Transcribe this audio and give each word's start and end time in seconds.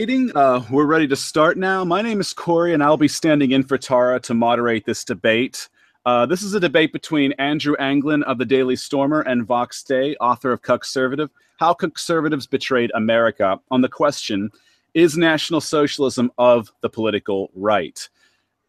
Meeting. 0.00 0.32
Uh, 0.34 0.64
we're 0.70 0.86
ready 0.86 1.06
to 1.06 1.14
start 1.14 1.58
now. 1.58 1.84
My 1.84 2.00
name 2.00 2.20
is 2.20 2.32
Corey, 2.32 2.72
and 2.72 2.82
I'll 2.82 2.96
be 2.96 3.06
standing 3.06 3.50
in 3.50 3.62
for 3.62 3.76
Tara 3.76 4.18
to 4.20 4.32
moderate 4.32 4.86
this 4.86 5.04
debate. 5.04 5.68
Uh, 6.06 6.24
this 6.24 6.40
is 6.40 6.54
a 6.54 6.58
debate 6.58 6.94
between 6.94 7.32
Andrew 7.32 7.76
Anglin 7.78 8.22
of 8.22 8.38
the 8.38 8.46
Daily 8.46 8.76
Stormer 8.76 9.20
and 9.20 9.44
Vox 9.44 9.82
Day, 9.82 10.16
author 10.16 10.52
of 10.52 10.62
Cuckservative, 10.62 11.28
How 11.58 11.74
Conservatives 11.74 12.46
Betrayed 12.46 12.90
America, 12.94 13.60
on 13.70 13.82
the 13.82 13.90
question, 13.90 14.50
is 14.94 15.18
National 15.18 15.60
Socialism 15.60 16.32
of 16.38 16.72
the 16.80 16.88
political 16.88 17.50
right? 17.54 18.08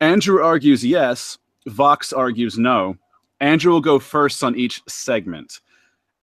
Andrew 0.01 0.43
argues 0.43 0.85
yes, 0.85 1.37
Vox 1.65 2.11
argues 2.11 2.57
no. 2.57 2.97
Andrew 3.39 3.71
will 3.71 3.79
go 3.79 3.99
first 3.99 4.43
on 4.43 4.57
each 4.57 4.81
segment. 4.85 5.61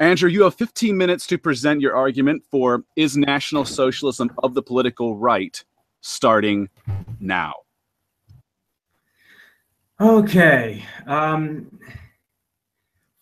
Andrew, 0.00 0.28
you 0.28 0.44
have 0.44 0.54
15 0.54 0.96
minutes 0.96 1.26
to 1.26 1.38
present 1.38 1.80
your 1.80 1.96
argument 1.96 2.44
for 2.52 2.84
Is 2.94 3.16
National 3.16 3.64
Socialism 3.64 4.30
of 4.44 4.54
the 4.54 4.62
Political 4.62 5.16
Right, 5.16 5.62
starting 6.02 6.68
now. 7.18 7.54
Okay. 10.00 10.84
Um, 11.04 11.80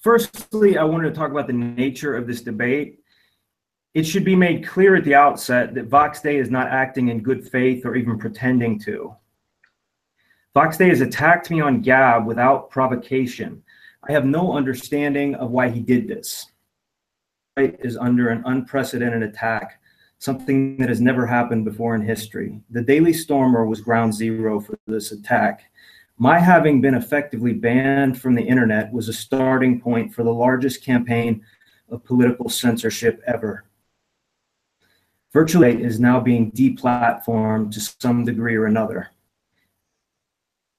firstly, 0.01 0.77
I 0.77 0.85
wanted 0.85 1.09
to 1.09 1.15
talk 1.15 1.31
about 1.31 1.47
the 1.47 1.55
nature 1.55 2.15
of 2.15 2.27
this 2.27 2.43
debate. 2.43 2.99
It 3.95 4.05
should 4.05 4.27
be 4.27 4.37
made 4.37 4.67
clear 4.67 4.97
at 4.97 5.05
the 5.05 5.15
outset 5.15 5.75
that 5.75 5.87
Vox 5.87 6.21
Day 6.21 6.37
is 6.37 6.51
not 6.51 6.69
acting 6.69 7.09
in 7.09 7.23
good 7.23 7.49
faith 7.49 7.87
or 7.87 7.97
even 7.97 8.19
pretending 8.19 8.79
to. 8.81 9.17
Vox 10.53 10.77
Day 10.77 10.91
has 10.91 11.01
attacked 11.01 11.51
me 11.51 11.63
on 11.63 11.81
Gab 11.81 12.27
without 12.27 12.69
provocation. 12.69 13.63
I 14.07 14.13
have 14.13 14.27
no 14.27 14.55
understanding 14.55 15.35
of 15.37 15.51
why 15.51 15.71
he 15.71 15.81
did 15.81 16.07
this 16.07 16.53
is 17.57 17.97
under 17.97 18.29
an 18.29 18.43
unprecedented 18.45 19.23
attack, 19.23 19.81
something 20.19 20.77
that 20.77 20.89
has 20.89 21.01
never 21.01 21.27
happened 21.27 21.65
before 21.65 21.95
in 21.95 22.03
history. 22.03 22.61
The 22.71 22.83
Daily 22.83 23.13
Stormer 23.13 23.67
was 23.67 23.81
ground 23.81 24.15
zero 24.15 24.61
for 24.61 24.79
this 24.87 25.13
attack. 25.13 25.63
My 26.19 26.39
having 26.39 26.81
been 26.81 26.95
effectively 26.95 27.53
banned 27.53 28.21
from 28.21 28.35
the 28.35 28.43
internet 28.43 28.93
was 28.93 29.09
a 29.09 29.13
starting 29.13 29.81
point 29.81 30.15
for 30.15 30.23
the 30.23 30.33
largest 30.33 30.83
campaign 30.83 31.43
of 31.89 32.05
political 32.05 32.49
censorship 32.49 33.23
ever. 33.27 33.65
Virtually 35.33 35.83
is 35.83 36.01
now 36.01 36.21
being 36.21 36.51
deplatformed 36.53 37.73
to 37.73 37.81
some 37.81 38.25
degree 38.25 38.57
or 38.57 38.67
another. 38.67 39.11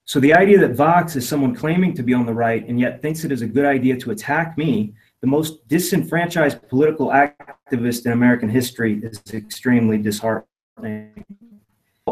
So 0.05 0.19
the 0.19 0.33
idea 0.33 0.59
that 0.59 0.75
Vox 0.75 1.15
is 1.15 1.27
someone 1.27 1.55
claiming 1.55 1.93
to 1.95 2.03
be 2.03 2.13
on 2.13 2.25
the 2.25 2.33
right 2.33 2.67
and 2.67 2.79
yet 2.79 3.01
thinks 3.01 3.23
it 3.23 3.31
is 3.31 3.41
a 3.41 3.47
good 3.47 3.65
idea 3.65 3.97
to 3.97 4.11
attack 4.11 4.57
me 4.57 4.93
the 5.21 5.27
most 5.27 5.67
disenfranchised 5.67 6.67
political 6.69 7.07
activist 7.07 8.05
in 8.05 8.11
American 8.11 8.49
history 8.49 8.99
is 9.03 9.21
extremely 9.33 9.97
disheartening. 9.97 11.25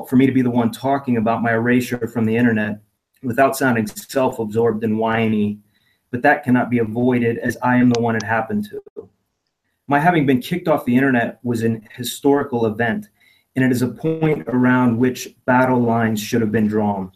For 0.09 0.15
me 0.15 0.25
to 0.25 0.31
be 0.31 0.41
the 0.41 0.49
one 0.49 0.71
talking 0.71 1.17
about 1.17 1.41
my 1.41 1.53
erasure 1.53 2.07
from 2.07 2.25
the 2.25 2.35
internet 2.35 2.79
without 3.23 3.55
sounding 3.55 3.87
self 3.87 4.39
absorbed 4.39 4.83
and 4.83 4.97
whiny, 4.97 5.59
but 6.11 6.21
that 6.23 6.43
cannot 6.43 6.69
be 6.69 6.79
avoided 6.79 7.37
as 7.37 7.57
I 7.63 7.77
am 7.77 7.89
the 7.89 8.01
one 8.01 8.15
it 8.15 8.23
happened 8.23 8.67
to. 8.69 9.09
My 9.87 9.99
having 9.99 10.25
been 10.25 10.41
kicked 10.41 10.67
off 10.67 10.85
the 10.85 10.95
internet 10.95 11.39
was 11.43 11.61
an 11.61 11.87
historical 11.95 12.65
event, 12.65 13.09
and 13.55 13.63
it 13.63 13.71
is 13.71 13.83
a 13.83 13.87
point 13.87 14.47
around 14.47 14.97
which 14.97 15.35
battle 15.45 15.79
lines 15.79 16.19
should 16.19 16.41
have 16.41 16.51
been 16.51 16.67
drawn. 16.67 17.11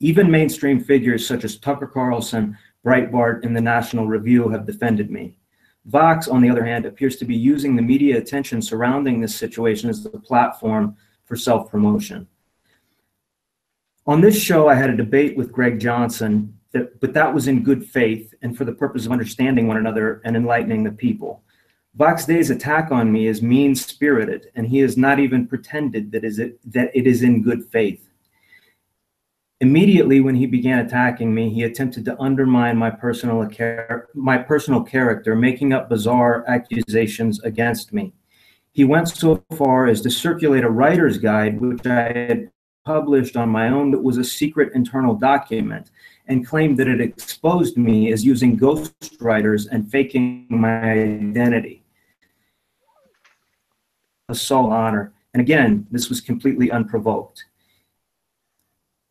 Even 0.00 0.30
mainstream 0.30 0.80
figures 0.80 1.26
such 1.26 1.44
as 1.44 1.56
Tucker 1.56 1.86
Carlson 1.86 2.58
Breitbart, 2.84 3.44
and 3.44 3.56
the 3.56 3.60
National 3.60 4.06
Review 4.06 4.48
have 4.50 4.66
defended 4.66 5.10
me. 5.10 5.38
Vox, 5.86 6.28
on 6.28 6.40
the 6.40 6.50
other 6.50 6.64
hand, 6.64 6.86
appears 6.86 7.16
to 7.16 7.24
be 7.24 7.34
using 7.34 7.76
the 7.76 7.82
media 7.82 8.18
attention 8.18 8.62
surrounding 8.62 9.20
this 9.20 9.36
situation 9.36 9.90
as 9.90 10.04
a 10.06 10.10
platform 10.10 10.96
for 11.24 11.36
self 11.36 11.70
promotion. 11.70 12.26
On 14.06 14.20
this 14.20 14.38
show, 14.38 14.68
I 14.68 14.74
had 14.74 14.90
a 14.90 14.96
debate 14.96 15.36
with 15.36 15.52
Greg 15.52 15.80
Johnson, 15.80 16.58
that, 16.72 17.00
but 17.00 17.14
that 17.14 17.32
was 17.32 17.48
in 17.48 17.62
good 17.62 17.86
faith 17.86 18.34
and 18.42 18.56
for 18.56 18.64
the 18.64 18.72
purpose 18.72 19.06
of 19.06 19.12
understanding 19.12 19.66
one 19.66 19.78
another 19.78 20.20
and 20.24 20.36
enlightening 20.36 20.84
the 20.84 20.92
people. 20.92 21.42
Vox 21.94 22.26
Day's 22.26 22.50
attack 22.50 22.90
on 22.90 23.12
me 23.12 23.28
is 23.28 23.40
mean 23.40 23.74
spirited, 23.74 24.50
and 24.56 24.66
he 24.66 24.78
has 24.80 24.96
not 24.96 25.20
even 25.20 25.46
pretended 25.46 26.10
that, 26.12 26.24
is 26.24 26.38
it, 26.38 26.58
that 26.70 26.90
it 26.94 27.06
is 27.06 27.22
in 27.22 27.42
good 27.42 27.64
faith. 27.66 28.10
Immediately 29.64 30.20
when 30.20 30.34
he 30.34 30.44
began 30.44 30.80
attacking 30.80 31.34
me, 31.34 31.48
he 31.48 31.62
attempted 31.62 32.04
to 32.04 32.20
undermine 32.20 32.76
my 32.76 32.90
personal, 32.90 33.48
my 34.12 34.36
personal 34.36 34.82
character, 34.82 35.34
making 35.34 35.72
up 35.72 35.88
bizarre 35.88 36.44
accusations 36.46 37.42
against 37.44 37.90
me. 37.90 38.12
He 38.72 38.84
went 38.84 39.08
so 39.08 39.42
far 39.56 39.86
as 39.86 40.02
to 40.02 40.10
circulate 40.10 40.64
a 40.64 40.68
writer's 40.68 41.16
guide, 41.16 41.62
which 41.62 41.86
I 41.86 42.12
had 42.12 42.50
published 42.84 43.38
on 43.38 43.48
my 43.48 43.70
own, 43.70 43.90
that 43.92 44.02
was 44.02 44.18
a 44.18 44.24
secret 44.24 44.74
internal 44.74 45.14
document, 45.14 45.90
and 46.26 46.46
claimed 46.46 46.76
that 46.76 46.86
it 46.86 47.00
exposed 47.00 47.78
me 47.78 48.12
as 48.12 48.22
using 48.22 48.58
ghostwriters 48.58 49.66
and 49.72 49.90
faking 49.90 50.44
my 50.50 50.92
identity—a 50.92 51.80
Assault 54.28 54.70
honor. 54.70 55.14
And 55.32 55.40
again, 55.40 55.86
this 55.90 56.10
was 56.10 56.20
completely 56.20 56.70
unprovoked. 56.70 57.46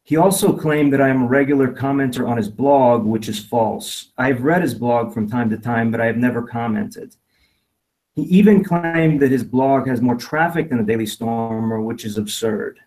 He 0.06 0.18
also 0.18 0.52
claimed 0.52 0.92
that 0.92 1.02
I 1.02 1.08
am 1.08 1.24
a 1.24 1.28
regular 1.28 1.70
commenter 1.70 2.28
on 2.28 2.36
his 2.36 2.50
blog, 2.50 3.06
which 3.06 3.30
is 3.30 3.40
false. 3.40 4.12
I've 4.18 4.44
read 4.44 4.62
his 4.62 4.74
blog 4.74 5.14
from 5.14 5.30
time 5.30 5.50
to 5.50 5.58
time, 5.58 5.92
but 5.92 6.02
I 6.02 6.06
have 6.08 6.18
never 6.18 6.44
commented. 6.44 7.16
He 8.14 8.24
even 8.24 8.66
claimed 8.66 9.22
that 9.22 9.32
his 9.32 9.46
blog 9.46 9.88
has 9.88 10.02
more 10.02 10.18
traffic 10.18 10.70
than 10.70 10.78
the 10.78 10.84
Daily 10.84 11.06
Stormer, 11.06 11.82
which 11.82 12.04
is 12.04 12.18
absurd. 12.18 12.80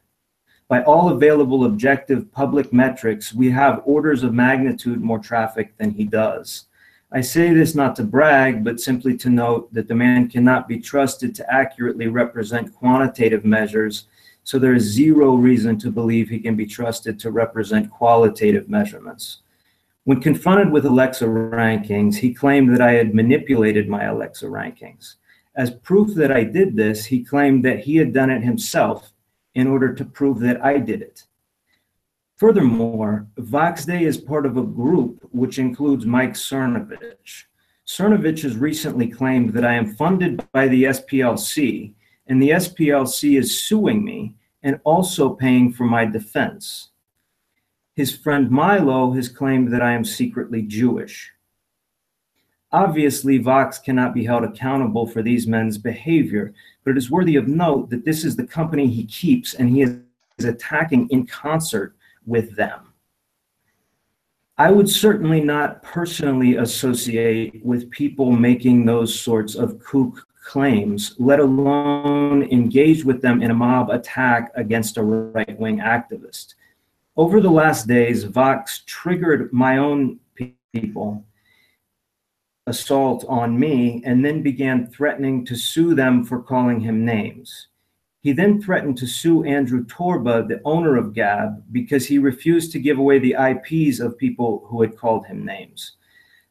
By 0.69 0.83
all 0.83 1.09
available 1.09 1.65
objective 1.65 2.31
public 2.33 2.71
metrics, 2.71 3.33
we 3.33 3.51
have 3.51 3.83
orders 3.87 4.23
of 4.23 4.35
magnitude 4.35 5.01
more 5.01 5.19
traffic 5.19 5.77
than 5.79 5.93
he 5.93 6.05
does. 6.05 6.67
I 7.11 7.23
say 7.23 7.55
this 7.55 7.75
not 7.75 7.97
to 7.97 8.05
brag, 8.05 8.63
but 8.63 8.79
simply 8.79 9.17
to 9.19 9.31
note 9.31 9.73
that 9.73 9.89
the 9.89 9.95
man 9.95 10.29
cannot 10.29 10.69
be 10.69 10.81
trusted 10.81 11.35
to 11.37 11.53
accurately 11.53 12.09
represent 12.09 12.75
quantitative 12.75 13.45
measures 13.45 14.07
so 14.47 14.61
there 14.61 14.75
is 14.75 14.85
zero 14.85 15.35
reason 15.35 15.77
to 15.77 15.91
believe 15.91 16.29
he 16.29 16.39
can 16.39 16.55
be 16.55 16.67
trusted 16.67 17.19
to 17.19 17.33
represent 17.33 17.91
qualitative 17.91 18.69
measurements. 18.69 19.39
When 20.05 20.21
confronted 20.21 20.71
with 20.71 20.87
Alexa 20.87 21.25
rankings, 21.25 22.15
he 22.15 22.33
claimed 22.33 22.73
that 22.73 22.81
I 22.81 22.93
had 22.93 23.13
manipulated 23.13 23.89
my 23.89 24.05
Alexa 24.05 24.47
rankings. 24.47 25.17
As 25.57 25.73
proof 25.75 26.15
that 26.15 26.31
I 26.31 26.45
did 26.45 26.77
this, 26.77 27.07
he 27.07 27.25
claimed 27.25 27.65
that 27.65 27.81
he 27.81 27.97
had 27.97 28.13
done 28.13 28.31
it 28.31 28.45
himself 28.45 29.13
in 29.57 29.67
order 29.67 29.93
to 29.93 30.05
prove 30.05 30.39
that 30.39 30.65
I 30.65 30.79
did 30.79 31.03
it. 31.03 31.25
Furthermore, 32.37 33.27
Vox 33.39 33.85
Day 33.85 34.05
is 34.05 34.17
part 34.17 34.47
of 34.47 34.57
a 34.57 34.63
group 34.63 35.29
which 35.33 35.59
includes 35.59 36.07
Mike 36.07 36.35
Cernovich. 36.35 37.47
Cernovich 37.85 38.43
has 38.43 38.57
recently 38.57 39.09
claimed 39.09 39.55
that 39.55 39.65
I 39.65 39.75
am 39.75 39.97
funded 39.97 40.47
by 40.53 40.69
the 40.69 40.85
SPLC 40.85 41.95
and 42.27 42.43
the 42.43 42.51
SPLC 42.51 43.39
is 43.39 43.61
suing 43.61 44.05
me 44.05 44.35
and 44.63 44.81
also 44.85 45.31
paying 45.31 45.73
for 45.73 45.85
my 45.85 46.05
defense. 46.05 46.91
His 47.95 48.15
friend 48.15 48.51
Milo 48.51 49.13
has 49.13 49.29
claimed 49.29 49.73
that 49.73 49.83
I 49.83 49.93
am 49.93 50.05
secretly 50.05 50.63
Jewish. 50.63 51.33
Obviously, 52.73 53.39
Vox 53.39 53.79
cannot 53.79 54.13
be 54.13 54.25
held 54.25 54.45
accountable 54.45 55.07
for 55.07 55.23
these 55.23 55.47
men's 55.47 55.79
behavior, 55.79 56.53
but 56.85 56.91
it 56.91 56.99
is 56.99 57.11
worthy 57.11 57.37
of 57.37 57.49
note 57.49 57.91
that 57.91 58.05
this 58.05 58.25
is 58.25 58.37
the 58.37 58.47
company 58.47 58.87
he 58.87 59.05
keeps 59.05 59.55
and 59.55 59.71
he 59.71 59.83
is 59.83 59.97
attacking 60.45 61.09
in 61.09 61.27
concert 61.27 61.97
with 62.27 62.55
them. 62.57 62.93
I 64.59 64.71
would 64.71 64.89
certainly 64.89 65.41
not 65.41 65.83
personally 65.83 66.57
associate 66.57 67.65
with 67.65 67.91
people 67.91 68.33
making 68.33 68.85
those 68.85 69.19
sorts 69.19 69.55
of 69.55 69.79
kook 69.79 70.27
claims, 70.47 71.17
let 71.19 71.41
alone 71.41 72.45
engage 72.45 73.05
with 73.05 73.21
them 73.21 73.43
in 73.43 73.51
a 73.51 73.55
mob 73.55 73.91
attack 73.91 74.53
against 74.55 74.97
a 74.97 75.03
right 75.03 75.59
wing 75.59 75.79
activist. 75.79 76.55
Over 77.17 77.41
the 77.41 77.51
last 77.51 77.89
days, 77.89 78.23
Vox 78.25 78.83
triggered 78.87 79.53
my 79.53 79.79
own 79.79 80.21
people 80.73 81.25
assault 82.69 83.25
on 83.29 83.59
me 83.59 84.03
and 84.05 84.25
then 84.25 84.43
began 84.43 84.87
threatening 84.87 85.45
to 85.47 85.57
sue 85.57 85.95
them 85.95 86.25
for 86.25 86.43
calling 86.43 86.81
him 86.81 87.05
names. 87.05 87.69
He 88.21 88.33
then 88.33 88.61
threatened 88.61 88.99
to 88.99 89.07
sue 89.07 89.45
Andrew 89.45 89.85
Torba, 89.85 90.47
the 90.47 90.61
owner 90.65 90.97
of 90.97 91.13
Gab, 91.13 91.63
because 91.73 92.07
he 92.07 92.19
refused 92.19 92.73
to 92.73 92.81
give 92.81 92.99
away 92.99 93.19
the 93.19 93.37
IPs 93.39 94.01
of 94.01 94.19
people 94.19 94.65
who 94.67 94.83
had 94.83 94.97
called 94.97 95.27
him 95.27 95.45
names. 95.45 95.93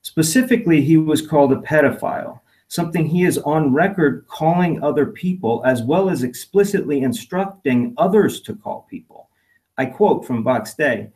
Specifically, 0.01 0.81
he 0.81 0.97
was 0.97 1.25
called 1.25 1.51
a 1.51 1.57
pedophile 1.57 2.39
something 2.67 3.05
he 3.05 3.23
is 3.23 3.37
on 3.39 3.73
record 3.73 4.25
calling 4.27 4.83
other 4.83 5.05
people, 5.05 5.61
as 5.65 5.83
well 5.83 6.09
as 6.09 6.23
explicitly 6.23 7.01
instructing 7.01 7.93
others 7.97 8.41
to 8.41 8.55
call 8.55 8.87
people. 8.89 9.29
I 9.77 9.85
quote 9.85 10.25
from 10.25 10.43
Vox 10.43 10.73
Day 10.73 11.09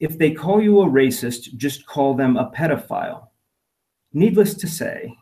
If 0.00 0.18
they 0.18 0.32
call 0.32 0.62
you 0.62 0.80
a 0.80 0.86
racist, 0.86 1.56
just 1.56 1.86
call 1.86 2.14
them 2.14 2.36
a 2.36 2.50
pedophile. 2.50 3.28
Needless 4.12 4.54
to 4.54 4.68
say, 4.68 5.16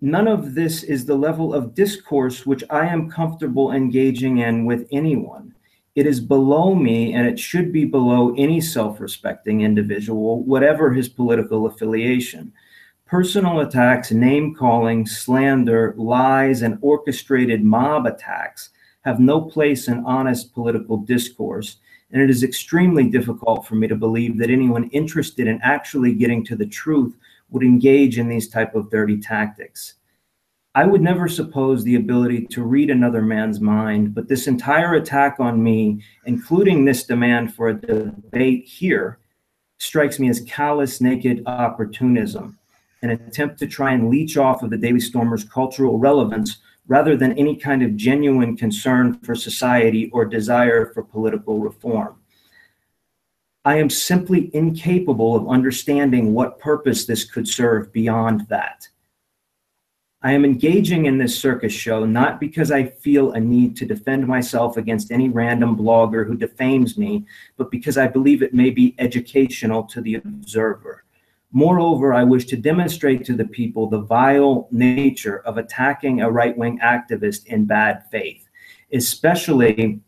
none 0.00 0.26
of 0.26 0.54
this 0.54 0.82
is 0.82 1.04
the 1.04 1.16
level 1.16 1.52
of 1.52 1.74
discourse 1.74 2.46
which 2.46 2.64
I 2.70 2.86
am 2.86 3.10
comfortable 3.10 3.72
engaging 3.72 4.38
in 4.38 4.64
with 4.64 4.88
anyone. 4.90 5.54
It 5.96 6.06
is 6.06 6.20
below 6.20 6.74
me 6.74 7.12
and 7.14 7.26
it 7.26 7.38
should 7.38 7.72
be 7.72 7.84
below 7.84 8.32
any 8.36 8.60
self 8.60 9.00
respecting 9.00 9.60
individual, 9.62 10.42
whatever 10.44 10.92
his 10.92 11.08
political 11.08 11.66
affiliation. 11.66 12.52
Personal 13.10 13.58
attacks, 13.58 14.12
name 14.12 14.54
calling, 14.54 15.04
slander, 15.04 15.96
lies, 15.98 16.62
and 16.62 16.78
orchestrated 16.80 17.60
mob 17.60 18.06
attacks 18.06 18.70
have 19.00 19.18
no 19.18 19.40
place 19.40 19.88
in 19.88 20.04
honest 20.04 20.54
political 20.54 20.96
discourse. 20.96 21.78
And 22.12 22.22
it 22.22 22.30
is 22.30 22.44
extremely 22.44 23.08
difficult 23.08 23.66
for 23.66 23.74
me 23.74 23.88
to 23.88 23.96
believe 23.96 24.38
that 24.38 24.48
anyone 24.48 24.88
interested 24.90 25.48
in 25.48 25.58
actually 25.60 26.14
getting 26.14 26.44
to 26.44 26.54
the 26.54 26.66
truth 26.66 27.16
would 27.50 27.64
engage 27.64 28.16
in 28.16 28.28
these 28.28 28.48
type 28.48 28.76
of 28.76 28.90
dirty 28.90 29.18
tactics. 29.18 29.94
I 30.76 30.86
would 30.86 31.00
never 31.00 31.26
suppose 31.26 31.82
the 31.82 31.96
ability 31.96 32.46
to 32.46 32.62
read 32.62 32.90
another 32.90 33.22
man's 33.22 33.58
mind, 33.58 34.14
but 34.14 34.28
this 34.28 34.46
entire 34.46 34.94
attack 34.94 35.40
on 35.40 35.60
me, 35.60 36.00
including 36.26 36.84
this 36.84 37.02
demand 37.02 37.56
for 37.56 37.70
a 37.70 37.74
debate 37.74 38.66
here, 38.66 39.18
strikes 39.78 40.20
me 40.20 40.28
as 40.28 40.42
callous, 40.42 41.00
naked 41.00 41.42
opportunism, 41.46 42.56
an 43.02 43.10
attempt 43.10 43.58
to 43.58 43.66
try 43.66 43.92
and 43.92 44.10
leech 44.10 44.36
off 44.36 44.62
of 44.62 44.70
the 44.70 44.76
Daily 44.76 45.00
Stormer's 45.00 45.44
cultural 45.44 45.98
relevance 45.98 46.58
rather 46.86 47.16
than 47.16 47.38
any 47.38 47.56
kind 47.56 47.82
of 47.82 47.96
genuine 47.96 48.56
concern 48.56 49.18
for 49.20 49.34
society 49.34 50.10
or 50.12 50.24
desire 50.24 50.92
for 50.92 51.02
political 51.02 51.58
reform. 51.60 52.16
I 53.64 53.76
am 53.76 53.90
simply 53.90 54.50
incapable 54.54 55.36
of 55.36 55.48
understanding 55.48 56.32
what 56.32 56.58
purpose 56.58 57.04
this 57.04 57.24
could 57.24 57.46
serve 57.46 57.92
beyond 57.92 58.46
that. 58.48 58.88
I 60.22 60.32
am 60.32 60.44
engaging 60.44 61.06
in 61.06 61.16
this 61.16 61.38
circus 61.38 61.72
show 61.72 62.04
not 62.04 62.40
because 62.40 62.70
I 62.70 62.84
feel 62.84 63.32
a 63.32 63.40
need 63.40 63.76
to 63.76 63.86
defend 63.86 64.26
myself 64.26 64.76
against 64.76 65.10
any 65.10 65.30
random 65.30 65.76
blogger 65.76 66.26
who 66.26 66.36
defames 66.36 66.98
me, 66.98 67.24
but 67.56 67.70
because 67.70 67.96
I 67.96 68.06
believe 68.06 68.42
it 68.42 68.52
may 68.52 68.68
be 68.68 68.94
educational 68.98 69.84
to 69.84 70.02
the 70.02 70.16
observer. 70.16 71.04
Moreover, 71.52 72.14
I 72.14 72.22
wish 72.22 72.46
to 72.46 72.56
demonstrate 72.56 73.24
to 73.24 73.34
the 73.34 73.46
people 73.46 73.88
the 73.88 74.02
vile 74.02 74.68
nature 74.70 75.40
of 75.40 75.58
attacking 75.58 76.20
a 76.20 76.30
right 76.30 76.56
wing 76.56 76.78
activist 76.78 77.46
in 77.46 77.64
bad 77.64 78.04
faith, 78.10 78.48
especially 78.92 80.00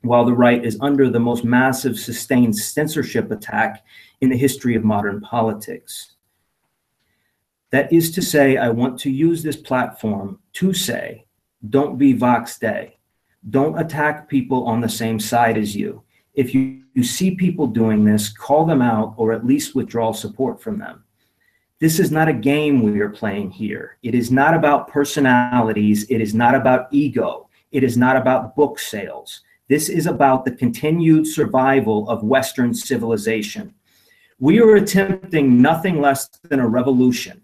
while 0.00 0.24
the 0.24 0.34
right 0.34 0.64
is 0.64 0.78
under 0.80 1.08
the 1.08 1.20
most 1.20 1.44
massive 1.44 1.96
sustained 1.96 2.56
censorship 2.56 3.30
attack 3.30 3.84
in 4.20 4.30
the 4.30 4.36
history 4.36 4.74
of 4.74 4.82
modern 4.82 5.20
politics. 5.20 6.14
That 7.70 7.92
is 7.92 8.10
to 8.12 8.22
say, 8.22 8.56
I 8.56 8.68
want 8.68 8.98
to 9.00 9.10
use 9.10 9.42
this 9.42 9.56
platform 9.56 10.40
to 10.54 10.74
say, 10.74 11.26
don't 11.70 11.96
be 11.96 12.12
Vox 12.12 12.58
Day. 12.58 12.98
Don't 13.48 13.78
attack 13.78 14.28
people 14.28 14.66
on 14.66 14.80
the 14.80 14.88
same 14.88 15.18
side 15.20 15.56
as 15.56 15.74
you. 15.74 16.02
If 16.34 16.54
you, 16.54 16.82
you 16.94 17.02
see 17.04 17.34
people 17.34 17.66
doing 17.66 18.04
this, 18.04 18.28
call 18.28 18.64
them 18.64 18.82
out 18.82 19.14
or 19.16 19.32
at 19.32 19.46
least 19.46 19.74
withdraw 19.74 20.12
support 20.12 20.60
from 20.60 20.78
them. 20.78 21.04
This 21.78 21.98
is 21.98 22.10
not 22.10 22.28
a 22.28 22.32
game 22.32 22.82
we 22.82 23.00
are 23.00 23.10
playing 23.10 23.50
here. 23.50 23.98
It 24.02 24.14
is 24.14 24.30
not 24.30 24.54
about 24.54 24.88
personalities. 24.88 26.04
It 26.08 26.20
is 26.20 26.34
not 26.34 26.54
about 26.54 26.88
ego. 26.92 27.48
It 27.72 27.82
is 27.82 27.96
not 27.96 28.16
about 28.16 28.54
book 28.54 28.78
sales. 28.78 29.40
This 29.68 29.88
is 29.88 30.06
about 30.06 30.44
the 30.44 30.52
continued 30.52 31.26
survival 31.26 32.08
of 32.08 32.22
Western 32.22 32.72
civilization. 32.72 33.74
We 34.38 34.60
are 34.60 34.76
attempting 34.76 35.60
nothing 35.60 36.00
less 36.00 36.28
than 36.48 36.60
a 36.60 36.68
revolution 36.68 37.42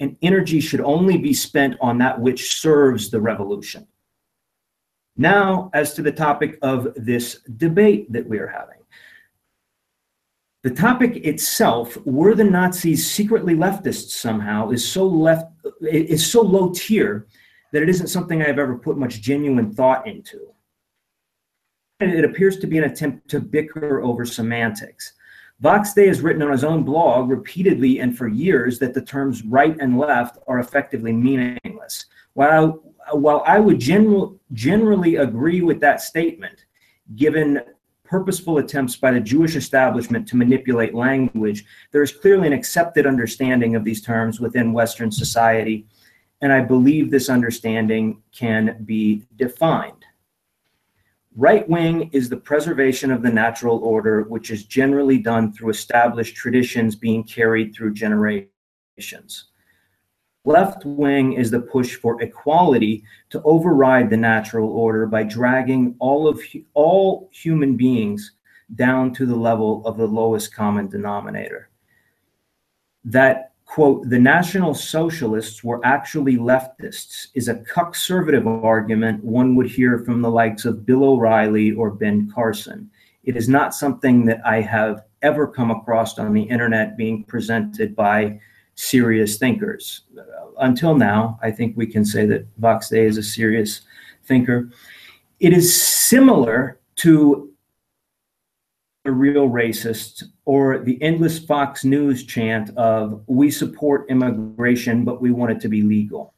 and 0.00 0.16
energy 0.22 0.60
should 0.60 0.80
only 0.80 1.18
be 1.18 1.34
spent 1.34 1.76
on 1.80 1.98
that 1.98 2.18
which 2.18 2.58
serves 2.58 3.10
the 3.10 3.20
revolution. 3.20 3.86
Now, 5.20 5.68
as 5.74 5.92
to 5.94 6.02
the 6.02 6.12
topic 6.12 6.58
of 6.62 6.94
this 6.96 7.40
debate 7.58 8.10
that 8.10 8.26
we 8.26 8.38
are 8.38 8.46
having. 8.46 8.78
The 10.62 10.70
topic 10.70 11.26
itself, 11.26 11.98
were 12.06 12.34
the 12.34 12.44
Nazis 12.44 13.06
secretly 13.06 13.54
leftists 13.54 14.12
somehow, 14.12 14.70
is 14.70 14.86
so 14.86 15.06
left 15.06 15.52
is 15.82 16.30
so 16.30 16.40
low 16.40 16.72
tier 16.74 17.26
that 17.72 17.82
it 17.82 17.90
isn't 17.90 18.06
something 18.06 18.40
I've 18.40 18.58
ever 18.58 18.78
put 18.78 18.96
much 18.96 19.20
genuine 19.20 19.74
thought 19.74 20.06
into. 20.06 20.54
And 22.00 22.14
it 22.14 22.24
appears 22.24 22.58
to 22.60 22.66
be 22.66 22.78
an 22.78 22.84
attempt 22.84 23.28
to 23.28 23.40
bicker 23.40 24.00
over 24.00 24.24
semantics. 24.24 25.12
Vox 25.60 25.92
Day 25.92 26.06
has 26.06 26.22
written 26.22 26.40
on 26.40 26.52
his 26.52 26.64
own 26.64 26.82
blog 26.82 27.28
repeatedly 27.28 28.00
and 28.00 28.16
for 28.16 28.26
years 28.26 28.78
that 28.78 28.94
the 28.94 29.02
terms 29.02 29.44
right 29.44 29.76
and 29.80 29.98
left 29.98 30.38
are 30.46 30.60
effectively 30.60 31.12
meaningless. 31.12 32.06
While, 32.32 32.89
while 33.12 33.42
I 33.46 33.58
would 33.58 33.78
general, 33.78 34.38
generally 34.52 35.16
agree 35.16 35.62
with 35.62 35.80
that 35.80 36.00
statement, 36.00 36.64
given 37.16 37.60
purposeful 38.04 38.58
attempts 38.58 38.96
by 38.96 39.12
the 39.12 39.20
Jewish 39.20 39.54
establishment 39.54 40.26
to 40.28 40.36
manipulate 40.36 40.94
language, 40.94 41.64
there 41.92 42.02
is 42.02 42.12
clearly 42.12 42.48
an 42.48 42.52
accepted 42.52 43.06
understanding 43.06 43.76
of 43.76 43.84
these 43.84 44.02
terms 44.02 44.40
within 44.40 44.72
Western 44.72 45.12
society, 45.12 45.86
and 46.40 46.52
I 46.52 46.60
believe 46.60 47.10
this 47.10 47.28
understanding 47.28 48.22
can 48.32 48.82
be 48.84 49.26
defined. 49.36 50.04
Right 51.36 51.68
wing 51.68 52.10
is 52.12 52.28
the 52.28 52.36
preservation 52.36 53.12
of 53.12 53.22
the 53.22 53.30
natural 53.30 53.78
order, 53.78 54.22
which 54.22 54.50
is 54.50 54.64
generally 54.64 55.18
done 55.18 55.52
through 55.52 55.70
established 55.70 56.34
traditions 56.34 56.96
being 56.96 57.22
carried 57.22 57.74
through 57.74 57.94
generations. 57.94 59.49
Left 60.44 60.86
wing 60.86 61.34
is 61.34 61.50
the 61.50 61.60
push 61.60 61.96
for 61.96 62.20
equality 62.22 63.04
to 63.28 63.42
override 63.42 64.08
the 64.08 64.16
natural 64.16 64.70
order 64.70 65.06
by 65.06 65.22
dragging 65.22 65.94
all 65.98 66.26
of 66.26 66.40
all 66.72 67.28
human 67.32 67.76
beings 67.76 68.32
down 68.74 69.12
to 69.14 69.26
the 69.26 69.36
level 69.36 69.84
of 69.84 69.98
the 69.98 70.06
lowest 70.06 70.54
common 70.54 70.88
denominator. 70.88 71.68
That 73.04 73.52
quote, 73.66 74.08
the 74.08 74.18
National 74.18 74.74
Socialists 74.74 75.62
were 75.62 75.84
actually 75.84 76.36
leftists 76.36 77.28
is 77.34 77.48
a 77.48 77.62
conservative 77.62 78.46
argument 78.46 79.22
one 79.22 79.54
would 79.56 79.70
hear 79.70 79.98
from 79.98 80.22
the 80.22 80.30
likes 80.30 80.64
of 80.64 80.86
Bill 80.86 81.04
O'Reilly 81.04 81.72
or 81.72 81.90
Ben 81.90 82.30
Carson. 82.34 82.90
It 83.24 83.36
is 83.36 83.48
not 83.48 83.74
something 83.74 84.24
that 84.24 84.40
I 84.44 84.62
have 84.62 85.04
ever 85.22 85.46
come 85.46 85.70
across 85.70 86.18
on 86.18 86.32
the 86.32 86.42
internet 86.42 86.96
being 86.96 87.24
presented 87.24 87.94
by 87.94 88.40
serious 88.74 89.38
thinkers. 89.38 90.02
Until 90.58 90.94
now, 90.94 91.38
I 91.42 91.50
think 91.50 91.76
we 91.76 91.86
can 91.86 92.04
say 92.04 92.26
that 92.26 92.46
Vox 92.58 92.88
Day 92.88 93.04
is 93.04 93.18
a 93.18 93.22
serious 93.22 93.82
thinker. 94.24 94.70
It 95.38 95.52
is 95.52 95.74
similar 95.82 96.80
to 96.96 97.50
the 99.04 99.12
real 99.12 99.48
racist 99.48 100.24
or 100.44 100.78
the 100.78 101.02
endless 101.02 101.38
Fox 101.38 101.84
News 101.84 102.24
chant 102.24 102.70
of 102.76 103.22
we 103.26 103.50
support 103.50 104.10
immigration, 104.10 105.04
but 105.04 105.22
we 105.22 105.30
want 105.30 105.52
it 105.52 105.60
to 105.60 105.68
be 105.68 105.82
legal. 105.82 106.34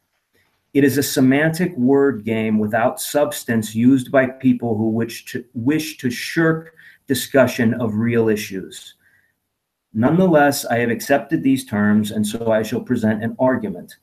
It 0.73 0.85
is 0.85 0.97
a 0.97 1.03
semantic 1.03 1.77
word 1.77 2.25
game 2.25 2.59
without 2.59 3.01
substance 3.01 3.75
used 3.75 4.11
by 4.11 4.27
people 4.27 4.77
who 4.77 4.89
wish 4.89 5.25
to, 5.27 5.45
wish 5.55 5.99
to 5.99 6.11
shirk 6.11 6.75
discussion 7.09 7.75
of 7.75 7.97
real 7.97 8.29
issues. 8.29 8.95
Nonetheless, 9.95 10.65
I 10.65 10.79
have 10.79 10.91
accepted 10.91 11.43
these 11.43 11.65
terms, 11.65 12.11
and 12.11 12.27
so 12.27 12.51
I 12.51 12.63
shall 12.63 12.81
present 12.81 13.23
an 13.23 13.37
argument. 13.39 13.97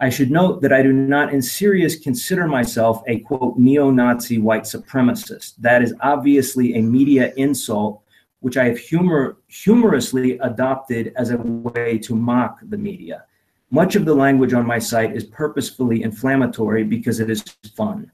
I 0.00 0.08
should 0.08 0.30
note 0.30 0.60
that 0.62 0.72
I 0.72 0.82
do 0.82 0.92
not 0.92 1.32
in 1.32 1.42
serious 1.42 1.98
consider 1.98 2.46
myself 2.46 3.02
a 3.06 3.20
quote 3.20 3.56
neo 3.58 3.90
Nazi 3.90 4.38
white 4.38 4.64
supremacist. 4.64 5.54
That 5.58 5.82
is 5.82 5.94
obviously 6.00 6.74
a 6.74 6.82
media 6.82 7.32
insult, 7.36 8.02
which 8.40 8.56
I 8.56 8.64
have 8.66 8.78
humor, 8.78 9.38
humorously 9.48 10.38
adopted 10.38 11.12
as 11.16 11.30
a 11.30 11.38
way 11.38 11.98
to 11.98 12.14
mock 12.14 12.58
the 12.62 12.78
media. 12.78 13.24
Much 13.70 13.96
of 13.96 14.04
the 14.04 14.14
language 14.14 14.52
on 14.52 14.66
my 14.66 14.78
site 14.78 15.16
is 15.16 15.24
purposefully 15.24 16.02
inflammatory 16.02 16.84
because 16.84 17.18
it 17.18 17.30
is 17.30 17.42
fun. 17.74 18.10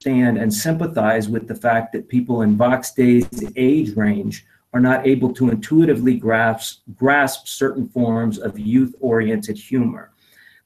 Stand 0.00 0.38
and 0.38 0.52
sympathize 0.52 1.28
with 1.28 1.46
the 1.46 1.54
fact 1.54 1.92
that 1.92 2.08
people 2.08 2.42
in 2.42 2.56
Vox 2.56 2.92
Day's 2.92 3.28
age 3.56 3.94
range 3.96 4.46
are 4.72 4.80
not 4.80 5.06
able 5.06 5.32
to 5.34 5.50
intuitively 5.50 6.14
grasp, 6.14 6.80
grasp 6.94 7.46
certain 7.46 7.88
forms 7.88 8.38
of 8.38 8.58
youth 8.58 8.94
oriented 9.00 9.56
humor 9.56 10.10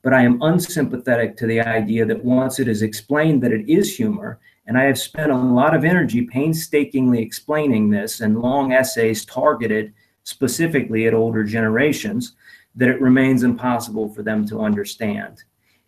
but 0.05 0.13
I 0.13 0.23
am 0.23 0.41
unsympathetic 0.43 1.35
to 1.39 1.47
the 1.47 1.63
idea 1.63 2.05
that 2.05 2.23
once 2.23 2.61
it 2.61 2.69
is 2.69 2.83
explained 2.83 3.43
that 3.43 3.53
it 3.53 3.67
is 3.67 3.97
humor, 3.97 4.39
and 4.67 4.77
I 4.77 4.85
have 4.85 4.99
spent 4.99 5.33
a 5.33 5.37
lot 5.37 5.75
of 5.75 5.83
energy 5.83 6.27
painstakingly 6.27 7.23
explaining 7.23 7.89
this 7.89 8.21
in 8.21 8.41
long 8.41 8.73
essays 8.73 9.25
targeted 9.25 9.95
specifically 10.23 11.07
at 11.07 11.15
older 11.15 11.43
generations, 11.43 12.37
that 12.75 12.91
it 12.91 13.01
remains 13.01 13.45
impossible 13.45 14.11
for 14.11 14.23
them 14.23 14.47
to 14.49 14.61
understand. 14.61 15.43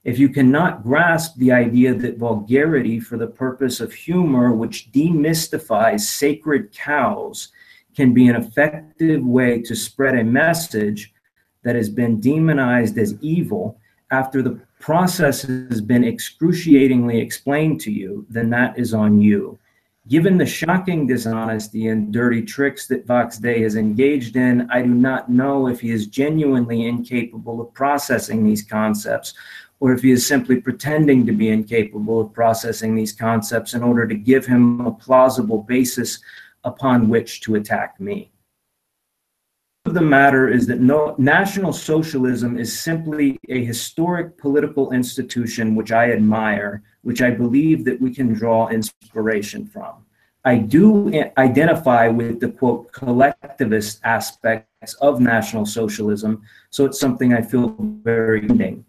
If 0.05 0.19
you 0.19 0.31
cannot 0.31 0.83
grasp 0.83 1.37
the 1.37 1.53
idea 1.53 1.93
that 1.93 2.17
vulgarity 2.17 3.01
for 3.01 3.19
the 3.19 3.27
purpose 3.27 3.81
of 3.81 3.93
humor, 3.93 4.53
which 4.53 4.91
demystifies 4.93 6.01
sacred 6.01 6.73
cows, 6.73 7.49
can 7.97 8.12
be 8.12 8.29
an 8.29 8.37
effective 8.37 9.25
way 9.25 9.62
to 9.62 9.75
spread 9.75 10.15
a 10.15 10.23
message 10.23 11.12
that 11.65 11.75
has 11.75 11.88
been 11.88 12.21
demonized 12.21 12.99
as 12.99 13.15
evil 13.23 13.81
after 14.11 14.43
the 14.43 14.61
process 14.79 15.43
has 15.43 15.81
been 15.81 16.05
excruciatingly 16.05 17.19
explained 17.19 17.81
to 17.81 17.91
you, 17.91 18.25
then 18.31 18.50
that 18.50 18.79
is 18.79 18.95
on 18.95 19.21
you. 19.21 19.59
Given 20.09 20.38
the 20.38 20.47
shocking 20.47 21.09
dishonesty 21.09 21.88
and 21.88 22.12
dirty 22.12 22.43
tricks 22.43 22.87
that 22.87 23.07
Vox 23.07 23.38
Day 23.38 23.62
has 23.62 23.75
engaged 23.75 24.37
in, 24.37 24.71
I 24.71 24.83
do 24.83 24.95
not 24.95 25.29
know 25.29 25.67
if 25.67 25.81
he 25.81 25.91
is 25.91 26.07
genuinely 26.07 26.87
incapable 26.87 27.61
of 27.61 27.75
processing 27.75 28.45
these 28.45 28.62
concepts 28.62 29.35
or 29.81 29.93
if 29.93 30.03
he 30.03 30.12
is 30.12 30.25
simply 30.25 30.61
pretending 30.61 31.26
to 31.26 31.33
be 31.33 31.49
incapable 31.49 32.21
of 32.21 32.33
processing 32.33 32.95
these 32.95 33.12
concepts 33.12 33.75
in 33.75 33.83
order 33.83 34.07
to 34.07 34.15
give 34.15 34.47
him 34.47 34.81
a 34.87 34.93
plausible 34.93 35.62
basis 35.62 36.21
upon 36.67 37.09
which 37.09 37.41
to 37.43 37.55
attack 37.55 37.99
me. 37.99 38.31
The 39.85 40.01
matter 40.01 40.49
is 40.49 40.67
that 40.67 40.81
no, 40.81 41.15
National 41.17 41.73
Socialism 41.73 42.59
is 42.59 42.79
simply 42.79 43.39
a 43.49 43.65
historic 43.65 44.37
political 44.37 44.93
institution 44.93 45.77
which 45.77 45.93
I 45.93 46.11
admire, 46.11 46.83
which 47.03 47.23
I 47.23 47.31
believe 47.31 47.85
that 47.85 48.01
we 48.01 48.13
can 48.13 48.35
draw 48.35 48.69
inspiration 48.69 49.65
from. 49.65 50.05
I 50.45 50.59
do 50.59 51.13
identify 51.39 52.09
with 52.09 52.41
the 52.41 52.49
quote 52.49 52.91
collectivist 52.93 54.01
aspects 54.05 54.95
of 54.95 55.21
National 55.21 55.65
Socialism, 55.65 56.43
so 56.71 56.85
it's 56.85 56.99
something 56.99 57.33
I 57.33 57.43
feel 57.43 57.77
very 57.79 58.43
ending. 58.43 58.85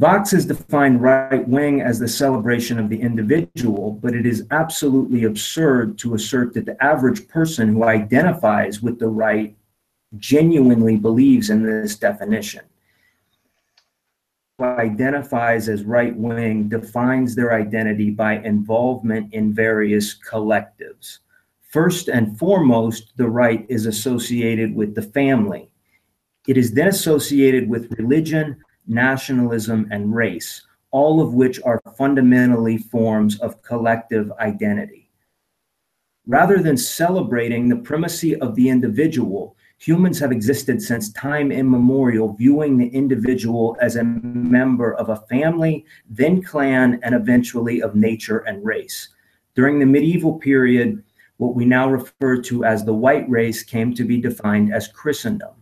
Vox 0.00 0.30
has 0.30 0.46
defined 0.46 1.02
right 1.02 1.46
wing 1.46 1.82
as 1.82 1.98
the 1.98 2.08
celebration 2.08 2.78
of 2.78 2.88
the 2.88 2.98
individual, 2.98 3.98
but 4.00 4.14
it 4.14 4.24
is 4.24 4.46
absolutely 4.50 5.24
absurd 5.24 5.98
to 5.98 6.14
assert 6.14 6.54
that 6.54 6.64
the 6.64 6.82
average 6.82 7.28
person 7.28 7.68
who 7.68 7.84
identifies 7.84 8.80
with 8.80 8.98
the 8.98 9.06
right 9.06 9.54
genuinely 10.16 10.96
believes 10.96 11.50
in 11.50 11.62
this 11.62 11.96
definition. 11.96 12.64
Who 14.56 14.64
identifies 14.64 15.68
as 15.68 15.84
right 15.84 16.16
wing 16.16 16.70
defines 16.70 17.34
their 17.34 17.52
identity 17.52 18.08
by 18.08 18.38
involvement 18.38 19.34
in 19.34 19.52
various 19.52 20.18
collectives. 20.18 21.18
First 21.68 22.08
and 22.08 22.38
foremost, 22.38 23.12
the 23.18 23.28
right 23.28 23.66
is 23.68 23.84
associated 23.84 24.74
with 24.74 24.94
the 24.94 25.02
family. 25.02 25.70
It 26.48 26.56
is 26.56 26.72
then 26.72 26.88
associated 26.88 27.68
with 27.68 27.92
religion, 27.98 28.64
nationalism, 28.90 29.88
and 29.90 30.14
race, 30.14 30.62
all 30.90 31.20
of 31.20 31.32
which 31.34 31.60
are 31.62 31.80
fundamentally 31.96 32.76
forms 32.76 33.38
of 33.40 33.62
collective 33.62 34.30
identity. 34.32 35.08
Rather 36.26 36.58
than 36.58 36.76
celebrating 36.76 37.68
the 37.68 37.76
primacy 37.76 38.36
of 38.36 38.54
the 38.54 38.68
individual, 38.68 39.56
humans 39.78 40.18
have 40.18 40.32
existed 40.32 40.82
since 40.82 41.12
time 41.12 41.50
immemorial, 41.50 42.34
viewing 42.34 42.76
the 42.76 42.88
individual 42.88 43.76
as 43.80 43.96
a 43.96 44.04
member 44.04 44.94
of 44.94 45.08
a 45.08 45.16
family, 45.28 45.84
then 46.08 46.42
clan, 46.42 47.00
and 47.02 47.14
eventually 47.14 47.80
of 47.80 47.94
nature 47.94 48.40
and 48.40 48.64
race. 48.64 49.08
During 49.54 49.78
the 49.78 49.86
medieval 49.86 50.38
period, 50.38 51.02
what 51.38 51.54
we 51.54 51.64
now 51.64 51.88
refer 51.88 52.40
to 52.42 52.64
as 52.64 52.84
the 52.84 52.94
white 52.94 53.28
race 53.30 53.62
came 53.62 53.94
to 53.94 54.04
be 54.04 54.20
defined 54.20 54.74
as 54.74 54.88
Christendom 54.88 55.59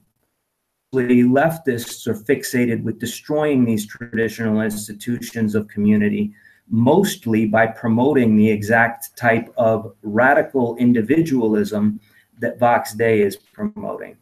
leftists 0.95 2.07
are 2.07 2.15
fixated 2.15 2.83
with 2.83 2.99
destroying 2.99 3.65
these 3.65 3.87
traditional 3.87 4.63
institutions 4.63 5.55
of 5.55 5.69
community, 5.69 6.33
mostly 6.71 7.47
by 7.47 7.67
promoting 7.67 8.37
the 8.37 8.51
exact 8.51 9.17
type 9.17 9.53
of 9.57 9.95
radical 10.03 10.77
individualism 10.77 12.01
that 12.39 12.59
Vox 12.59 12.95
Day 12.95 13.21
is 13.21 13.37
promoting. 13.37 14.17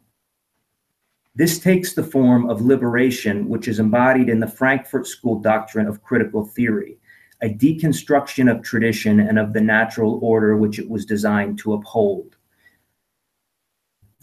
This 1.36 1.58
takes 1.58 1.92
the 1.92 2.02
form 2.02 2.48
of 2.48 2.62
liberation, 2.62 3.48
which 3.48 3.68
is 3.68 3.78
embodied 3.78 4.28
in 4.28 4.40
the 4.40 4.48
Frankfurt 4.48 5.06
School 5.06 5.38
doctrine 5.38 5.86
of 5.86 6.02
critical 6.02 6.46
theory, 6.46 6.98
a 7.42 7.48
deconstruction 7.48 8.50
of 8.50 8.62
tradition 8.62 9.20
and 9.20 9.38
of 9.38 9.52
the 9.52 9.60
natural 9.60 10.18
order 10.22 10.56
which 10.56 10.78
it 10.78 10.88
was 10.88 11.04
designed 11.04 11.58
to 11.58 11.74
uphold. 11.74 12.35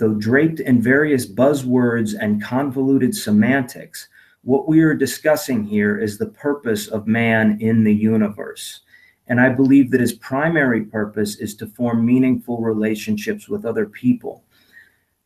Though 0.04 0.16
draped 0.16 0.60
in 0.60 0.82
various 0.82 1.26
buzzwords 1.26 2.14
and 2.20 2.44
convoluted 2.44 3.16
semantics, 3.16 4.10
what 4.42 4.68
we 4.68 4.82
are 4.82 4.94
discussing 4.94 5.64
here 5.64 5.98
is 5.98 6.18
the 6.18 6.26
purpose 6.26 6.88
of 6.90 7.08
man 7.08 7.58
in 7.62 7.86
the 7.86 7.96
universe. 7.96 8.82
And 9.28 9.40
I 9.40 9.48
believe 9.48 9.92
that 9.92 10.02
his 10.02 10.12
primary 10.12 10.84
purpose 10.84 11.38
is 11.38 11.56
to 11.56 11.68
form 11.68 12.06
meaningful 12.06 12.60
relationships 12.60 13.48
with 13.48 13.64
other 13.64 13.86
people. 13.86 14.44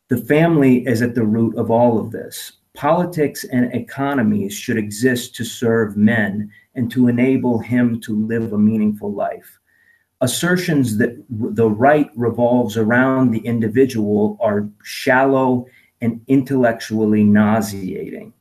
The 0.06 0.18
family 0.18 0.86
is 0.86 1.02
at 1.02 1.16
the 1.16 1.26
root 1.26 1.56
of 1.56 1.72
all 1.72 1.98
of 1.98 2.12
this. 2.12 2.52
Politics 2.74 3.42
and 3.42 3.74
economies 3.74 4.54
should 4.54 4.76
exist 4.76 5.34
to 5.34 5.44
serve 5.44 5.96
men 5.96 6.52
and 6.76 6.88
to 6.92 7.08
enable 7.08 7.58
him 7.58 8.00
to 8.02 8.14
live 8.14 8.52
a 8.52 8.58
meaningful 8.58 9.12
life 9.12 9.58
assertions 10.20 10.96
that 10.98 11.16
the 11.30 11.70
right 11.70 12.10
revolves 12.16 12.76
around 12.76 13.30
the 13.30 13.38
individual 13.40 14.36
are 14.40 14.68
shallow 14.82 15.66
and 16.00 16.20
intellectually 16.26 17.22
nauseating. 17.22 18.32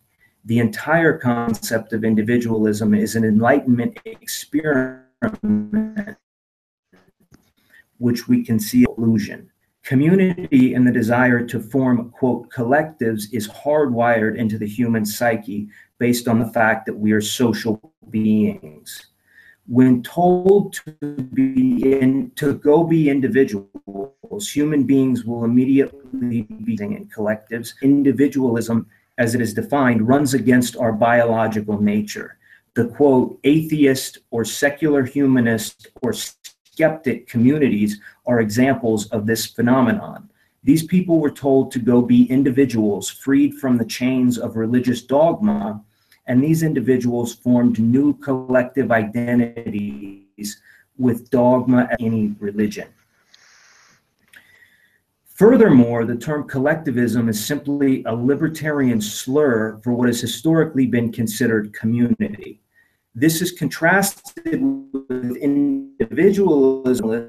The 0.46 0.60
entire 0.60 1.17
concept 1.17 1.93
of 1.93 2.03
individualism 2.03 2.93
is 2.93 3.15
an 3.15 3.25
enlightenment 3.25 4.00
experiment 4.05 5.07
which 7.98 8.27
we 8.27 8.43
can 8.43 8.60
see 8.60 8.86
illusion. 8.98 9.50
Community 9.84 10.74
and 10.74 10.86
the 10.86 10.91
desire 10.91 11.46
to 11.48 11.60
form, 11.60 12.12
quote, 12.12 12.50
collectives 12.50 13.25
is 13.31 13.48
hardwired 13.48 14.36
into 14.38 14.57
the 14.57 14.67
human 14.67 15.05
psyche 15.05 15.67
based 15.98 16.27
on 16.27 16.39
the 16.39 16.50
fact 16.50 16.86
that 16.86 16.98
we 16.98 17.12
are 17.12 17.22
social 17.22 17.93
beings 18.10 19.07
when 19.67 20.01
told 20.01 20.74
to 20.74 20.91
be 21.33 22.00
in 22.00 22.31
to 22.36 22.53
go 22.53 22.83
be 22.83 23.09
individuals 23.09 24.50
human 24.50 24.83
beings 24.83 25.25
will 25.25 25.43
immediately 25.43 26.41
be 26.41 26.77
in 26.81 27.09
collectives 27.13 27.74
individualism 27.81 28.88
as 29.17 29.36
it 29.36 29.41
is 29.41 29.53
defined 29.53 30.07
runs 30.07 30.33
against 30.33 30.77
our 30.77 30.93
biological 30.93 31.81
nature. 31.81 32.38
The 32.75 32.86
quote 32.86 33.39
atheist 33.43 34.19
or 34.29 34.45
secular 34.45 35.03
humanist 35.03 35.88
or 36.01 36.13
skeptic 36.13 37.27
communities 37.27 38.00
are 38.25 38.39
examples 38.39 39.07
of 39.07 39.25
this 39.25 39.47
phenomenon. 39.47 40.29
These 40.63 40.86
people 40.86 41.19
were 41.19 41.31
told 41.31 41.71
to 41.71 41.79
go 41.79 42.01
be 42.01 42.29
individuals 42.29 43.09
freed 43.09 43.55
from 43.55 43.77
the 43.77 43.86
chains 43.86 44.38
of 44.38 44.57
religious 44.57 45.01
dogma 45.01 45.83
and 46.27 46.43
these 46.43 46.62
individuals 46.63 47.34
formed 47.34 47.79
new 47.79 48.13
collective 48.15 48.91
identities 48.91 50.62
with 50.98 51.29
dogma 51.29 51.88
and 51.91 52.01
any 52.01 52.36
religion. 52.39 52.88
Furthermore, 55.25 56.03
the 56.03 56.15
term 56.15 56.48
collectivism 56.48 57.29
is 57.29 57.43
simply 57.43 58.03
a 58.05 58.15
libertarian 58.15 59.00
slur 59.00 59.79
for 59.84 59.93
what 59.93 60.07
has 60.07 60.19
historically 60.19 60.88
been 60.88 61.12
considered 61.12 61.74
community. 61.74 62.60
This 63.13 63.41
is 63.41 63.51
contrasted 63.51 64.62
with 64.93 65.38
individualism 65.38 67.27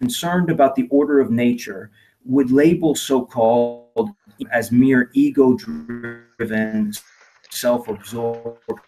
concerned 0.00 0.50
about 0.50 0.74
the 0.74 0.88
order 0.90 1.20
of 1.20 1.30
nature 1.30 1.90
would 2.24 2.50
label 2.50 2.94
so-called 2.94 4.10
as 4.50 4.72
mere 4.72 5.10
ego-driven 5.12 6.92
self-absorption. 7.52 8.82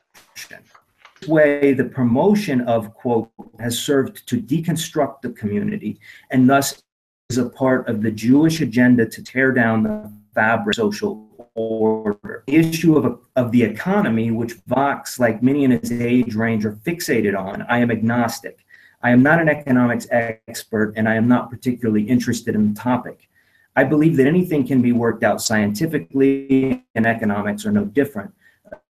This 1.20 1.28
way, 1.28 1.72
the 1.72 1.84
promotion 1.84 2.62
of, 2.62 2.94
quote, 2.94 3.30
has 3.60 3.78
served 3.78 4.26
to 4.28 4.40
deconstruct 4.40 5.22
the 5.22 5.30
community 5.30 6.00
and 6.30 6.48
thus 6.48 6.82
is 7.30 7.38
a 7.38 7.48
part 7.48 7.88
of 7.88 8.02
the 8.02 8.10
Jewish 8.10 8.60
agenda 8.60 9.06
to 9.06 9.22
tear 9.22 9.52
down 9.52 9.82
the 9.82 10.12
fabric 10.34 10.74
social 10.74 11.50
order. 11.54 12.44
The 12.46 12.56
issue 12.56 12.96
of, 12.96 13.20
of 13.36 13.52
the 13.52 13.62
economy, 13.62 14.30
which 14.30 14.54
Vox, 14.66 15.18
like 15.18 15.42
many 15.42 15.64
in 15.64 15.70
his 15.70 15.92
age 15.92 16.34
range, 16.34 16.64
are 16.64 16.72
fixated 16.72 17.38
on, 17.38 17.62
I 17.62 17.78
am 17.78 17.90
agnostic. 17.90 18.64
I 19.02 19.10
am 19.10 19.22
not 19.22 19.40
an 19.40 19.48
economics 19.48 20.06
expert 20.10 20.94
and 20.96 21.08
I 21.08 21.14
am 21.14 21.28
not 21.28 21.50
particularly 21.50 22.02
interested 22.02 22.54
in 22.54 22.72
the 22.72 22.80
topic. 22.80 23.28
I 23.76 23.84
believe 23.84 24.16
that 24.16 24.26
anything 24.26 24.66
can 24.66 24.82
be 24.82 24.92
worked 24.92 25.24
out 25.24 25.42
scientifically, 25.42 26.84
and 26.94 27.06
economics 27.06 27.66
are 27.66 27.72
no 27.72 27.84
different 27.84 28.32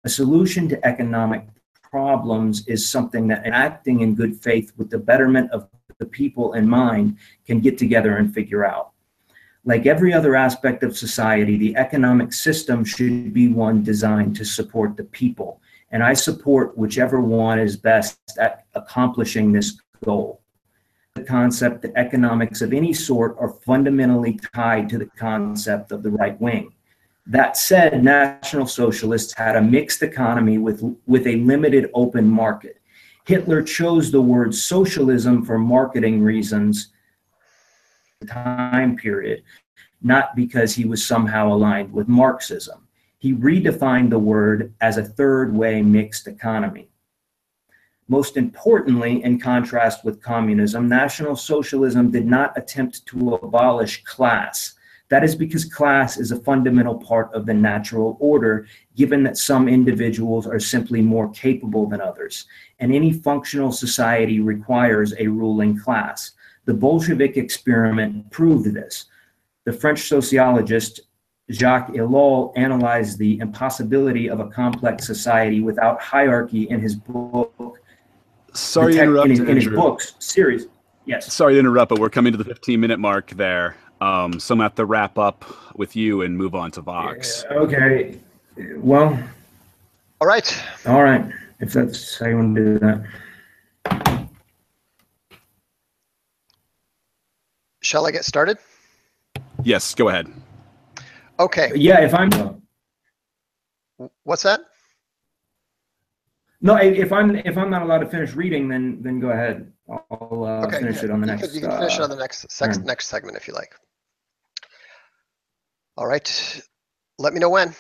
a 0.04 0.08
solution 0.08 0.68
to 0.68 0.87
economic 0.87 1.46
problems 1.82 2.66
is 2.66 2.88
something 2.88 3.26
that 3.28 3.46
acting 3.46 4.00
in 4.00 4.14
good 4.14 4.37
faith 4.37 4.73
with 4.76 4.90
the 4.90 4.99
betterment 4.99 5.50
of 5.50 5.68
the 5.99 6.06
people 6.06 6.52
in 6.54 6.68
mind 6.68 7.16
can 7.46 7.61
get 7.61 7.78
together 7.78 8.16
and 8.16 8.34
figure 8.34 8.64
out. 8.64 8.90
Like 9.64 9.87
every 9.87 10.12
other 10.12 10.37
aspect 10.37 10.82
of 10.82 10.96
society, 10.96 11.56
the 11.56 11.76
economic 11.76 12.34
system 12.34 12.84
should 12.84 13.32
be 13.32 13.49
one 13.49 13.82
designed 13.82 14.37
to 14.37 14.44
support 14.44 14.96
the 14.96 15.04
people. 15.04 15.62
And 15.90 16.02
I 16.02 16.12
support 16.12 16.76
whichever 16.76 17.20
one 17.20 17.58
is 17.58 17.76
best 17.76 18.18
at 18.38 18.66
accomplishing 18.75 19.52
this 19.52 19.80
goal. 20.04 20.42
The 21.14 21.23
concept 21.23 21.82
that 21.82 21.92
economics 21.96 22.61
of 22.61 22.73
any 22.73 22.92
sort 22.92 23.37
are 23.38 23.49
fundamentally 23.64 24.38
tied 24.52 24.88
to 24.90 24.99
the 24.99 25.06
concept 25.16 25.92
of 25.92 26.02
the 26.02 26.11
right 26.11 26.38
wing. 26.40 26.75
That 27.26 27.57
said, 27.57 28.04
National 28.04 28.66
Socialists 28.66 29.33
had 29.35 29.57
a 29.57 29.62
mixed 29.62 30.02
economy 30.02 30.59
with, 30.59 30.83
with 31.07 31.26
a 31.26 31.37
limited 31.37 31.90
open 31.95 32.28
market. 32.28 32.81
Hitler 33.25 33.62
chose 33.62 34.11
the 34.11 34.21
word 34.21 34.54
socialism 34.54 35.45
for 35.45 35.59
marketing 35.59 36.23
reasons 36.23 36.93
The 38.21 38.26
time 38.26 38.97
period, 38.97 39.43
not 40.02 40.37
because 40.37 40.75
he 40.75 40.85
was 40.85 41.04
somehow 41.04 41.52
aligned 41.52 41.93
with 41.93 42.09
Marxism. 42.09 42.87
He 43.19 43.33
redefined 43.33 44.11
the 44.11 44.19
word 44.19 44.75
as 44.83 44.99
a 44.99 45.04
third 45.04 45.54
way 45.54 45.81
mixed 45.81 46.28
economy. 46.28 46.90
Most 48.07 48.37
importantly, 48.37 49.25
in 49.25 49.40
contrast 49.40 50.04
with 50.04 50.23
communism, 50.23 50.88
National 50.88 51.37
Socialism 51.37 52.11
did 52.11 52.26
not 52.26 52.52
attempt 52.59 53.07
to 53.07 53.35
abolish 53.37 54.04
class. 54.04 54.75
That 55.11 55.23
is 55.23 55.37
because 55.37 55.64
class 55.64 56.16
is 56.16 56.32
a 56.32 56.40
fundamental 56.40 56.96
part 56.96 57.32
of 57.34 57.46
the 57.46 57.54
natural 57.54 58.16
order, 58.20 58.66
given 58.96 59.23
that 59.25 59.37
some 59.37 59.68
individuals 59.68 60.46
are 60.46 60.61
simply 60.61 61.02
more 61.02 61.30
capable 61.30 61.87
than 61.87 62.00
others, 62.00 62.46
and 62.80 62.94
any 62.94 63.12
functional 63.12 63.70
society 63.70 64.40
requires 64.40 65.14
a 65.18 65.26
ruling 65.26 65.78
class. 65.78 66.32
The 66.64 66.75
Bolshevik 66.75 67.37
experiment 67.37 68.30
proved 68.30 68.73
this. 68.73 69.06
The 69.64 69.73
French 69.73 70.08
sociologist 70.08 71.00
Jacques 71.50 71.88
Ellul 71.90 72.52
analyzed 72.56 73.18
the 73.18 73.38
impossibility 73.40 74.30
of 74.30 74.40
a 74.40 74.49
complex 74.49 75.06
society 75.06 75.61
without 75.61 76.00
hierarchy 76.00 76.62
in 76.70 76.80
his 76.80 76.94
book. 76.94 77.78
Sorry 78.54 78.94
to 78.94 79.02
interrupt, 79.02 79.26
in, 79.26 79.30
his, 79.32 79.40
in 79.40 79.56
his 79.56 79.68
books 79.68 80.14
series. 80.18 80.68
Yes. 81.04 81.30
Sorry 81.32 81.54
to 81.54 81.58
interrupt, 81.58 81.90
but 81.90 81.99
we're 81.99 82.08
coming 82.08 82.32
to 82.32 82.38
the 82.38 82.44
15 82.44 82.80
minute 82.80 82.99
mark 82.99 83.30
there. 83.32 83.76
Um, 84.01 84.39
so 84.41 84.53
I'm 84.55 84.59
gonna 84.59 84.65
have 84.65 84.75
to 84.77 84.85
wrap 84.85 85.19
up 85.19 85.45
with 85.77 85.97
you 85.97 86.23
and 86.23 86.37
move 86.37 86.55
on 86.55 86.71
to 86.73 86.81
Vox. 86.81 87.45
Okay. 87.51 88.19
Well, 88.77 89.19
All 90.21 90.27
right. 90.27 90.65
all 90.87 91.03
right. 91.03 91.25
If 91.61 91.73
that's 91.73 92.19
how 92.19 92.27
you 92.27 92.37
want 92.37 92.57
to 92.57 92.65
do 92.65 92.79
that. 92.81 93.05
Shall 97.83 98.07
I 98.07 98.11
get 98.11 98.25
started? 98.25 98.59
Yes, 99.63 99.95
go 99.95 100.09
ahead. 100.09 100.31
Okay. 101.39 101.73
Yeah, 101.75 102.01
if 102.01 102.15
I'm 102.15 102.31
What's 104.25 104.43
that? 104.43 104.61
no, 106.61 106.77
if 106.77 106.97
if 106.97 107.13
I'm 107.13 107.37
if 107.37 107.57
I'm 107.57 107.71
not 107.71 107.83
allowed 107.83 107.99
to 107.99 108.07
finish 108.09 108.35
reading, 108.35 108.69
then 108.69 109.03
then 109.03 109.21
go 109.21 109.31
ahead. 109.31 109.71
I'll 109.88 110.45
uh, 110.45 110.64
Okay. 110.64 110.81
finish 110.81 111.03
it 111.03 111.11
on 111.11 111.21
the 111.21 111.26
you 111.26 111.33
next. 111.33 111.49
Can, 111.49 111.55
you 111.55 111.61
can 111.61 111.71
finish 111.71 111.99
it 111.99 112.00
uh, 112.00 112.05
on 112.05 112.11
the 112.11 112.17
next 112.17 112.50
sex, 112.50 112.76
turn. 112.76 112.87
next 112.87 113.09
segment 113.09 113.37
if 113.37 113.49
you 113.49 113.55
like. 113.55 113.75
All 115.97 116.07
right. 116.07 116.62
Let 117.19 117.33
me 117.35 117.41
know 117.41 117.50
when. 117.50 117.75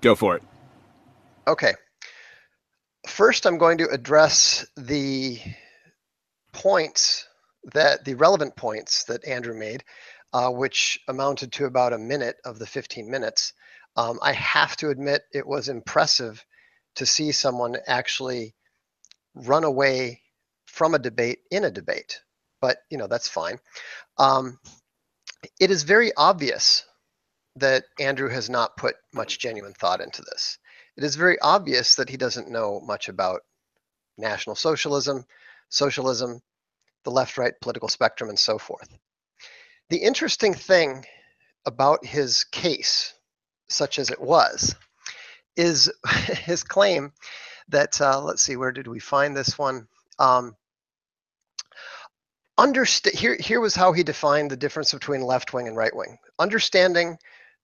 Go 0.00 0.14
for 0.14 0.36
it. 0.36 0.42
Okay. 1.48 1.74
First, 3.08 3.46
I'm 3.46 3.58
going 3.58 3.78
to 3.78 3.88
address 3.90 4.66
the 4.76 5.38
points 6.52 7.26
that 7.74 8.04
the 8.04 8.14
relevant 8.14 8.56
points 8.56 9.04
that 9.04 9.26
Andrew 9.26 9.58
made, 9.58 9.84
uh, 10.32 10.50
which 10.50 11.00
amounted 11.08 11.52
to 11.52 11.66
about 11.66 11.92
a 11.92 11.98
minute 11.98 12.36
of 12.44 12.58
the 12.58 12.66
15 12.66 13.10
minutes. 13.10 13.52
Um, 13.96 14.18
I 14.22 14.32
have 14.32 14.76
to 14.78 14.90
admit, 14.90 15.22
it 15.34 15.46
was 15.46 15.68
impressive 15.68 16.44
to 16.96 17.06
see 17.06 17.32
someone 17.32 17.76
actually 17.86 18.54
run 19.34 19.64
away 19.64 20.20
from 20.70 20.94
a 20.94 20.98
debate 20.98 21.40
in 21.50 21.64
a 21.64 21.70
debate. 21.70 22.20
But 22.60 22.78
you 22.90 22.98
know 22.98 23.06
that's 23.06 23.28
fine. 23.28 23.58
Um, 24.18 24.58
it 25.58 25.70
is 25.70 25.82
very 25.82 26.12
obvious 26.16 26.84
that 27.56 27.84
Andrew 27.98 28.28
has 28.28 28.48
not 28.48 28.76
put 28.76 28.96
much 29.12 29.38
genuine 29.38 29.74
thought 29.74 30.00
into 30.00 30.22
this 30.22 30.58
it 31.00 31.04
is 31.04 31.16
very 31.16 31.38
obvious 31.40 31.94
that 31.94 32.10
he 32.10 32.18
doesn't 32.18 32.50
know 32.50 32.78
much 32.80 33.08
about 33.08 33.40
National 34.18 34.54
Socialism, 34.54 35.24
socialism, 35.70 36.42
the 37.04 37.10
left 37.10 37.38
right 37.38 37.54
political 37.62 37.88
spectrum, 37.88 38.28
and 38.28 38.38
so 38.38 38.58
forth. 38.58 38.88
The 39.88 39.96
interesting 39.96 40.52
thing 40.52 41.06
about 41.64 42.04
his 42.04 42.44
case, 42.44 43.14
such 43.70 43.98
as 43.98 44.10
it 44.10 44.20
was, 44.20 44.74
is 45.56 45.90
his 46.44 46.62
claim 46.62 47.12
that, 47.68 47.98
uh, 48.00 48.20
let's 48.20 48.42
see, 48.42 48.56
where 48.56 48.72
did 48.72 48.86
we 48.86 48.98
find 48.98 49.34
this 49.34 49.58
one? 49.58 49.88
Um, 50.18 50.54
understa- 52.60 53.14
here, 53.14 53.36
here 53.40 53.60
was 53.60 53.74
how 53.74 53.92
he 53.92 54.02
defined 54.02 54.50
the 54.50 54.56
difference 54.56 54.92
between 54.92 55.22
left 55.22 55.52
wing 55.52 55.66
and 55.66 55.76
right 55.76 55.94
wing. 55.94 56.18
Understanding 56.38 57.16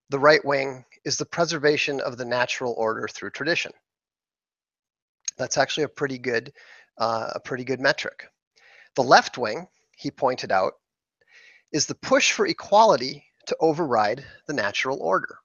the 0.09 0.19
right 0.19 0.45
wing 0.45 0.85
is 1.05 1.19
the 1.19 1.27
preservation 1.27 2.01
of 2.01 2.17
the 2.17 2.25
natural 2.25 2.75
order 2.79 3.07
through 3.07 3.31
tradition. 3.31 3.73
That's 5.37 5.59
actually 5.59 5.85
a 5.85 5.89
pretty 5.89 6.19
good, 6.19 6.53
uh, 6.99 7.31
a 7.35 7.41
pretty 7.41 7.65
good 7.65 7.81
metric. 7.81 8.27
The 8.95 9.03
left 9.03 9.37
wing, 9.37 9.69
he 9.97 10.11
pointed 10.11 10.51
out, 10.51 10.73
is 11.73 11.85
the 11.87 11.95
push 11.95 12.33
for 12.33 12.47
equality 12.47 13.25
to 13.47 13.57
override 13.61 14.25
the 14.47 14.55
natural 14.55 14.99
order. 15.01 15.39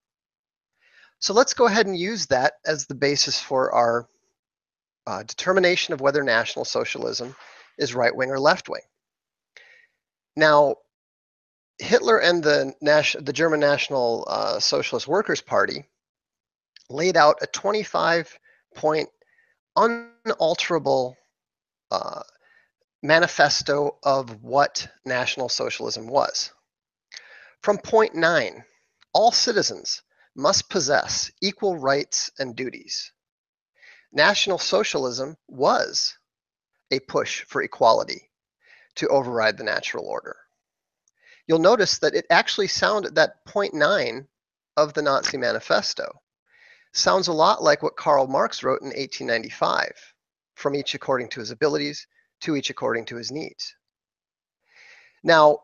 So 1.19 1.33
let's 1.33 1.53
go 1.53 1.65
ahead 1.65 1.87
and 1.87 1.97
use 1.97 2.25
that 2.27 2.53
as 2.65 2.85
the 2.85 2.95
basis 2.95 3.39
for 3.39 3.71
our 3.73 4.07
uh, 5.05 5.23
determination 5.23 5.93
of 5.93 6.01
whether 6.01 6.23
National 6.23 6.63
Socialism 6.63 7.35
is 7.77 7.93
right 7.93 8.15
wing 8.15 8.31
or 8.31 8.39
left 8.39 8.69
wing. 8.69 8.81
Now, 10.35 10.75
Hitler 11.79 12.19
and 12.19 12.43
the, 12.43 12.73
Nation, 12.81 13.23
the 13.25 13.33
German 13.33 13.59
National 13.59 14.25
uh, 14.29 14.59
Socialist 14.59 15.07
Workers' 15.07 15.41
Party 15.41 15.85
laid 16.89 17.17
out 17.17 17.37
a 17.41 17.47
25 17.47 18.37
point 18.75 19.09
unalterable 19.75 21.17
uh, 21.89 22.21
manifesto 23.03 23.97
of 24.03 24.41
what 24.43 24.87
National 25.05 25.49
Socialism 25.49 26.07
was. 26.07 26.51
From 27.61 27.77
point 27.77 28.15
nine, 28.15 28.63
all 29.13 29.31
citizens 29.31 30.01
must 30.35 30.69
possess 30.69 31.31
equal 31.41 31.77
rights 31.77 32.31
and 32.39 32.55
duties. 32.55 33.11
National 34.13 34.57
Socialism 34.57 35.35
was 35.47 36.17
a 36.91 36.99
push 36.99 37.43
for 37.45 37.61
equality 37.61 38.30
to 39.01 39.07
override 39.09 39.57
the 39.57 39.63
natural 39.63 40.05
order 40.05 40.37
you'll 41.47 41.59
notice 41.59 41.99
that 41.99 42.15
it 42.15 42.25
actually 42.29 42.67
sounded 42.67 43.15
that 43.15 43.43
point 43.45 43.73
nine 43.73 44.27
of 44.77 44.93
the 44.93 45.01
Nazi 45.01 45.37
manifesto 45.37 46.21
sounds 46.93 47.27
a 47.27 47.33
lot 47.33 47.63
like 47.63 47.83
what 47.83 47.97
Karl 47.97 48.27
Marx 48.27 48.63
wrote 48.63 48.81
in 48.81 48.87
1895 48.87 49.91
from 50.55 50.75
each 50.75 50.93
according 50.93 51.29
to 51.29 51.39
his 51.39 51.51
abilities 51.51 52.07
to 52.41 52.55
each 52.55 52.69
according 52.69 53.05
to 53.05 53.15
his 53.15 53.31
needs. 53.31 53.75
Now, 55.23 55.59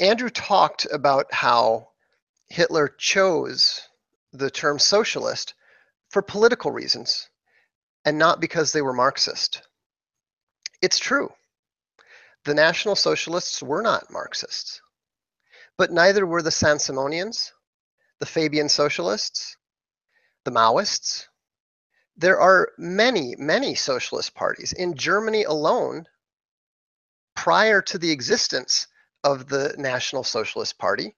Andrew 0.00 0.30
talked 0.30 0.86
about 0.92 1.32
how 1.32 1.88
Hitler 2.48 2.88
chose 2.98 3.80
the 4.32 4.50
term 4.50 4.78
socialist 4.78 5.54
for 6.10 6.20
political 6.20 6.70
reasons 6.72 7.28
and 8.04 8.18
not 8.18 8.40
because 8.40 8.72
they 8.72 8.82
were 8.82 8.92
Marxist. 8.92 9.62
It's 10.82 10.98
true 10.98 11.32
the 12.44 12.54
National 12.54 12.94
Socialists 12.94 13.62
were 13.62 13.82
not 13.82 14.10
Marxists, 14.10 14.80
but 15.78 15.90
neither 15.90 16.26
were 16.26 16.42
the 16.42 16.50
Saint-Simonians, 16.50 17.52
the 18.20 18.26
Fabian 18.26 18.68
Socialists, 18.68 19.56
the 20.44 20.50
Maoists. 20.50 21.26
There 22.16 22.38
are 22.38 22.72
many, 22.78 23.34
many 23.36 23.74
socialist 23.74 24.34
parties. 24.34 24.72
In 24.72 24.94
Germany 24.94 25.44
alone, 25.44 26.06
prior 27.34 27.82
to 27.82 27.98
the 27.98 28.10
existence 28.10 28.86
of 29.24 29.48
the 29.48 29.74
National 29.78 30.22
Socialist 30.22 30.78
Party, 30.78 31.16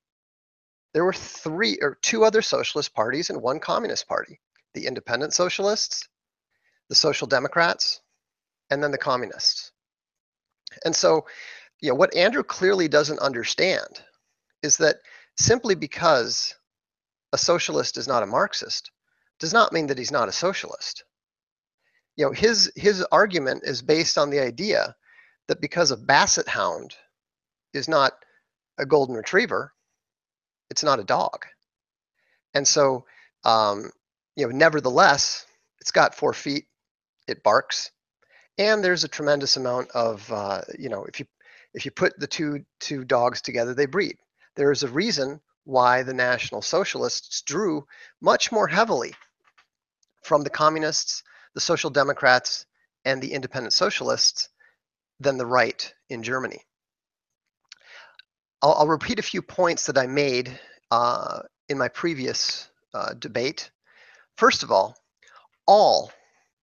there 0.94 1.04
were 1.04 1.12
three 1.12 1.76
or 1.82 1.98
two 2.00 2.24
other 2.24 2.40
socialist 2.40 2.94
parties 2.94 3.28
and 3.28 3.42
one 3.42 3.60
communist 3.60 4.08
party 4.08 4.40
the 4.74 4.86
Independent 4.86 5.32
Socialists, 5.32 6.06
the 6.90 6.94
Social 6.94 7.26
Democrats, 7.26 8.02
and 8.70 8.82
then 8.82 8.90
the 8.90 8.98
Communists. 8.98 9.72
And 10.84 10.94
so, 10.94 11.26
you 11.80 11.90
know, 11.90 11.94
what 11.94 12.16
Andrew 12.16 12.42
clearly 12.42 12.88
doesn't 12.88 13.18
understand 13.18 14.02
is 14.62 14.76
that 14.78 14.96
simply 15.36 15.74
because 15.74 16.54
a 17.32 17.38
socialist 17.38 17.96
is 17.96 18.08
not 18.08 18.22
a 18.22 18.26
Marxist 18.26 18.90
does 19.38 19.52
not 19.52 19.72
mean 19.72 19.86
that 19.88 19.98
he's 19.98 20.12
not 20.12 20.28
a 20.28 20.32
socialist. 20.32 21.04
You 22.16 22.26
know, 22.26 22.32
his 22.32 22.72
his 22.74 23.04
argument 23.12 23.62
is 23.64 23.82
based 23.82 24.16
on 24.16 24.30
the 24.30 24.40
idea 24.40 24.96
that 25.48 25.60
because 25.60 25.90
a 25.90 25.96
basset 25.96 26.48
hound 26.48 26.94
is 27.74 27.88
not 27.88 28.12
a 28.78 28.86
golden 28.86 29.14
retriever, 29.14 29.72
it's 30.70 30.82
not 30.82 30.98
a 30.98 31.04
dog. 31.04 31.44
And 32.54 32.66
so, 32.66 33.04
um, 33.44 33.90
you 34.34 34.46
know, 34.46 34.52
nevertheless, 34.52 35.46
it's 35.80 35.90
got 35.90 36.14
four 36.14 36.32
feet, 36.32 36.66
it 37.28 37.42
barks, 37.42 37.90
and 38.58 38.82
there's 38.82 39.04
a 39.04 39.08
tremendous 39.08 39.56
amount 39.56 39.90
of 39.92 40.30
uh, 40.32 40.62
you 40.78 40.88
know 40.88 41.04
if 41.04 41.20
you 41.20 41.26
if 41.74 41.84
you 41.84 41.90
put 41.90 42.18
the 42.18 42.26
two 42.26 42.64
two 42.80 43.04
dogs 43.04 43.40
together 43.42 43.74
they 43.74 43.86
breed 43.86 44.16
there 44.56 44.72
is 44.72 44.82
a 44.82 44.88
reason 44.88 45.40
why 45.66 46.02
the 46.02 46.14
National 46.14 46.62
Socialists 46.62 47.42
drew 47.42 47.86
much 48.20 48.50
more 48.50 48.68
heavily 48.68 49.12
from 50.22 50.42
the 50.42 50.50
communists, 50.50 51.22
the 51.54 51.60
Social 51.60 51.90
Democrats, 51.90 52.66
and 53.04 53.20
the 53.20 53.32
independent 53.32 53.72
socialists 53.72 54.48
than 55.20 55.36
the 55.36 55.46
right 55.46 55.92
in 56.08 56.22
Germany. 56.22 56.60
I'll, 58.62 58.74
I'll 58.74 58.88
repeat 58.88 59.18
a 59.18 59.22
few 59.22 59.42
points 59.42 59.86
that 59.86 59.98
I 59.98 60.06
made 60.06 60.58
uh, 60.90 61.40
in 61.68 61.78
my 61.78 61.88
previous 61.88 62.68
uh, 62.94 63.14
debate. 63.14 63.70
First 64.36 64.62
of 64.62 64.70
all, 64.70 64.96
all 65.66 66.12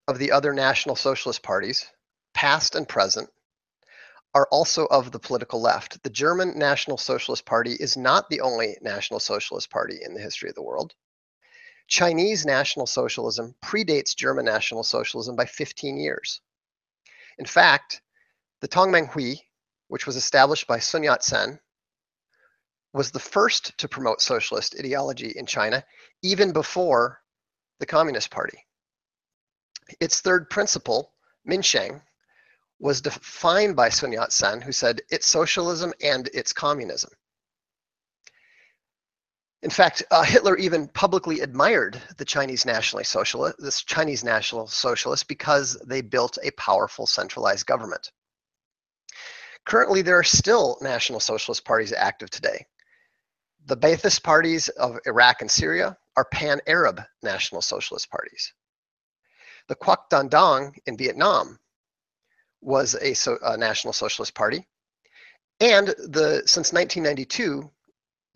of 0.08 0.20
the 0.20 0.32
other 0.32 0.54
National 0.54 0.96
Socialist 0.96 1.44
parties, 1.44 1.86
past 2.34 2.76
and 2.76 2.88
present, 2.88 3.30
are 4.34 4.48
also 4.52 4.86
of 4.88 5.12
the 5.12 5.20
political 5.20 5.62
left. 5.62 6.02
The 6.04 6.10
German 6.10 6.58
National 6.58 6.98
Socialist 6.98 7.46
Party 7.46 7.74
is 7.74 7.96
not 7.96 8.30
the 8.30 8.42
only 8.42 8.78
National 8.82 9.20
Socialist 9.20 9.70
Party 9.70 10.00
in 10.04 10.14
the 10.14 10.22
history 10.22 10.50
of 10.50 10.56
the 10.56 10.64
world. 10.64 10.94
Chinese 11.88 12.46
National 12.46 12.88
Socialism 12.88 13.56
predates 13.64 14.16
German 14.16 14.46
National 14.46 14.84
Socialism 14.84 15.36
by 15.36 15.46
15 15.46 15.98
years. 15.98 16.42
In 17.38 17.46
fact, 17.46 18.02
the 18.62 18.68
Tongmenghui, 18.68 19.40
which 19.88 20.08
was 20.08 20.16
established 20.16 20.68
by 20.68 20.80
Sun 20.80 21.04
Yat-sen, 21.04 21.60
was 22.94 23.12
the 23.12 23.20
first 23.20 23.78
to 23.80 23.88
promote 23.88 24.22
socialist 24.22 24.76
ideology 24.78 25.34
in 25.36 25.46
China, 25.46 25.84
even 26.22 26.54
before 26.54 27.20
the 27.80 27.86
Communist 27.86 28.32
Party. 28.32 28.58
Its 30.00 30.22
third 30.22 30.50
principle, 30.50 31.14
Minsheng, 31.48 32.02
was 32.80 33.02
defined 33.02 33.76
by 33.76 33.90
Sun 33.90 34.12
Yat-sen, 34.12 34.62
who 34.62 34.72
said 34.72 35.02
it's 35.10 35.28
socialism 35.28 35.94
and 36.04 36.30
it's 36.34 36.52
communism. 36.52 37.12
In 39.62 39.70
fact, 39.70 40.04
uh, 40.12 40.24
Hitler 40.24 40.58
even 40.58 40.90
publicly 40.90 41.40
admired 41.40 42.02
the 42.18 42.26
Chinese 42.26 42.66
National 42.66 43.02
Socialist, 43.06 43.56
this 43.60 43.82
Chinese 43.82 44.22
National 44.22 44.68
Socialists, 44.68 45.24
because 45.24 45.78
they 45.86 46.02
built 46.02 46.38
a 46.44 46.52
powerful 46.52 47.08
centralized 47.08 47.66
government. 47.66 48.12
Currently, 49.66 50.02
there 50.02 50.20
are 50.20 50.24
still 50.24 50.78
National 50.82 51.22
Socialist 51.22 51.64
parties 51.64 51.94
active 51.94 52.30
today. 52.30 52.66
The 53.66 53.78
Ba'athist 53.78 54.22
parties 54.24 54.68
of 54.68 55.00
Iraq 55.06 55.40
and 55.40 55.50
Syria 55.50 55.98
are 56.18 56.26
pan-Arab 56.26 57.02
National 57.22 57.62
Socialist 57.62 58.12
parties. 58.12 58.54
The 59.68 59.76
Quoc 59.76 60.10
Dan 60.10 60.28
Dang 60.28 60.76
in 60.86 60.98
Vietnam 60.98 61.60
was 62.62 62.96
a, 62.96 63.14
so, 63.14 63.38
a 63.44 63.58
National 63.58 63.94
Socialist 63.94 64.34
Party. 64.34 64.66
And 65.60 65.88
the 65.88 66.44
since 66.46 66.74
1992, 66.74 67.70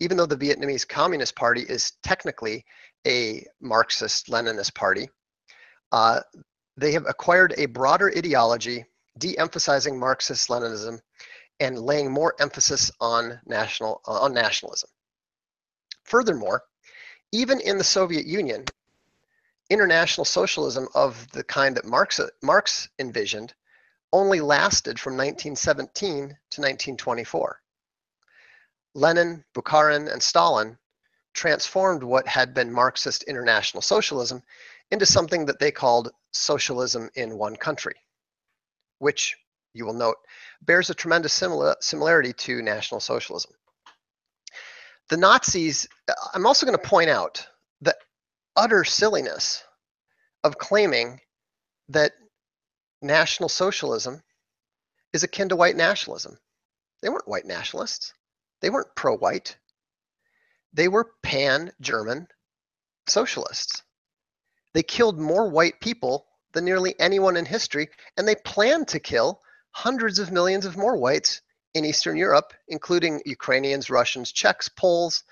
even 0.00 0.16
though 0.16 0.26
the 0.26 0.36
Vietnamese 0.36 0.88
Communist 0.88 1.34
Party 1.36 1.62
is 1.62 1.92
technically 2.02 2.64
a 3.06 3.44
Marxist 3.60 4.28
Leninist 4.28 4.74
party, 4.74 5.08
uh, 5.92 6.20
they 6.76 6.92
have 6.92 7.04
acquired 7.08 7.54
a 7.58 7.66
broader 7.66 8.12
ideology, 8.16 8.84
de-emphasizing 9.18 9.98
Marxist 9.98 10.48
Leninism 10.48 11.00
and 11.60 11.78
laying 11.78 12.10
more 12.10 12.34
emphasis 12.40 12.90
on 13.00 13.40
national 13.46 14.00
uh, 14.06 14.20
on 14.20 14.32
nationalism. 14.32 14.88
Furthermore, 16.04 16.62
even 17.32 17.60
in 17.60 17.78
the 17.78 17.84
Soviet 17.84 18.26
Union, 18.26 18.64
international 19.70 20.24
socialism 20.24 20.88
of 20.94 21.30
the 21.32 21.44
kind 21.44 21.76
that 21.76 21.84
Marx, 21.84 22.20
Marx 22.42 22.88
envisioned 22.98 23.54
only 24.12 24.40
lasted 24.40 24.98
from 24.98 25.12
1917 25.14 26.28
to 26.28 26.60
1924. 26.60 27.60
Lenin, 28.94 29.44
Bukharin, 29.54 30.10
and 30.10 30.22
Stalin 30.22 30.78
transformed 31.34 32.02
what 32.02 32.26
had 32.26 32.54
been 32.54 32.72
Marxist 32.72 33.22
international 33.24 33.82
socialism 33.82 34.42
into 34.90 35.06
something 35.06 35.44
that 35.46 35.58
they 35.58 35.70
called 35.70 36.10
socialism 36.32 37.10
in 37.14 37.36
one 37.36 37.54
country, 37.54 37.94
which 38.98 39.36
you 39.74 39.84
will 39.84 39.94
note 39.94 40.16
bears 40.62 40.90
a 40.90 40.94
tremendous 40.94 41.32
similar, 41.32 41.76
similarity 41.80 42.32
to 42.32 42.62
National 42.62 43.00
Socialism. 43.00 43.52
The 45.08 45.16
Nazis, 45.16 45.86
uh, 46.08 46.14
I'm 46.34 46.46
also 46.46 46.66
going 46.66 46.78
to 46.78 46.88
point 46.88 47.10
out 47.10 47.46
utter 48.58 48.82
silliness 48.82 49.62
of 50.42 50.58
claiming 50.58 51.20
that 51.88 52.12
National 53.00 53.48
Socialism 53.48 54.20
is 55.12 55.22
akin 55.22 55.48
to 55.48 55.56
white 55.56 55.76
nationalism. 55.76 56.36
They 57.00 57.08
weren't 57.08 57.28
white 57.28 57.46
nationalists. 57.46 58.12
They 58.60 58.68
weren't 58.68 58.96
pro 58.96 59.16
white. 59.16 59.56
They 60.72 60.88
were 60.88 61.12
pan 61.22 61.72
German 61.80 62.26
socialists. 63.06 63.84
They 64.74 64.82
killed 64.82 65.20
more 65.20 65.48
white 65.48 65.80
people 65.80 66.26
than 66.52 66.64
nearly 66.64 66.98
anyone 66.98 67.36
in 67.36 67.44
history, 67.44 67.88
and 68.16 68.26
they 68.26 68.34
planned 68.34 68.88
to 68.88 68.98
kill 68.98 69.40
hundreds 69.70 70.18
of 70.18 70.32
millions 70.32 70.66
of 70.66 70.76
more 70.76 70.96
whites 70.96 71.42
in 71.74 71.84
Eastern 71.84 72.16
Europe, 72.16 72.52
including 72.66 73.22
Ukrainians, 73.24 73.88
Russians, 73.88 74.32
Czechs, 74.32 74.68
Poles, 74.68 75.22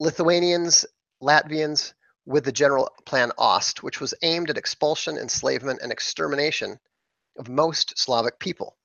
Lithuanians, 0.00 0.86
Latvians, 1.22 1.92
with 2.28 2.44
the 2.44 2.52
General 2.52 2.92
Plan 3.06 3.32
Ost, 3.38 3.82
which 3.82 4.02
was 4.02 4.12
aimed 4.20 4.50
at 4.50 4.58
expulsion, 4.58 5.16
enslavement, 5.16 5.80
and 5.82 5.90
extermination 5.90 6.78
of 7.38 7.48
most 7.48 7.98
Slavic 7.98 8.38
people. 8.38 8.76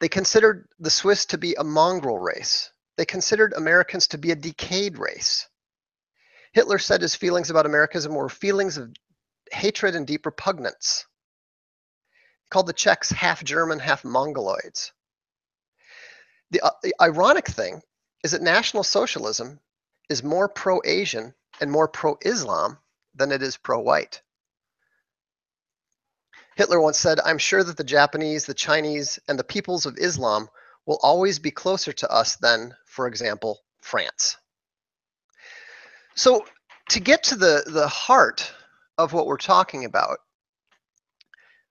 They 0.00 0.08
considered 0.08 0.66
the 0.78 0.88
Swiss 0.88 1.26
to 1.26 1.38
be 1.38 1.54
a 1.54 1.62
mongrel 1.62 2.18
race. 2.18 2.70
They 2.96 3.04
considered 3.04 3.52
Americans 3.52 4.06
to 4.08 4.18
be 4.18 4.30
a 4.30 4.36
decayed 4.36 4.96
race. 4.96 5.46
Hitler 6.54 6.78
said 6.78 7.02
his 7.02 7.14
feelings 7.14 7.50
about 7.50 7.66
Americanism 7.66 8.14
were 8.14 8.30
feelings 8.30 8.78
of 8.78 8.90
hatred 9.52 9.94
and 9.94 10.06
deep 10.06 10.24
repugnance. 10.24 11.04
He 12.44 12.48
called 12.48 12.68
the 12.68 12.72
Czechs 12.72 13.10
half 13.10 13.44
German, 13.44 13.80
half 13.80 14.02
Mongoloids. 14.02 14.92
The, 16.52 16.62
uh, 16.62 16.70
the 16.82 16.94
ironic 17.02 17.48
thing 17.48 17.82
is 18.24 18.30
that 18.30 18.40
National 18.40 18.82
Socialism 18.82 19.60
is 20.08 20.22
more 20.22 20.48
pro 20.48 20.80
Asian 20.86 21.34
and 21.60 21.70
more 21.70 21.88
pro 21.88 22.18
Islam 22.22 22.78
than 23.14 23.32
it 23.32 23.42
is 23.42 23.56
pro 23.56 23.78
white. 23.78 24.22
Hitler 26.56 26.80
once 26.80 26.98
said, 26.98 27.20
I'm 27.20 27.38
sure 27.38 27.62
that 27.62 27.76
the 27.76 27.84
Japanese, 27.84 28.46
the 28.46 28.54
Chinese, 28.54 29.18
and 29.28 29.38
the 29.38 29.44
peoples 29.44 29.84
of 29.84 29.98
Islam 29.98 30.48
will 30.86 30.98
always 31.02 31.38
be 31.38 31.50
closer 31.50 31.92
to 31.92 32.10
us 32.10 32.36
than, 32.36 32.74
for 32.86 33.06
example, 33.06 33.60
France. 33.82 34.36
So, 36.14 36.46
to 36.90 37.00
get 37.00 37.22
to 37.24 37.36
the, 37.36 37.64
the 37.66 37.88
heart 37.88 38.50
of 38.96 39.12
what 39.12 39.26
we're 39.26 39.36
talking 39.36 39.84
about, 39.84 40.18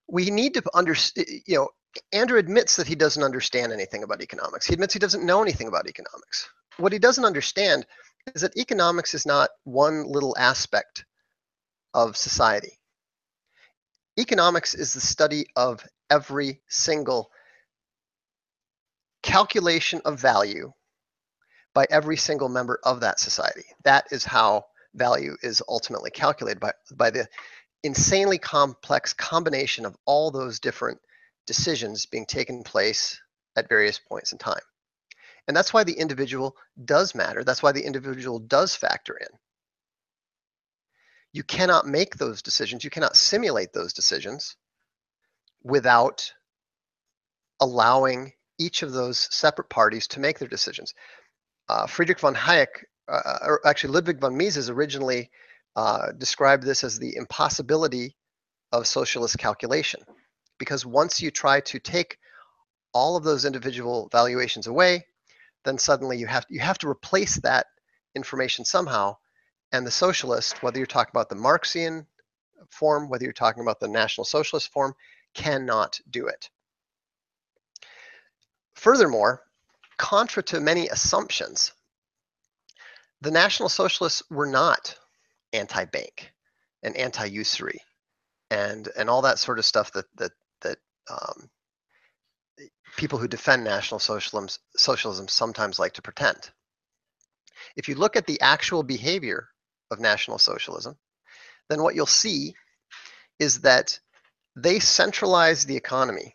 we 0.07 0.29
need 0.29 0.53
to 0.53 0.63
understand, 0.75 1.27
you 1.47 1.55
know, 1.55 1.69
Andrew 2.11 2.37
admits 2.37 2.75
that 2.75 2.87
he 2.87 2.95
doesn't 2.95 3.23
understand 3.23 3.71
anything 3.71 4.03
about 4.03 4.21
economics. 4.21 4.65
He 4.67 4.73
admits 4.73 4.93
he 4.93 4.99
doesn't 4.99 5.25
know 5.25 5.41
anything 5.41 5.67
about 5.67 5.87
economics. 5.87 6.49
What 6.77 6.93
he 6.93 6.99
doesn't 6.99 7.25
understand 7.25 7.85
is 8.33 8.41
that 8.41 8.57
economics 8.57 9.13
is 9.13 9.25
not 9.25 9.49
one 9.63 10.03
little 10.05 10.35
aspect 10.37 11.05
of 11.93 12.17
society. 12.17 12.79
Economics 14.19 14.73
is 14.75 14.93
the 14.93 15.01
study 15.01 15.45
of 15.55 15.85
every 16.09 16.61
single 16.67 17.29
calculation 19.23 20.01
of 20.05 20.19
value 20.19 20.71
by 21.73 21.85
every 21.89 22.17
single 22.17 22.49
member 22.49 22.79
of 22.83 23.01
that 23.01 23.19
society. 23.19 23.65
That 23.83 24.05
is 24.11 24.23
how 24.23 24.65
value 24.93 25.35
is 25.43 25.61
ultimately 25.67 26.11
calculated 26.11 26.59
by, 26.59 26.71
by 26.95 27.09
the 27.09 27.27
insanely 27.83 28.37
complex 28.37 29.13
combination 29.13 29.85
of 29.85 29.95
all 30.05 30.31
those 30.31 30.59
different 30.59 30.99
decisions 31.45 32.05
being 32.05 32.25
taken 32.25 32.63
place 32.63 33.19
at 33.55 33.69
various 33.69 33.99
points 33.99 34.31
in 34.31 34.37
time. 34.37 34.61
And 35.47 35.55
that's 35.55 35.73
why 35.73 35.83
the 35.83 35.93
individual 35.93 36.55
does 36.83 37.13
matter. 37.13 37.43
That's 37.43 37.61
why 37.61 37.71
the 37.71 37.85
individual 37.85 38.39
does 38.39 38.75
factor 38.75 39.15
in. 39.15 39.27
You 41.33 41.43
cannot 41.43 41.85
make 41.85 42.15
those 42.15 42.41
decisions, 42.41 42.83
you 42.83 42.89
cannot 42.89 43.15
simulate 43.15 43.73
those 43.73 43.93
decisions 43.93 44.55
without 45.63 46.31
allowing 47.59 48.31
each 48.57 48.83
of 48.83 48.93
those 48.93 49.27
separate 49.31 49.69
parties 49.69 50.07
to 50.07 50.19
make 50.19 50.39
their 50.39 50.47
decisions. 50.47 50.93
Uh, 51.67 51.87
Friedrich 51.87 52.19
von 52.19 52.35
Hayek, 52.35 52.85
uh, 53.07 53.39
or 53.41 53.67
actually 53.67 53.93
Ludwig 53.93 54.19
von 54.19 54.37
Mises 54.37 54.69
originally 54.69 55.29
uh, 55.75 56.11
described 56.17 56.63
this 56.63 56.83
as 56.83 56.97
the 56.97 57.15
impossibility 57.17 58.15
of 58.71 58.87
socialist 58.87 59.37
calculation. 59.37 60.01
Because 60.57 60.85
once 60.85 61.21
you 61.21 61.31
try 61.31 61.59
to 61.61 61.79
take 61.79 62.17
all 62.93 63.17
of 63.17 63.23
those 63.23 63.45
individual 63.45 64.09
valuations 64.11 64.67
away, 64.67 65.05
then 65.65 65.77
suddenly 65.77 66.17
you 66.17 66.27
have 66.27 66.45
you 66.49 66.59
have 66.59 66.77
to 66.79 66.89
replace 66.89 67.35
that 67.37 67.67
information 68.15 68.63
somehow. 68.65 69.17
And 69.71 69.85
the 69.85 69.91
socialist, 69.91 70.63
whether 70.63 70.77
you're 70.77 70.85
talking 70.85 71.11
about 71.11 71.27
the 71.27 71.35
Marxian 71.35 72.05
form, 72.69 73.09
whether 73.09 73.23
you're 73.23 73.33
talking 73.33 73.63
about 73.63 73.79
the 73.79 73.87
National 73.87 74.23
Socialist 74.23 74.71
form, 74.71 74.95
cannot 75.33 75.99
do 76.09 76.27
it. 76.27 76.49
Furthermore, 78.75 79.41
contra 79.97 80.43
to 80.43 80.59
many 80.59 80.87
assumptions, 80.87 81.73
The 83.21 83.31
National 83.31 83.69
Socialists 83.69 84.23
were 84.29 84.45
not 84.45 84.95
anti-bank 85.53 86.31
and 86.83 86.95
anti-usury 86.95 87.81
and 88.51 88.87
and 88.97 89.09
all 89.09 89.23
that 89.23 89.39
sort 89.39 89.57
of 89.57 89.65
stuff 89.65 89.91
that 89.93 90.05
that 90.15 90.31
um, 91.09 91.49
people 92.97 93.19
who 93.19 93.27
defend 93.27 93.63
National 93.63 93.99
Socialism 93.99 94.47
socialism 94.75 95.27
sometimes 95.27 95.79
like 95.79 95.93
to 95.93 96.01
pretend. 96.01 96.49
If 97.75 97.87
you 97.87 97.95
look 97.95 98.15
at 98.15 98.27
the 98.27 98.39
actual 98.41 98.83
behavior 98.83 99.49
of 99.91 99.99
National 99.99 100.37
Socialism, 100.37 100.97
then 101.69 101.81
what 101.81 101.95
you'll 101.95 102.05
see 102.05 102.55
is 103.39 103.61
that 103.61 103.99
they 104.55 104.79
centralized 104.79 105.67
the 105.67 105.75
economy 105.75 106.33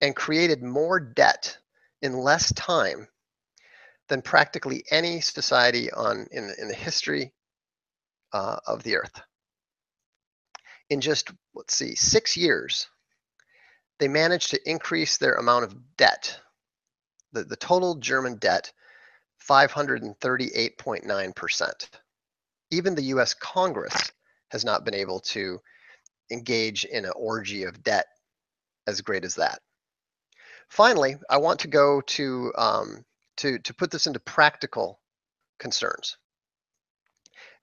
and 0.00 0.16
created 0.16 0.62
more 0.62 0.98
debt 0.98 1.56
in 2.02 2.14
less 2.14 2.52
time 2.54 3.06
than 4.08 4.20
practically 4.20 4.84
any 4.90 5.20
society 5.20 5.90
on 5.92 6.26
in, 6.32 6.52
in 6.58 6.68
the 6.68 6.74
history 6.74 7.32
uh, 8.32 8.56
of 8.66 8.82
the 8.82 8.96
earth. 8.96 9.22
In 10.90 11.00
just, 11.00 11.30
let's 11.54 11.74
see, 11.74 11.94
six 11.94 12.36
years, 12.36 12.88
they 14.02 14.08
managed 14.08 14.50
to 14.50 14.68
increase 14.68 15.16
their 15.16 15.34
amount 15.34 15.62
of 15.62 15.76
debt, 15.96 16.36
the, 17.30 17.44
the 17.44 17.54
total 17.54 17.94
German 17.94 18.34
debt, 18.34 18.72
538.9%. 19.48 21.88
Even 22.72 22.96
the 22.96 23.02
US 23.02 23.34
Congress 23.34 24.10
has 24.48 24.64
not 24.64 24.84
been 24.84 24.94
able 24.94 25.20
to 25.20 25.60
engage 26.32 26.84
in 26.84 27.04
an 27.04 27.12
orgy 27.14 27.62
of 27.62 27.84
debt 27.84 28.06
as 28.88 29.02
great 29.02 29.24
as 29.24 29.36
that. 29.36 29.60
Finally, 30.68 31.14
I 31.30 31.36
want 31.36 31.60
to 31.60 31.68
go 31.68 32.00
to, 32.00 32.52
um, 32.58 33.04
to, 33.36 33.60
to 33.60 33.72
put 33.72 33.92
this 33.92 34.08
into 34.08 34.18
practical 34.18 34.98
concerns. 35.60 36.16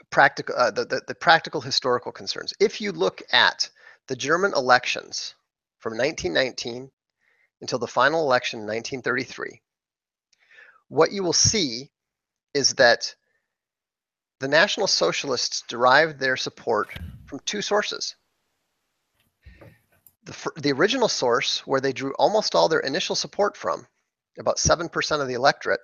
Practical, 0.10 0.56
uh, 0.58 0.72
the, 0.72 0.86
the, 0.86 1.02
the 1.06 1.16
practical 1.16 1.60
historical 1.60 2.14
concerns. 2.14 2.54
If 2.62 2.80
you 2.80 2.94
look 2.94 3.22
at 3.34 3.70
the 4.08 4.16
German 4.16 4.54
elections 4.56 5.36
from 5.80 5.98
1919 5.98 6.92
until 7.62 7.80
the 7.80 7.88
final 7.88 8.22
election 8.22 8.60
in 8.60 8.66
1933, 8.66 9.62
what 10.88 11.12
you 11.12 11.24
will 11.24 11.34
see 11.34 11.92
is 12.54 12.74
that 12.76 13.16
the 14.40 14.48
National 14.48 14.88
Socialists 14.88 15.64
derived 15.68 16.20
their 16.20 16.38
support 16.38 16.90
from 17.26 17.40
two 17.46 17.62
sources. 17.62 18.16
The, 20.24 20.52
the 20.58 20.72
original 20.72 21.08
source, 21.08 21.66
where 21.68 21.82
they 21.82 21.94
drew 21.94 22.14
almost 22.18 22.56
all 22.56 22.70
their 22.70 22.80
initial 22.80 23.16
support 23.16 23.58
from, 23.58 23.86
about 24.38 24.58
7% 24.58 25.22
of 25.22 25.28
the 25.28 25.34
electorate, 25.34 25.82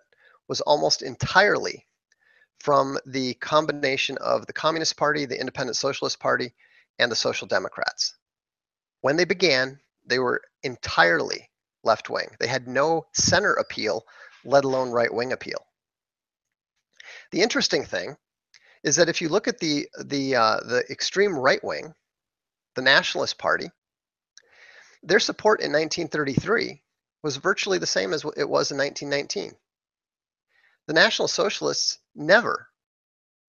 was 0.48 0.62
almost 0.62 1.02
entirely 1.02 1.86
from 2.60 2.98
the 3.06 3.34
combination 3.36 4.18
of 4.20 4.46
the 4.46 4.54
Communist 4.54 4.96
Party, 4.98 5.26
the 5.26 5.40
Independent 5.40 5.76
Socialist 5.76 6.20
Party, 6.20 6.54
and 6.98 7.12
the 7.12 7.16
Social 7.16 7.48
Democrats. 7.48 8.16
When 9.02 9.18
they 9.18 9.26
began, 9.26 9.80
they 10.06 10.20
were 10.20 10.42
entirely 10.64 11.50
left 11.84 12.10
wing. 12.10 12.28
They 12.40 12.48
had 12.48 12.68
no 12.68 13.06
center 13.14 13.54
appeal, 13.54 14.06
let 14.44 14.66
alone 14.66 14.92
right 14.92 15.14
wing 15.14 15.32
appeal. 15.32 15.66
The 17.32 17.42
interesting 17.42 17.86
thing 17.86 18.18
is 18.84 18.96
that 18.96 19.10
if 19.10 19.22
you 19.22 19.30
look 19.30 19.48
at 19.48 19.60
the 19.60 19.88
the 20.04 20.36
uh, 20.36 20.60
the 20.62 20.84
extreme 20.90 21.38
right 21.38 21.64
wing, 21.64 21.94
the 22.76 22.82
Nationalist 22.82 23.38
Party, 23.38 23.70
their 25.04 25.20
support 25.20 25.62
in 25.62 25.72
1933 25.72 26.82
was 27.24 27.38
virtually 27.38 27.78
the 27.78 27.88
same 27.88 28.14
as 28.14 28.24
it 28.38 28.48
was 28.50 28.72
in 28.72 28.78
1919. 28.78 29.56
The 30.88 30.94
National 30.94 31.28
Socialists 31.28 31.98
never 32.14 32.68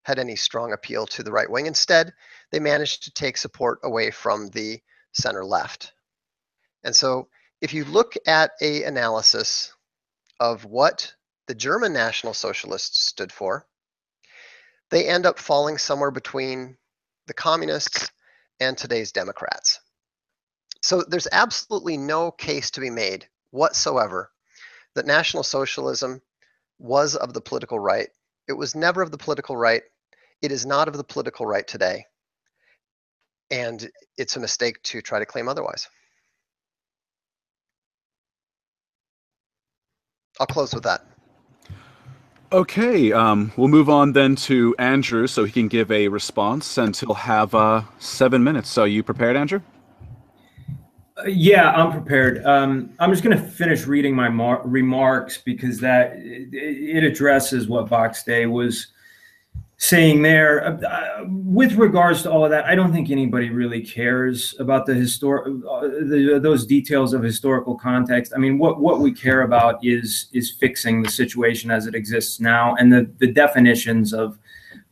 had 0.03 0.17
any 0.17 0.35
strong 0.35 0.73
appeal 0.73 1.05
to 1.05 1.21
the 1.21 1.31
right 1.31 1.49
wing. 1.49 1.67
Instead, 1.67 2.13
they 2.51 2.59
managed 2.59 3.03
to 3.03 3.11
take 3.11 3.37
support 3.37 3.79
away 3.83 4.09
from 4.09 4.47
the 4.49 4.79
center 5.13 5.45
left. 5.45 5.93
And 6.87 6.95
so 6.95 7.27
if 7.59 7.73
you 7.73 7.83
look 7.83 8.13
at 8.25 8.51
a 8.61 8.83
analysis 8.83 9.73
of 10.39 10.63
what 10.63 11.13
the 11.47 11.53
German 11.53 11.91
National 11.91 12.33
Socialists 12.33 13.05
stood 13.07 13.29
for, 13.29 13.67
they 14.89 15.05
end 15.05 15.25
up 15.25 15.37
falling 15.37 15.77
somewhere 15.77 16.11
between 16.11 16.77
the 17.25 17.33
communists 17.33 18.09
and 18.61 18.77
today's 18.77 19.11
Democrats. 19.11 19.81
So 20.81 21.03
there's 21.05 21.27
absolutely 21.29 21.97
no 21.97 22.31
case 22.31 22.71
to 22.71 22.79
be 22.79 22.89
made 22.89 23.27
whatsoever 23.51 24.31
that 24.95 25.05
National 25.05 25.43
Socialism 25.43 26.21
was 26.79 27.17
of 27.17 27.33
the 27.33 27.41
political 27.41 27.79
right. 27.79 28.07
It 28.47 28.53
was 28.53 28.75
never 28.75 29.01
of 29.01 29.11
the 29.11 29.17
political 29.17 29.57
right. 29.57 29.83
It 30.41 30.53
is 30.53 30.65
not 30.65 30.87
of 30.87 30.95
the 30.95 31.03
political 31.03 31.45
right 31.47 31.67
today. 31.67 32.05
And 33.51 33.91
it's 34.17 34.37
a 34.37 34.39
mistake 34.39 34.81
to 34.83 35.01
try 35.01 35.19
to 35.19 35.25
claim 35.25 35.49
otherwise. 35.49 35.89
I'll 40.39 40.47
close 40.47 40.73
with 40.73 40.83
that. 40.83 41.03
Okay, 42.51 43.11
um, 43.11 43.51
we'll 43.57 43.67
move 43.67 43.89
on 43.89 44.13
then 44.13 44.35
to 44.37 44.73
Andrew 44.79 45.27
so 45.27 45.43
he 45.43 45.51
can 45.51 45.67
give 45.67 45.91
a 45.91 46.07
response, 46.07 46.77
and 46.77 46.95
he'll 46.95 47.13
have 47.13 47.53
uh, 47.53 47.81
seven 47.99 48.41
minutes. 48.41 48.69
So, 48.69 48.85
you 48.85 49.03
prepared, 49.03 49.35
Andrew? 49.35 49.59
Uh, 51.17 51.23
yeah, 51.25 51.71
I'm 51.71 51.91
prepared. 51.91 52.45
Um, 52.45 52.91
I'm 52.99 53.11
just 53.11 53.21
going 53.21 53.37
to 53.37 53.43
finish 53.43 53.85
reading 53.85 54.15
my 54.15 54.29
mar- 54.29 54.61
remarks 54.63 55.39
because 55.39 55.79
that 55.81 56.13
it, 56.15 56.53
it 56.53 57.03
addresses 57.03 57.67
what 57.67 57.89
Vox 57.89 58.23
Day 58.23 58.45
was 58.45 58.87
saying 59.77 60.23
there 60.23 60.65
uh, 60.65 60.87
uh, 60.87 61.25
with 61.27 61.73
regards 61.73 62.23
to 62.23 62.31
all 62.31 62.43
of 62.43 62.49
that 62.49 62.65
i 62.65 62.73
don't 62.73 62.91
think 62.91 63.11
anybody 63.11 63.51
really 63.51 63.79
cares 63.79 64.55
about 64.59 64.87
the 64.87 64.93
historic 64.93 65.47
uh, 65.69 65.81
the, 65.81 66.39
those 66.41 66.65
details 66.65 67.13
of 67.13 67.21
historical 67.21 67.77
context. 67.77 68.33
I 68.35 68.39
mean 68.39 68.57
what 68.57 68.79
what 68.79 68.99
we 68.99 69.11
care 69.13 69.43
about 69.43 69.79
is 69.85 70.29
is 70.33 70.51
fixing 70.51 71.03
the 71.03 71.09
situation 71.09 71.69
as 71.69 71.85
it 71.85 71.93
exists 71.93 72.39
now 72.39 72.75
and 72.75 72.91
the 72.91 73.09
the 73.19 73.31
definitions 73.31 74.13
of 74.13 74.39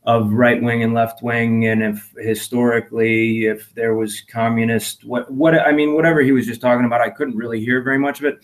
of 0.04 0.32
right 0.32 0.62
wing 0.62 0.84
and 0.84 0.94
left 0.94 1.20
wing 1.20 1.66
and 1.66 1.82
if 1.82 2.12
historically 2.16 3.46
if 3.46 3.74
there 3.74 3.96
was 3.96 4.20
communist 4.20 5.04
what 5.04 5.28
what 5.32 5.54
i 5.54 5.72
mean 5.72 5.94
whatever 5.94 6.20
he 6.20 6.30
was 6.30 6.46
just 6.46 6.60
talking 6.60 6.86
about 6.86 7.00
i 7.00 7.10
couldn't 7.10 7.36
really 7.36 7.58
hear 7.60 7.82
very 7.82 7.98
much 7.98 8.20
of 8.20 8.26
it. 8.26 8.38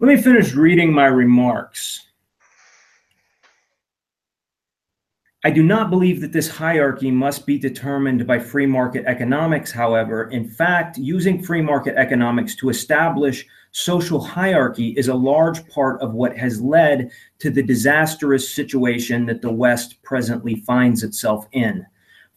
Let 0.00 0.08
me 0.08 0.20
finish 0.20 0.52
reading 0.52 0.92
my 0.92 1.06
remarks 1.06 2.08
I 5.44 5.50
do 5.50 5.64
not 5.64 5.90
believe 5.90 6.20
that 6.20 6.30
this 6.30 6.48
hierarchy 6.48 7.10
must 7.10 7.46
be 7.46 7.58
determined 7.58 8.28
by 8.28 8.38
free 8.38 8.64
market 8.64 9.04
economics, 9.06 9.72
however. 9.72 10.30
In 10.30 10.48
fact, 10.48 10.98
using 10.98 11.42
free 11.42 11.60
market 11.60 11.96
economics 11.96 12.54
to 12.56 12.68
establish 12.68 13.44
social 13.72 14.20
hierarchy 14.20 14.90
is 14.90 15.08
a 15.08 15.14
large 15.14 15.68
part 15.68 16.00
of 16.00 16.14
what 16.14 16.36
has 16.36 16.60
led 16.60 17.10
to 17.40 17.50
the 17.50 17.62
disastrous 17.62 18.48
situation 18.48 19.26
that 19.26 19.42
the 19.42 19.50
West 19.50 20.00
presently 20.04 20.54
finds 20.54 21.02
itself 21.02 21.48
in. 21.50 21.84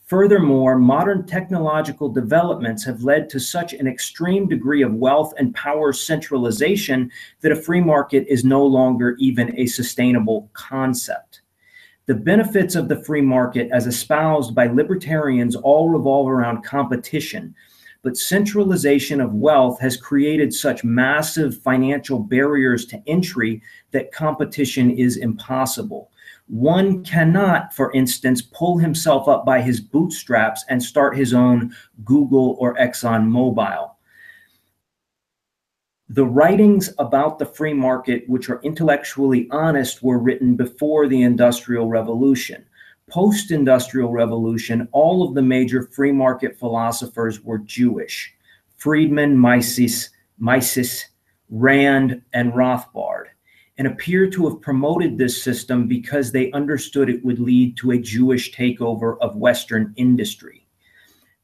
Furthermore, 0.07 0.75
modern 0.75 1.27
technological 1.27 2.09
developments 2.09 2.83
have 2.85 3.03
led 3.03 3.29
to 3.29 3.39
such 3.39 3.73
an 3.73 3.85
extreme 3.85 4.47
degree 4.47 4.81
of 4.81 4.95
wealth 4.95 5.31
and 5.37 5.53
power 5.53 5.93
centralization 5.93 7.11
that 7.41 7.51
a 7.51 7.55
free 7.55 7.81
market 7.81 8.25
is 8.27 8.43
no 8.43 8.65
longer 8.65 9.15
even 9.19 9.55
a 9.59 9.67
sustainable 9.67 10.49
concept. 10.53 11.41
The 12.07 12.13
benefits 12.13 12.75
of 12.75 12.87
the 12.87 13.03
free 13.03 13.21
market, 13.21 13.69
as 13.71 13.87
espoused 13.87 14.53
by 14.53 14.67
libertarians, 14.67 15.55
all 15.55 15.89
revolve 15.89 16.29
around 16.29 16.63
competition. 16.63 17.55
But 18.03 18.15
centralization 18.15 19.19
of 19.19 19.33
wealth 19.33 19.79
has 19.79 19.97
created 19.97 20.53
such 20.53 20.83
massive 20.83 21.57
financial 21.63 22.19
barriers 22.19 22.85
to 22.87 23.01
entry 23.07 23.63
that 23.89 24.11
competition 24.11 24.91
is 24.91 25.17
impossible. 25.17 26.11
One 26.45 27.03
cannot, 27.03 27.73
for 27.73 27.91
instance, 27.93 28.43
pull 28.43 28.77
himself 28.77 29.27
up 29.27 29.43
by 29.43 29.61
his 29.61 29.81
bootstraps 29.81 30.63
and 30.69 30.83
start 30.83 31.17
his 31.17 31.33
own 31.33 31.75
Google 32.03 32.55
or 32.59 32.75
Exxon 32.75 33.27
Mobil. 33.27 33.94
The 36.09 36.25
writings 36.25 36.93
about 36.99 37.39
the 37.39 37.47
free 37.47 37.73
market, 37.73 38.29
which 38.29 38.47
are 38.51 38.61
intellectually 38.61 39.47
honest, 39.49 40.03
were 40.03 40.19
written 40.19 40.55
before 40.55 41.07
the 41.07 41.23
Industrial 41.23 41.87
Revolution. 41.87 42.63
Post 43.09 43.49
Industrial 43.49 44.11
Revolution, 44.11 44.87
all 44.91 45.27
of 45.27 45.33
the 45.33 45.41
major 45.41 45.81
free 45.81 46.11
market 46.11 46.59
philosophers 46.59 47.41
were 47.43 47.57
Jewish 47.57 48.31
Friedman, 48.77 49.35
Mises, 49.35 50.11
Mises 50.37 51.05
Rand, 51.49 52.21
and 52.33 52.53
Rothbard, 52.53 53.25
and 53.79 53.87
appear 53.87 54.29
to 54.29 54.47
have 54.47 54.61
promoted 54.61 55.17
this 55.17 55.41
system 55.41 55.87
because 55.87 56.31
they 56.31 56.51
understood 56.51 57.09
it 57.09 57.25
would 57.25 57.39
lead 57.39 57.77
to 57.77 57.91
a 57.91 57.97
Jewish 57.97 58.53
takeover 58.53 59.17
of 59.21 59.37
Western 59.37 59.91
industry. 59.97 60.67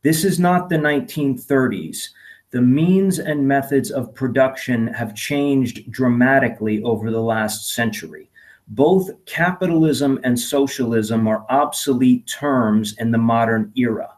This 0.04 0.24
is 0.24 0.40
not 0.40 0.70
the 0.70 0.78
1930s 0.78 2.10
the 2.52 2.62
means 2.62 3.18
and 3.18 3.48
methods 3.48 3.92
of 3.92 4.14
production 4.14 4.88
have 4.88 5.16
changed 5.16 5.90
dramatically 5.90 6.84
over 6.84 7.10
the 7.10 7.22
last 7.22 7.74
century. 7.74 8.30
Both 8.68 9.10
capitalism 9.26 10.20
and 10.26 10.38
socialism 10.38 11.28
are 11.28 11.46
obsolete 11.50 12.28
terms 12.28 12.96
in 13.00 13.12
the 13.12 13.18
modern 13.18 13.72
era. 13.78 14.10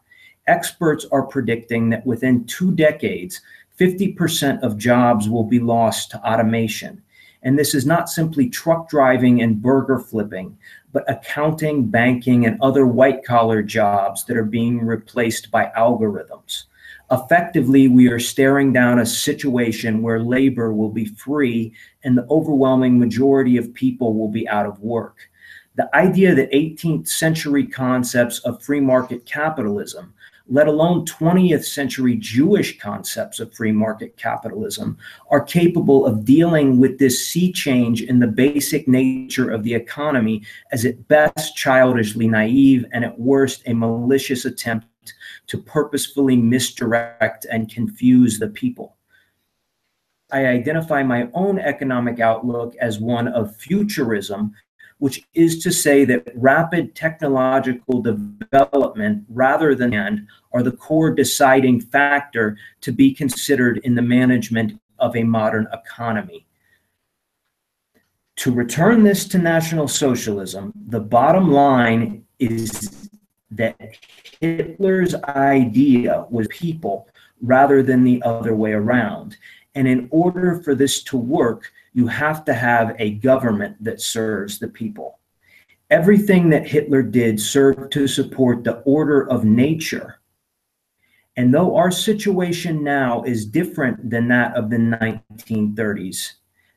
Experts 0.48 1.06
are 1.12 1.28
predicting 1.28 1.90
that 1.92 2.06
within 2.08 2.46
two 2.46 2.72
decades, 2.72 3.40
50% 3.80 4.62
of 4.64 4.80
jobs 4.80 5.30
will 5.30 5.44
be 5.44 5.60
lost 5.60 6.10
to 6.12 6.28
automation. 6.28 7.04
And 7.44 7.58
this 7.58 7.76
is 7.76 7.86
not 7.86 8.10
simply 8.10 8.50
truck 8.50 8.90
driving 8.90 9.42
and 9.44 9.62
burger 9.62 10.00
flipping, 10.00 10.58
but 10.92 11.10
accounting, 11.10 11.86
banking, 11.86 12.46
and 12.48 12.60
other 12.62 12.88
white 12.88 13.24
collar 13.24 13.62
jobs 13.62 14.26
that 14.26 14.38
are 14.38 14.44
being 14.44 14.84
replaced 14.84 15.52
by 15.52 15.72
algorithms. 15.78 16.64
Effectively, 17.14 17.88
we 17.88 18.08
are 18.08 18.20
staring 18.20 18.74
down 18.74 18.98
a 18.98 19.06
situation 19.06 20.02
where 20.02 20.20
labor 20.20 20.74
will 20.74 20.90
be 20.90 21.06
free 21.06 21.72
and 22.04 22.18
the 22.18 22.26
overwhelming 22.28 22.98
majority 22.98 23.56
of 23.56 23.72
people 23.76 24.16
will 24.16 24.30
be 24.30 24.50
out 24.50 24.66
of 24.66 24.80
work. 24.80 25.30
The 25.76 25.96
idea 25.96 26.34
that 26.34 26.52
18th 26.52 27.08
century 27.08 27.68
concepts 27.68 28.40
of 28.40 28.64
free 28.64 28.80
market 28.80 29.28
capitalism 29.28 30.16
let 30.50 30.68
alone 30.68 31.06
20th 31.06 31.64
century 31.64 32.16
Jewish 32.16 32.78
concepts 32.78 33.40
of 33.40 33.54
free 33.54 33.72
market 33.72 34.18
capitalism, 34.18 34.98
are 35.30 35.42
capable 35.42 36.06
of 36.06 36.26
dealing 36.26 36.80
with 36.80 37.00
this 37.00 37.26
sea 37.26 37.52
change 37.52 38.02
in 38.02 38.20
the 38.20 38.28
basic 38.28 38.88
nature 38.88 39.50
of 39.50 39.64
the 39.64 39.74
economy 39.74 40.44
as 40.72 40.84
at 40.84 41.08
best 41.08 41.56
childishly 41.56 42.28
naive 42.28 42.86
and 42.92 43.06
at 43.06 43.18
worst 43.18 43.64
a 43.68 43.74
malicious 43.74 44.44
attempt 44.44 44.86
to 45.48 45.58
purposefully 45.58 46.36
misdirect 46.36 47.46
and 47.52 47.72
confuse 47.72 48.40
the 48.40 48.48
people. 48.48 48.98
I 50.32 50.48
identify 50.48 51.04
my 51.04 51.30
own 51.34 51.60
economic 51.60 52.20
outlook 52.20 52.76
as 52.80 53.00
one 53.00 53.28
of 53.28 53.56
futurism 53.56 54.54
which 55.04 55.28
is 55.34 55.62
to 55.62 55.70
say 55.70 56.06
that 56.06 56.32
rapid 56.34 56.96
technological 56.96 58.02
development 58.02 59.26
rather 59.28 59.76
than 59.76 60.26
are 60.54 60.64
the 60.64 60.72
core 60.72 61.12
deciding 61.14 61.82
factor 61.82 62.58
to 62.80 62.90
be 62.94 63.14
considered 63.14 63.80
in 63.84 63.96
the 63.96 64.02
management 64.02 64.80
of 65.00 65.14
a 65.18 65.24
modern 65.24 65.68
economy. 65.74 66.46
To 68.38 68.54
return 68.54 69.04
this 69.04 69.28
to 69.28 69.38
National 69.38 69.90
Socialism, 69.90 70.72
the 70.88 71.02
bottom 71.02 71.52
line 71.52 72.24
is 72.40 73.10
that 73.58 73.98
Hitler's 74.40 75.16
idea 75.16 76.26
was 76.30 76.48
people 76.50 77.08
rather 77.42 77.84
than 77.84 78.04
the 78.04 78.22
other 78.24 78.56
way 78.56 78.72
around. 78.72 79.38
And 79.76 79.88
in 79.88 80.08
order 80.12 80.62
for 80.64 80.76
this 80.76 81.04
to 81.04 81.18
work, 81.18 81.72
you 81.94 82.08
have 82.08 82.46
to 82.46 82.54
have 82.54 82.96
a 83.00 83.16
government 83.16 83.84
that 83.84 84.02
serves 84.02 84.60
the 84.60 84.68
people. 84.68 85.20
Everything 85.90 86.50
that 86.50 86.68
Hitler 86.68 87.04
did 87.04 87.40
served 87.40 87.92
to 87.94 88.08
support 88.08 88.64
the 88.64 88.78
order 88.80 89.30
of 89.30 89.44
nature. 89.46 90.20
And 91.36 91.54
though 91.54 91.76
our 91.76 91.92
situation 91.92 92.84
now 92.84 93.24
is 93.24 93.46
different 93.46 94.10
than 94.10 94.28
that 94.30 94.56
of 94.56 94.70
the 94.70 94.78
1930s, 94.78 96.34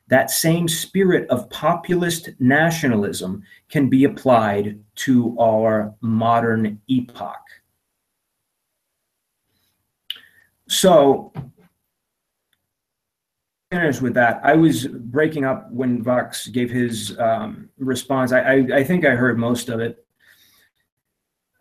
that 0.07 0.31
same 0.31 0.67
spirit 0.67 1.29
of 1.29 1.49
populist 1.49 2.29
nationalism 2.39 3.43
can 3.69 3.89
be 3.89 4.05
applied 4.05 4.79
to 4.95 5.37
our 5.39 5.93
modern 6.01 6.81
epoch. 6.87 7.35
So, 10.69 11.31
finish 13.71 14.01
with 14.01 14.13
that. 14.13 14.39
I 14.43 14.55
was 14.55 14.87
breaking 14.87 15.45
up 15.45 15.69
when 15.71 16.01
Vox 16.03 16.47
gave 16.47 16.69
his 16.69 17.17
um, 17.19 17.69
response. 17.77 18.31
I, 18.31 18.39
I, 18.39 18.53
I 18.75 18.83
think 18.83 19.05
I 19.05 19.11
heard 19.11 19.37
most 19.37 19.69
of 19.69 19.79
it, 19.79 20.05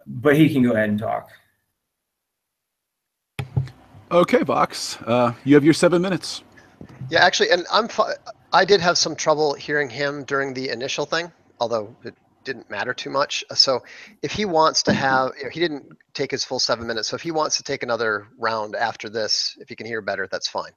but 0.07 0.37
he 0.37 0.53
can 0.53 0.63
go 0.63 0.73
ahead 0.73 0.89
and 0.89 0.99
talk. 0.99 1.29
Okay, 4.11 4.45
Vox, 4.45 4.99
uh, 5.03 5.33
you 5.45 5.55
have 5.55 5.65
your 5.65 5.75
seven 5.75 6.01
minutes. 6.01 6.43
Yeah, 7.11 7.25
actually, 7.25 7.51
and 7.51 7.67
I'm 7.73 7.89
I 8.57 8.65
did 8.65 8.81
have 8.81 8.97
some 8.97 9.15
trouble 9.15 9.53
hearing 9.53 9.91
him 9.91 10.25
during 10.25 10.55
the 10.55 10.71
initial 10.71 11.05
thing, 11.05 11.31
although 11.61 11.95
it 12.05 12.15
didn't 12.43 12.71
matter 12.71 12.95
too 12.95 13.11
much. 13.11 13.45
So 13.55 13.81
if 14.23 14.33
he 14.33 14.47
wants 14.47 14.83
to 14.85 14.95
have, 14.95 15.33
you 15.37 15.45
know, 15.45 15.51
he 15.51 15.61
didn't 15.61 15.85
take 16.15 16.31
his 16.31 16.43
full 16.43 16.59
seven 16.59 16.87
minutes. 16.87 17.09
So 17.09 17.17
if 17.17 17.21
he 17.21 17.33
wants 17.33 17.59
to 17.59 17.63
take 17.63 17.83
another 17.83 18.29
round 18.39 18.75
after 18.75 19.11
this, 19.11 19.59
if 19.61 19.69
he 19.69 19.77
can 19.77 19.87
hear 19.87 20.01
better, 20.01 20.27
that's 20.33 20.49
fine. 20.49 20.73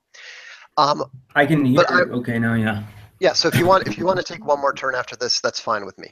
Um, 0.75 1.05
I 1.35 1.45
can 1.45 1.63
hear. 1.63 1.85
I, 1.87 2.01
okay, 2.01 2.37
now 2.37 2.55
yeah. 2.55 2.83
Yeah. 3.21 3.31
So 3.31 3.47
if 3.47 3.55
you 3.55 3.65
want, 3.65 3.87
if 3.87 3.97
you 3.97 4.05
want 4.05 4.17
to 4.17 4.25
take 4.25 4.45
one 4.45 4.59
more 4.59 4.73
turn 4.73 4.93
after 4.93 5.15
this, 5.15 5.39
that's 5.39 5.61
fine 5.61 5.85
with 5.85 5.97
me. 5.97 6.09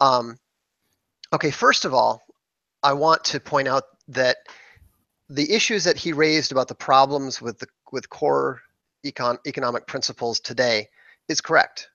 Um, 0.00 0.36
okay. 1.32 1.52
First 1.52 1.84
of 1.84 1.94
all, 1.94 2.22
I 2.82 2.92
want 2.92 3.22
to 3.26 3.38
point 3.38 3.68
out 3.68 3.84
that 4.08 4.38
the 5.28 5.52
issues 5.52 5.84
that 5.84 5.96
he 5.96 6.12
raised 6.12 6.50
about 6.50 6.66
the 6.66 6.74
problems 6.74 7.40
with 7.40 7.60
the 7.60 7.68
with 7.92 8.10
core 8.10 8.60
econ, 9.06 9.38
economic 9.46 9.86
principles 9.86 10.40
today 10.40 10.88
is 11.28 11.40
correct. 11.40 11.88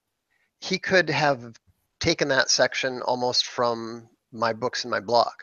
He 0.59 0.77
could 0.77 1.09
have 1.09 1.55
taken 1.99 2.27
that 2.29 2.49
section 2.49 3.01
almost 3.01 3.45
from 3.45 4.09
my 4.31 4.53
books 4.53 4.83
and 4.83 4.91
my 4.91 4.99
blog. 4.99 5.33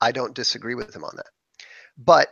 I 0.00 0.12
don't 0.12 0.34
disagree 0.34 0.74
with 0.74 0.94
him 0.94 1.04
on 1.04 1.16
that. 1.16 1.30
But 1.96 2.28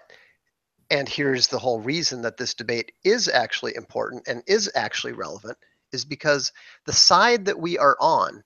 and 0.91 1.09
here's 1.09 1.49
the 1.49 1.59
whole 1.59 1.81
reason 1.81 2.23
that 2.23 2.37
this 2.37 2.55
debate 2.55 2.93
is 3.05 3.29
actually 3.29 3.75
important 3.75 4.29
and 4.29 4.43
is 4.47 4.71
actually 4.75 5.15
relevant 5.15 5.59
is 5.93 6.05
because 6.05 6.53
the 6.85 6.93
side 6.93 7.47
that 7.47 7.59
we 7.59 7.77
are 7.79 7.97
on 8.01 8.45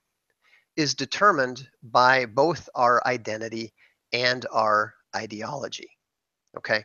is 0.75 0.95
determined 0.95 1.67
by 1.83 2.25
both 2.25 2.67
our 2.73 3.05
identity 3.05 3.73
and 4.13 4.45
our 4.51 4.95
ideology. 5.15 5.89
Okay. 6.57 6.83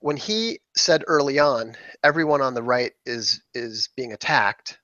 When 0.00 0.16
he 0.16 0.60
said 0.76 1.04
early 1.06 1.38
on, 1.38 1.76
everyone 2.02 2.40
on 2.40 2.54
the 2.54 2.62
right 2.62 2.92
is 3.06 3.42
is 3.54 3.88
being 3.96 4.12
attacked, 4.12 4.78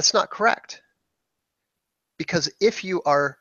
that's 0.00 0.14
not 0.14 0.30
correct. 0.30 0.82
Because 2.18 2.50
if 2.60 2.84
you 2.84 3.02
are 3.04 3.38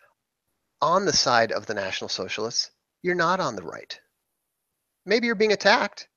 on 0.82 1.06
the 1.06 1.14
side 1.14 1.52
of 1.52 1.66
the 1.66 1.74
National 1.74 2.10
Socialists, 2.10 2.72
you're 3.02 3.16
not 3.16 3.40
on 3.40 3.56
the 3.56 3.64
right 3.64 4.00
maybe 5.10 5.26
you're 5.26 5.36
being 5.36 5.52
attacked, 5.52 6.08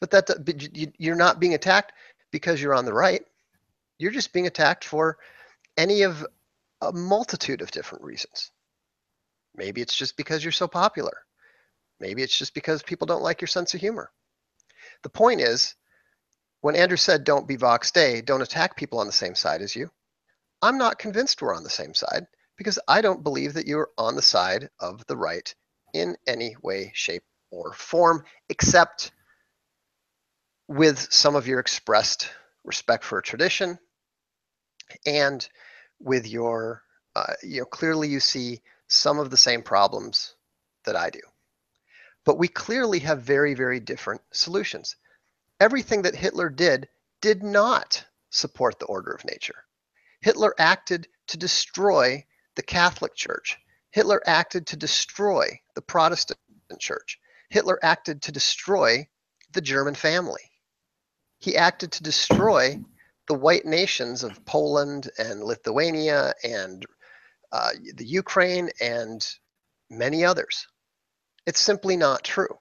but 0.00 0.10
that 0.10 0.94
you're 0.98 1.16
not 1.16 1.40
being 1.40 1.54
attacked 1.54 1.92
because 2.30 2.60
you're 2.60 2.74
on 2.74 2.84
the 2.84 2.92
right. 2.92 3.22
You're 3.98 4.12
just 4.12 4.32
being 4.32 4.46
attacked 4.46 4.84
for 4.84 5.18
any 5.76 6.02
of 6.02 6.24
a 6.80 6.92
multitude 6.92 7.62
of 7.62 7.70
different 7.70 8.04
reasons. 8.04 8.50
Maybe 9.54 9.80
it's 9.80 9.96
just 9.96 10.16
because 10.16 10.44
you're 10.44 10.52
so 10.52 10.68
popular. 10.68 11.16
Maybe 12.00 12.22
it's 12.22 12.36
just 12.36 12.54
because 12.54 12.82
people 12.82 13.06
don't 13.06 13.22
like 13.22 13.40
your 13.40 13.48
sense 13.48 13.74
of 13.74 13.80
humor. 13.80 14.10
The 15.02 15.08
point 15.08 15.40
is, 15.40 15.74
when 16.62 16.76
Andrew 16.76 16.96
said, 16.96 17.24
don't 17.24 17.46
be 17.46 17.56
Vox 17.56 17.90
Day, 17.90 18.22
don't 18.22 18.40
attack 18.40 18.76
people 18.76 19.00
on 19.00 19.06
the 19.06 19.12
same 19.12 19.34
side 19.34 19.60
as 19.60 19.76
you, 19.76 19.90
I'm 20.62 20.78
not 20.78 20.98
convinced 20.98 21.42
we're 21.42 21.54
on 21.54 21.64
the 21.64 21.70
same 21.70 21.92
side 21.92 22.26
because 22.56 22.78
I 22.86 23.00
don't 23.02 23.24
believe 23.24 23.54
that 23.54 23.66
you're 23.66 23.90
on 23.98 24.14
the 24.14 24.22
side 24.22 24.70
of 24.78 25.04
the 25.08 25.16
right 25.16 25.52
in 25.92 26.16
any 26.26 26.56
way, 26.62 26.92
shape, 26.94 27.24
or 27.50 27.72
form, 27.72 28.24
except 28.48 29.10
with 30.68 31.12
some 31.12 31.34
of 31.34 31.48
your 31.48 31.58
expressed 31.58 32.30
respect 32.64 33.02
for 33.02 33.20
tradition 33.20 33.76
and 35.04 35.46
with 35.98 36.28
your, 36.28 36.82
uh, 37.16 37.34
you 37.42 37.60
know, 37.60 37.66
clearly 37.66 38.06
you 38.06 38.20
see 38.20 38.62
some 38.86 39.18
of 39.18 39.30
the 39.30 39.36
same 39.36 39.62
problems 39.62 40.36
that 40.84 40.94
I 40.94 41.10
do. 41.10 41.20
But 42.24 42.38
we 42.38 42.46
clearly 42.46 43.00
have 43.00 43.22
very, 43.22 43.54
very 43.54 43.80
different 43.80 44.20
solutions. 44.30 44.94
Everything 45.62 46.02
that 46.02 46.16
Hitler 46.16 46.48
did 46.48 46.88
did 47.20 47.44
not 47.44 48.04
support 48.30 48.80
the 48.80 48.86
order 48.86 49.12
of 49.12 49.24
nature. 49.24 49.62
Hitler 50.20 50.56
acted 50.58 51.06
to 51.28 51.36
destroy 51.36 52.26
the 52.56 52.64
Catholic 52.64 53.14
Church. 53.14 53.56
Hitler 53.92 54.20
acted 54.26 54.66
to 54.66 54.76
destroy 54.76 55.60
the 55.76 55.82
Protestant 55.82 56.40
Church. 56.80 57.16
Hitler 57.48 57.78
acted 57.80 58.22
to 58.22 58.32
destroy 58.32 59.06
the 59.52 59.60
German 59.60 59.94
family. 59.94 60.42
He 61.38 61.56
acted 61.56 61.92
to 61.92 62.02
destroy 62.02 62.80
the 63.28 63.34
white 63.34 63.64
nations 63.64 64.24
of 64.24 64.44
Poland 64.44 65.10
and 65.16 65.44
Lithuania 65.44 66.34
and 66.42 66.84
uh, 67.52 67.70
the 67.94 68.04
Ukraine 68.04 68.68
and 68.80 69.24
many 69.88 70.24
others. 70.24 70.66
It's 71.46 71.60
simply 71.60 71.96
not 71.96 72.24
true. 72.24 72.58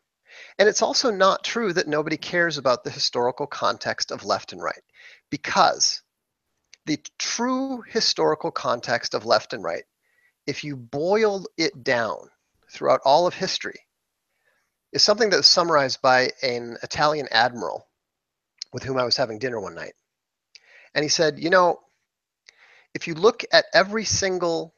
And 0.62 0.70
it's 0.70 0.84
also 0.84 1.10
not 1.10 1.44
true 1.44 1.74
that 1.74 1.90
nobody 1.90 2.18
cares 2.18 2.60
about 2.60 2.84
the 2.86 2.92
historical 2.92 3.48
context 3.48 4.12
of 4.12 4.26
left 4.26 4.54
and 4.54 4.62
right, 4.62 4.84
because 5.32 6.04
the 6.86 7.00
true 7.20 7.82
historical 7.88 8.52
context 8.52 9.16
of 9.16 9.26
left 9.26 9.54
and 9.54 9.64
right, 9.64 9.86
if 10.48 10.64
you 10.64 10.78
boil 10.78 11.48
it 11.58 11.84
down 11.84 12.30
throughout 12.72 13.02
all 13.06 13.28
of 13.28 13.34
history, 13.34 13.80
is 14.94 15.04
something 15.04 15.32
that 15.32 15.38
was 15.38 15.48
summarized 15.48 16.02
by 16.04 16.32
an 16.44 16.78
Italian 16.84 17.28
admiral 17.32 17.88
with 18.74 18.84
whom 18.84 19.00
I 19.00 19.06
was 19.06 19.18
having 19.18 19.40
dinner 19.40 19.60
one 19.60 19.76
night. 19.76 19.96
And 20.94 21.04
he 21.04 21.10
said, 21.10 21.40
You 21.40 21.50
know, 21.50 21.80
If 22.94 23.08
you 23.08 23.16
look 23.16 23.44
at 23.54 23.66
every 23.74 24.06
single 24.06 24.76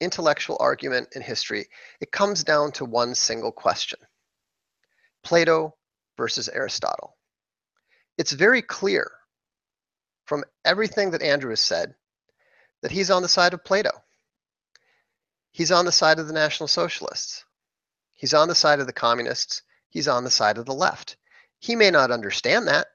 intellectual 0.00 0.58
argument 0.60 1.08
in 1.16 1.22
history, 1.22 1.68
it 2.00 2.12
comes 2.12 2.44
down 2.44 2.72
to 2.72 2.84
one 2.84 3.16
single 3.16 3.52
question 3.52 3.98
Plato 5.22 5.76
versus 6.16 6.48
Aristotle. 6.48 7.16
It's 8.18 8.32
very 8.32 8.62
clear 8.62 9.10
from 10.26 10.44
everything 10.64 11.10
that 11.10 11.22
Andrew 11.22 11.50
has 11.50 11.60
said 11.60 11.94
that 12.82 12.90
he's 12.90 13.10
on 13.10 13.22
the 13.22 13.28
side 13.28 13.54
of 13.54 13.64
Plato. 13.64 13.90
He's 15.52 15.72
on 15.72 15.84
the 15.84 15.92
side 15.92 16.18
of 16.18 16.26
the 16.26 16.32
National 16.32 16.66
Socialists. 16.66 17.44
He's 18.14 18.34
on 18.34 18.48
the 18.48 18.54
side 18.54 18.80
of 18.80 18.86
the 18.86 18.92
communists. 18.92 19.62
He's 19.90 20.08
on 20.08 20.24
the 20.24 20.30
side 20.30 20.58
of 20.58 20.66
the 20.66 20.74
left. 20.74 21.16
He 21.58 21.76
may 21.76 21.90
not 21.90 22.10
understand 22.10 22.68
that 22.68 22.86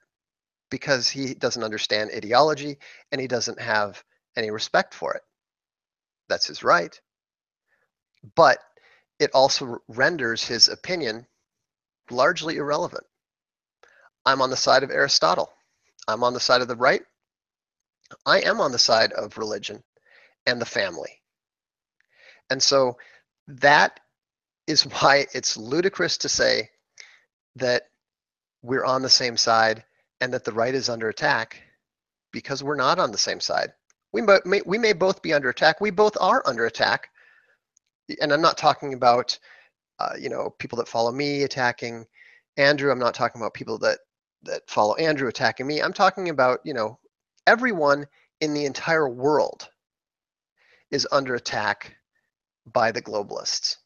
because 0.70 1.10
he 1.10 1.34
doesn't 1.34 1.64
understand 1.64 2.12
ideology 2.14 2.78
and 3.12 3.22
he 3.22 3.28
doesn't 3.28 3.62
have 3.62 4.04
any 4.36 4.52
respect 4.52 4.94
for 4.94 5.14
it. 5.14 5.22
That's 6.28 6.48
his 6.48 6.64
right. 6.64 7.00
But 8.36 8.60
it 9.20 9.32
also 9.34 9.78
renders 9.88 10.44
his 10.44 10.68
opinion 10.68 11.28
largely 12.12 12.58
irrelevant. 12.58 13.06
I'm 14.26 14.42
on 14.42 14.50
the 14.50 14.58
side 14.58 14.84
of 14.84 14.92
Aristotle. 14.92 15.54
I'm 16.08 16.24
on 16.24 16.34
the 16.34 16.40
side 16.40 16.62
of 16.62 16.68
the 16.68 16.76
right. 16.76 17.02
I 18.26 18.40
am 18.42 18.62
on 18.62 18.72
the 18.72 18.80
side 18.80 19.12
of 19.14 19.38
religion 19.38 19.84
and 20.46 20.62
the 20.62 20.66
family. 20.66 21.22
And 22.50 22.62
so 22.62 22.98
that 23.48 24.00
is 24.68 24.84
why 25.02 25.28
it's 25.34 25.58
ludicrous 25.58 26.18
to 26.20 26.30
say 26.30 26.70
that 27.56 27.84
we're 28.62 28.86
on 28.86 29.02
the 29.02 29.10
same 29.10 29.38
side 29.38 29.84
and 30.22 30.34
that 30.34 30.44
the 30.44 30.52
right 30.52 30.74
is 30.74 30.90
under 30.90 31.10
attack 31.10 31.62
because 32.32 32.64
we're 32.64 32.76
not 32.76 33.00
on 33.00 33.12
the 33.12 33.18
same 33.18 33.40
side. 33.40 33.72
We 34.12 34.22
may, 34.22 34.62
we 34.66 34.78
may 34.78 34.94
both 34.94 35.22
be 35.22 35.34
under 35.34 35.50
attack. 35.50 35.80
We 35.82 35.92
both 35.92 36.18
are 36.20 36.42
under 36.46 36.66
attack. 36.66 37.10
And 38.22 38.32
I'm 38.32 38.42
not 38.42 38.58
talking 38.58 38.94
about, 38.94 39.38
uh, 40.00 40.14
you 40.20 40.30
know, 40.30 40.54
people 40.60 40.78
that 40.78 40.88
follow 40.88 41.12
me 41.12 41.44
attacking 41.44 42.06
Andrew. 42.58 42.92
I'm 42.92 43.00
not 43.00 43.14
talking 43.14 43.42
about 43.42 43.54
people 43.54 43.78
that 43.80 44.00
that 44.44 44.70
follow 44.70 44.96
Andrew 44.96 45.28
attacking 45.28 45.68
me. 45.68 45.82
I'm 45.82 45.94
talking 45.94 46.30
about, 46.30 46.60
you 46.64 46.74
know, 46.74 47.00
everyone 47.48 48.06
in 48.40 48.54
the 48.54 48.66
entire 48.66 49.10
world 49.10 49.70
is 50.92 51.08
under 51.12 51.36
attack 51.36 51.96
by 52.72 52.92
the 52.92 53.02
globalists. 53.02 53.78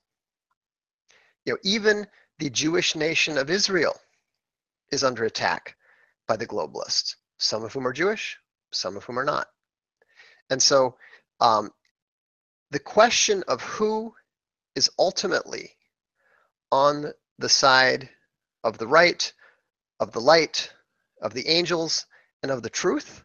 You 1.45 1.53
know, 1.53 1.59
even 1.63 2.05
the 2.39 2.49
Jewish 2.49 2.95
nation 2.95 3.37
of 3.37 3.49
Israel 3.49 3.95
is 4.91 5.03
under 5.03 5.23
attack 5.23 5.75
by 6.27 6.35
the 6.35 6.47
globalists, 6.47 7.15
some 7.37 7.63
of 7.63 7.73
whom 7.73 7.87
are 7.87 7.93
Jewish, 7.93 8.37
some 8.71 8.97
of 8.97 9.03
whom 9.03 9.17
are 9.17 9.25
not. 9.25 9.47
And 10.49 10.61
so 10.61 10.97
um, 11.39 11.71
the 12.71 12.79
question 12.79 13.43
of 13.47 13.61
who 13.61 14.13
is 14.75 14.89
ultimately 14.99 15.71
on 16.71 17.11
the 17.39 17.49
side 17.49 18.09
of 18.63 18.77
the 18.77 18.87
right, 18.87 19.31
of 19.99 20.11
the 20.11 20.21
light, 20.21 20.71
of 21.21 21.33
the 21.33 21.47
angels, 21.47 22.05
and 22.43 22.51
of 22.51 22.63
the 22.63 22.69
truth, 22.69 23.23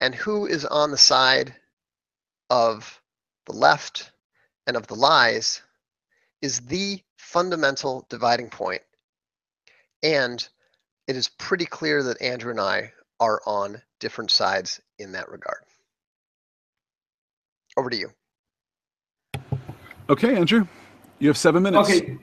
and 0.00 0.14
who 0.14 0.46
is 0.46 0.64
on 0.64 0.90
the 0.90 0.98
side 0.98 1.54
of 2.50 3.00
the 3.46 3.52
left 3.52 4.12
and 4.66 4.76
of 4.76 4.86
the 4.86 4.94
lies 4.94 5.62
is 6.42 6.60
the 6.60 7.00
fundamental 7.16 8.06
dividing 8.08 8.48
point. 8.48 8.82
And 10.02 10.46
it 11.06 11.16
is 11.16 11.28
pretty 11.28 11.66
clear 11.66 12.02
that 12.04 12.20
Andrew 12.22 12.50
and 12.50 12.60
I 12.60 12.92
are 13.18 13.40
on 13.46 13.82
different 13.98 14.30
sides 14.30 14.80
in 14.98 15.12
that 15.12 15.28
regard. 15.28 15.58
Over 17.76 17.90
to 17.90 17.96
you. 17.96 18.10
Okay, 20.10 20.36
Andrew, 20.36 20.66
you 21.18 21.28
have 21.28 21.36
seven 21.36 21.62
minutes. 21.62 21.90
Okay, 21.90 22.16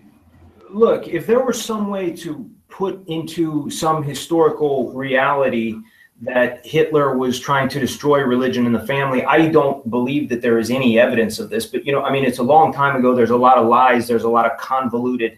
look, 0.75 1.07
if 1.07 1.25
there 1.25 1.39
were 1.39 1.53
some 1.53 1.87
way 1.87 2.11
to 2.11 2.49
put 2.69 3.07
into 3.07 3.69
some 3.69 4.03
historical 4.03 4.91
reality 4.91 5.75
that 6.21 6.65
Hitler 6.65 7.17
was 7.17 7.39
trying 7.39 7.69
to 7.69 7.79
destroy 7.79 8.21
religion 8.21 8.65
and 8.65 8.73
the 8.73 8.85
family. 8.85 9.23
I 9.25 9.47
don't 9.49 9.89
believe 9.89 10.29
that 10.29 10.41
there 10.41 10.59
is 10.59 10.71
any 10.71 10.97
evidence 10.97 11.39
of 11.39 11.49
this, 11.49 11.65
but 11.65 11.85
you 11.85 11.91
know, 11.91 12.03
I 12.03 12.11
mean, 12.11 12.23
it's 12.23 12.39
a 12.39 12.43
long 12.43 12.73
time 12.73 12.95
ago. 12.95 13.13
There's 13.13 13.31
a 13.31 13.35
lot 13.37 13.57
of 13.57 13.67
lies. 13.67 14.07
There's 14.07 14.23
a 14.23 14.29
lot 14.29 14.45
of 14.45 14.57
convoluted 14.57 15.37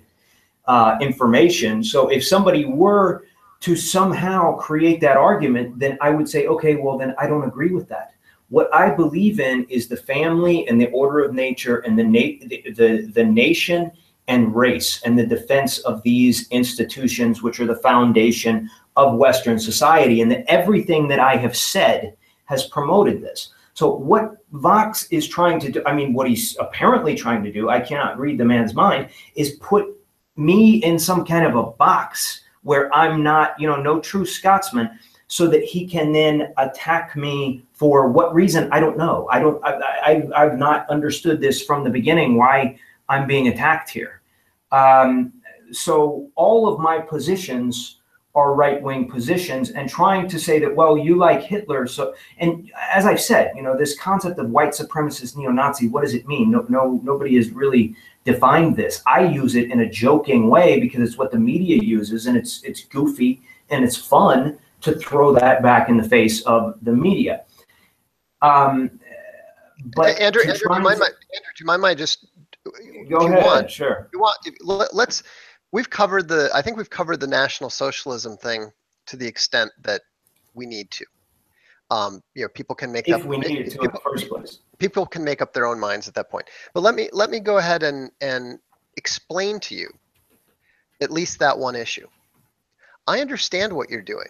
uh, 0.65 0.97
information. 1.01 1.83
So 1.83 2.09
if 2.09 2.25
somebody 2.25 2.65
were 2.65 3.25
to 3.61 3.75
somehow 3.75 4.55
create 4.55 5.01
that 5.01 5.17
argument, 5.17 5.79
then 5.79 5.97
I 5.99 6.11
would 6.11 6.29
say, 6.29 6.45
okay, 6.45 6.75
well, 6.75 6.97
then 6.97 7.15
I 7.17 7.25
don't 7.25 7.43
agree 7.43 7.71
with 7.71 7.87
that. 7.89 8.13
What 8.49 8.73
I 8.73 8.91
believe 8.91 9.39
in 9.39 9.65
is 9.65 9.87
the 9.87 9.97
family 9.97 10.67
and 10.67 10.79
the 10.79 10.89
order 10.91 11.23
of 11.23 11.33
nature 11.33 11.77
and 11.79 11.97
the 11.97 12.03
na- 12.03 12.47
the, 12.47 12.63
the, 12.75 13.11
the 13.13 13.23
nation 13.23 13.91
and 14.27 14.55
race 14.55 15.01
and 15.03 15.17
the 15.17 15.25
defense 15.25 15.79
of 15.79 16.01
these 16.03 16.47
institutions, 16.49 17.41
which 17.41 17.59
are 17.59 17.65
the 17.65 17.75
foundation 17.75 18.69
of 18.95 19.15
Western 19.15 19.59
society, 19.59 20.21
and 20.21 20.31
that 20.31 20.45
everything 20.51 21.07
that 21.07 21.19
I 21.19 21.35
have 21.35 21.55
said 21.55 22.15
has 22.45 22.65
promoted 22.67 23.21
this. 23.21 23.53
So, 23.73 23.93
what 23.93 24.37
Vox 24.53 25.07
is 25.11 25.27
trying 25.27 25.59
to 25.59 25.71
do, 25.71 25.83
I 25.85 25.93
mean, 25.93 26.13
what 26.13 26.27
he's 26.27 26.57
apparently 26.59 27.15
trying 27.15 27.43
to 27.43 27.51
do, 27.51 27.69
I 27.69 27.79
cannot 27.79 28.19
read 28.19 28.37
the 28.37 28.45
man's 28.45 28.73
mind, 28.73 29.09
is 29.35 29.51
put 29.61 29.95
me 30.35 30.77
in 30.77 30.97
some 30.97 31.25
kind 31.25 31.45
of 31.45 31.55
a 31.55 31.63
box 31.63 32.41
where 32.63 32.93
I'm 32.93 33.23
not, 33.23 33.59
you 33.59 33.67
know, 33.67 33.81
no 33.81 33.99
true 33.99 34.25
Scotsman, 34.25 34.89
so 35.27 35.47
that 35.47 35.63
he 35.63 35.85
can 35.85 36.11
then 36.11 36.53
attack 36.57 37.15
me 37.15 37.63
for 37.73 38.09
what 38.09 38.33
reason? 38.33 38.67
I 38.71 38.79
don't 38.79 38.97
know. 38.97 39.27
I 39.31 39.39
don't, 39.39 39.63
I, 39.63 40.27
I, 40.33 40.43
I've 40.43 40.57
not 40.57 40.89
understood 40.89 41.39
this 41.39 41.61
from 41.61 41.83
the 41.83 41.89
beginning 41.89 42.35
why 42.35 42.79
I'm 43.09 43.27
being 43.27 43.49
attacked 43.49 43.89
here. 43.89 44.16
Um, 44.71 45.33
so, 45.71 46.29
all 46.35 46.67
of 46.67 46.79
my 46.79 46.99
positions 46.99 47.97
are 48.37 48.53
right 48.53 48.81
wing 48.83 49.09
positions 49.09 49.71
and 49.71 49.89
trying 49.89 50.27
to 50.29 50.39
say 50.39 50.59
that, 50.59 50.75
well, 50.75 50.95
you 50.95 51.17
like 51.17 51.41
Hitler. 51.41 51.87
So, 51.87 52.13
and 52.37 52.71
as 52.93 53.07
I've 53.07 53.19
said, 53.19 53.51
you 53.55 53.63
know, 53.63 53.75
this 53.75 53.97
concept 53.97 54.37
of 54.37 54.51
white 54.51 54.73
supremacist 54.73 55.35
neo 55.35 55.49
Nazi, 55.49 55.87
what 55.87 56.03
does 56.03 56.13
it 56.13 56.27
mean? 56.27 56.51
No, 56.51 56.63
no, 56.69 57.01
nobody 57.03 57.35
has 57.37 57.49
really 57.49 57.95
defined 58.25 58.75
this. 58.75 59.01
I 59.07 59.23
use 59.23 59.55
it 59.55 59.71
in 59.71 59.79
a 59.79 59.89
joking 59.89 60.49
way 60.49 60.79
because 60.79 61.01
it's 61.01 61.17
what 61.17 61.31
the 61.31 61.39
media 61.39 61.81
uses 61.81 62.27
and 62.27 62.37
it's, 62.37 62.63
it's 62.63 62.83
goofy 62.83 63.41
and 63.71 63.83
it's 63.83 63.97
fun 63.97 64.59
to 64.81 64.93
throw 64.93 65.33
that 65.33 65.63
back 65.63 65.89
in 65.89 65.97
the 65.97 66.07
face 66.07 66.41
of 66.41 66.77
the 66.83 66.91
media. 66.91 67.43
Um, 68.43 68.99
but 69.95 70.19
Andrew, 70.19 70.43
Andrew, 70.43 70.53
do 70.53 70.59
you 70.61 70.69
mind, 70.69 70.83
my, 70.83 70.91
Andrew, 70.91 71.07
do 71.55 71.61
you 71.61 71.65
mind 71.65 71.81
my 71.81 71.95
just 71.95 72.27
go 73.09 73.27
ahead? 73.27 73.43
Want, 73.43 73.71
sure. 73.71 74.09
You 74.13 74.19
want, 74.19 74.37
let, 74.61 74.93
let's 74.93 75.23
we've 75.71 75.89
covered 75.89 76.27
the 76.27 76.49
i 76.53 76.61
think 76.61 76.77
we've 76.77 76.89
covered 76.89 77.19
the 77.19 77.27
national 77.27 77.69
socialism 77.69 78.37
thing 78.37 78.71
to 79.07 79.17
the 79.17 79.27
extent 79.27 79.71
that 79.81 80.01
we 80.53 80.65
need 80.65 80.91
to. 80.91 81.05
Um, 81.89 82.21
you 82.35 82.41
know 82.43 82.49
people 82.49 82.75
can 82.75 82.91
make 82.91 83.07
if 83.07 83.21
up 83.21 83.25
we 83.25 83.37
need 83.37 83.71
to 83.71 83.79
people, 83.79 84.01
first 84.03 84.27
place. 84.27 84.59
people 84.77 85.05
can 85.05 85.23
make 85.23 85.41
up 85.41 85.53
their 85.53 85.65
own 85.65 85.79
minds 85.79 86.09
at 86.09 86.15
that 86.15 86.29
point. 86.29 86.49
But 86.73 86.81
let 86.81 86.95
me 86.95 87.09
let 87.13 87.29
me 87.29 87.39
go 87.39 87.59
ahead 87.59 87.81
and 87.83 88.11
and 88.19 88.59
explain 88.97 89.61
to 89.61 89.75
you 89.75 89.89
at 91.01 91.11
least 91.11 91.39
that 91.39 91.57
one 91.57 91.77
issue. 91.77 92.07
I 93.07 93.21
understand 93.21 93.71
what 93.71 93.89
you're 93.89 94.01
doing 94.01 94.27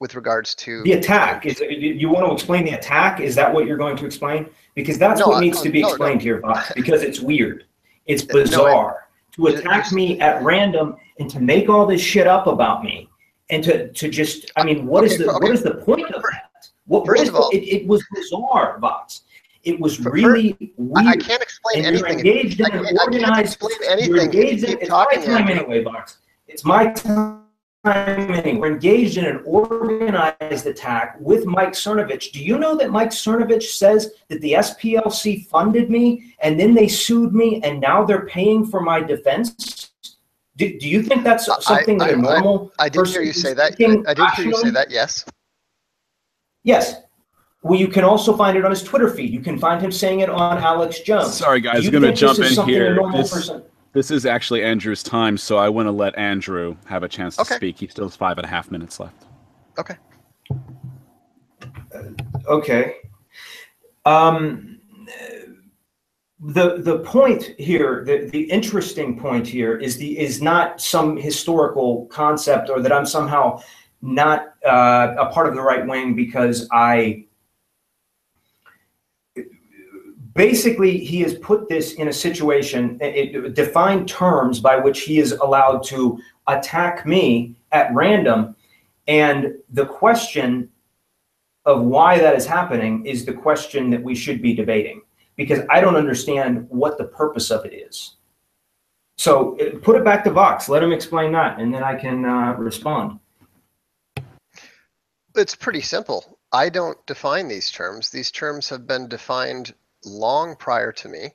with 0.00 0.14
regards 0.14 0.54
to 0.54 0.82
the 0.84 0.92
attack. 0.92 1.44
Is 1.44 1.60
you 1.60 2.08
want 2.08 2.26
to 2.26 2.32
explain 2.32 2.64
the 2.64 2.72
attack? 2.72 3.20
Is 3.20 3.34
that 3.34 3.52
what 3.52 3.66
you're 3.66 3.76
going 3.76 3.96
to 3.98 4.06
explain 4.06 4.48
because 4.76 4.98
that's 4.98 5.20
no, 5.20 5.26
what 5.26 5.40
needs 5.40 5.56
no, 5.56 5.64
to 5.64 5.70
be 5.70 5.80
explained 5.80 6.22
here 6.22 6.40
Vox, 6.40 6.70
because 6.76 7.02
it's 7.02 7.18
weird 7.18 7.64
it's 8.06 8.22
bizarre 8.38 9.08
to 9.32 9.48
attack 9.48 9.90
me 9.90 10.20
at 10.20 10.40
random 10.42 10.96
and 11.18 11.28
to 11.28 11.40
make 11.40 11.68
all 11.68 11.86
this 11.86 12.00
shit 12.00 12.28
up 12.28 12.46
about 12.46 12.84
me 12.84 13.08
and 13.50 13.64
to 13.64 13.92
to 13.92 14.08
just 14.08 14.52
I 14.56 14.62
mean 14.64 14.86
what 14.86 15.04
okay, 15.04 15.14
is 15.14 15.18
the 15.18 15.30
okay. 15.30 15.44
what 15.44 15.52
is 15.52 15.62
the 15.62 15.74
point 15.74 16.10
of 16.12 16.22
that? 16.22 16.68
What, 16.86 17.04
First 17.04 17.28
of 17.28 17.34
all, 17.34 17.50
it, 17.50 17.58
it, 17.58 17.86
was 17.88 18.04
bizarre, 18.14 18.78
Vox. 18.78 19.22
It 19.64 19.80
was 19.80 19.98
really 19.98 20.56
weird. 20.76 21.06
I 21.08 21.16
can't 21.16 21.42
explain 21.42 21.84
and 21.84 21.86
anything. 21.86 22.24
You're 22.24 22.36
engaged 22.36 22.60
in 22.60 22.66
an 22.66 22.96
organized. 22.96 23.24
I 23.24 23.34
can't 23.34 23.40
explain 23.40 23.72
anything. 23.90 24.14
You're 24.14 24.24
engaged 24.24 24.64
in, 24.64 24.78
it's 24.78 24.90
my 24.90 25.06
time 25.16 25.48
anyway, 25.48 25.82
Vox. 25.82 26.18
It's 26.46 26.64
my 26.64 26.92
time 26.92 27.45
we're 27.86 28.72
engaged 28.72 29.16
in 29.16 29.24
an 29.24 29.42
organized 29.44 30.66
attack 30.66 31.16
with 31.20 31.46
Mike 31.46 31.72
Cernovich. 31.72 32.32
Do 32.32 32.42
you 32.42 32.58
know 32.58 32.76
that 32.76 32.90
Mike 32.90 33.10
Cernovich 33.10 33.62
says 33.62 34.12
that 34.28 34.40
the 34.40 34.52
SPLC 34.52 35.46
funded 35.46 35.88
me 35.88 36.34
and 36.40 36.58
then 36.58 36.74
they 36.74 36.88
sued 36.88 37.32
me 37.32 37.60
and 37.62 37.80
now 37.80 38.04
they're 38.04 38.26
paying 38.26 38.66
for 38.66 38.80
my 38.80 39.00
defense? 39.00 39.92
Do, 40.56 40.78
do 40.78 40.88
you 40.88 41.02
think 41.02 41.22
that's 41.22 41.46
something 41.64 42.00
I, 42.02 42.06
that 42.06 42.14
I, 42.14 42.18
a 42.18 42.22
normal 42.22 42.72
I, 42.78 42.86
I 42.86 42.88
did 42.88 43.06
hear 43.06 43.22
you 43.22 43.32
say 43.32 43.54
that. 43.54 43.76
I, 43.78 44.10
I 44.10 44.14
did 44.14 44.30
hear 44.30 44.46
you 44.46 44.56
say 44.56 44.70
that, 44.70 44.90
yes. 44.90 45.24
Yes. 46.64 47.02
Well, 47.62 47.78
you 47.78 47.88
can 47.88 48.04
also 48.04 48.36
find 48.36 48.56
it 48.56 48.64
on 48.64 48.70
his 48.70 48.82
Twitter 48.82 49.10
feed. 49.10 49.32
You 49.32 49.40
can 49.40 49.58
find 49.58 49.80
him 49.80 49.92
saying 49.92 50.20
it 50.20 50.30
on 50.30 50.58
Alex 50.58 51.00
Jones. 51.00 51.34
Sorry, 51.34 51.60
guys, 51.60 51.84
I'm 51.84 51.92
going 51.92 52.02
to 52.02 52.12
jump 52.12 52.38
in 52.38 52.66
here. 52.66 52.96
This, 53.96 54.10
is 54.10 54.26
actually 54.26 54.62
Andrew's 54.62 55.02
time, 55.02 55.38
so 55.38 55.56
I 55.56 55.70
want 55.70 55.86
to 55.86 55.90
let 55.90 56.14
Andrew 56.18 56.76
have 56.84 57.02
a 57.02 57.08
chance 57.08 57.36
to 57.36 57.42
okay. 57.42 57.56
speak. 57.56 57.78
He 57.78 57.86
still 57.86 58.04
has 58.04 58.14
five 58.14 58.36
and 58.36 58.44
a 58.44 58.48
half 58.48 58.70
minutes 58.70 59.00
left. 59.00 59.24
Okay. 59.78 59.94
Uh, 61.94 62.02
okay. 62.46 62.96
Um, 64.04 64.80
the 66.38 66.76
the 66.76 66.98
point 66.98 67.54
here, 67.58 68.04
the, 68.04 68.28
the 68.30 68.42
interesting 68.50 69.18
point 69.18 69.46
here 69.46 69.78
is 69.78 69.96
the 69.96 70.18
is 70.18 70.42
not 70.42 70.78
some 70.78 71.16
historical 71.16 72.04
concept 72.08 72.68
or 72.68 72.82
that 72.82 72.92
I'm 72.92 73.06
somehow 73.06 73.62
not 74.02 74.56
uh, 74.66 75.14
a 75.18 75.32
part 75.32 75.48
of 75.48 75.54
the 75.54 75.62
right 75.62 75.86
wing 75.86 76.14
because 76.14 76.68
I 76.70 77.24
basically 80.36 80.98
he 80.98 81.20
has 81.22 81.34
put 81.34 81.68
this 81.68 81.94
in 81.94 82.08
a 82.08 82.12
situation 82.12 82.98
it, 83.00 83.54
defined 83.54 84.08
terms 84.08 84.60
by 84.60 84.76
which 84.76 85.00
he 85.00 85.18
is 85.18 85.32
allowed 85.32 85.82
to 85.82 86.18
attack 86.46 87.06
me 87.06 87.56
at 87.72 87.92
random 87.94 88.54
and 89.08 89.54
the 89.70 89.86
question 89.86 90.68
of 91.64 91.82
why 91.82 92.18
that 92.18 92.36
is 92.36 92.46
happening 92.46 93.04
is 93.04 93.24
the 93.24 93.32
question 93.32 93.90
that 93.90 94.02
we 94.02 94.14
should 94.14 94.40
be 94.40 94.54
debating 94.54 95.02
because 95.36 95.60
I 95.70 95.80
don't 95.80 95.96
understand 95.96 96.66
what 96.70 96.98
the 96.98 97.04
purpose 97.04 97.50
of 97.50 97.64
it 97.64 97.74
is. 97.74 98.16
So 99.18 99.58
uh, 99.58 99.78
put 99.82 99.96
it 99.96 100.04
back 100.04 100.24
to 100.24 100.30
Vox. 100.30 100.68
Let 100.68 100.82
him 100.82 100.92
explain 100.92 101.32
that, 101.32 101.58
and 101.58 101.74
then 101.74 101.82
I 101.82 101.94
can 101.94 102.24
uh, 102.24 102.54
respond. 102.54 103.18
It's 105.34 105.54
pretty 105.54 105.80
simple. 105.80 106.38
I 106.52 106.68
don't 106.68 107.04
define 107.06 107.48
these 107.48 107.70
terms. 107.70 108.10
These 108.10 108.30
terms 108.30 108.68
have 108.68 108.86
been 108.86 109.08
defined 109.08 109.74
long 110.06 110.56
prior 110.56 110.92
to 110.92 111.08
me. 111.08 111.34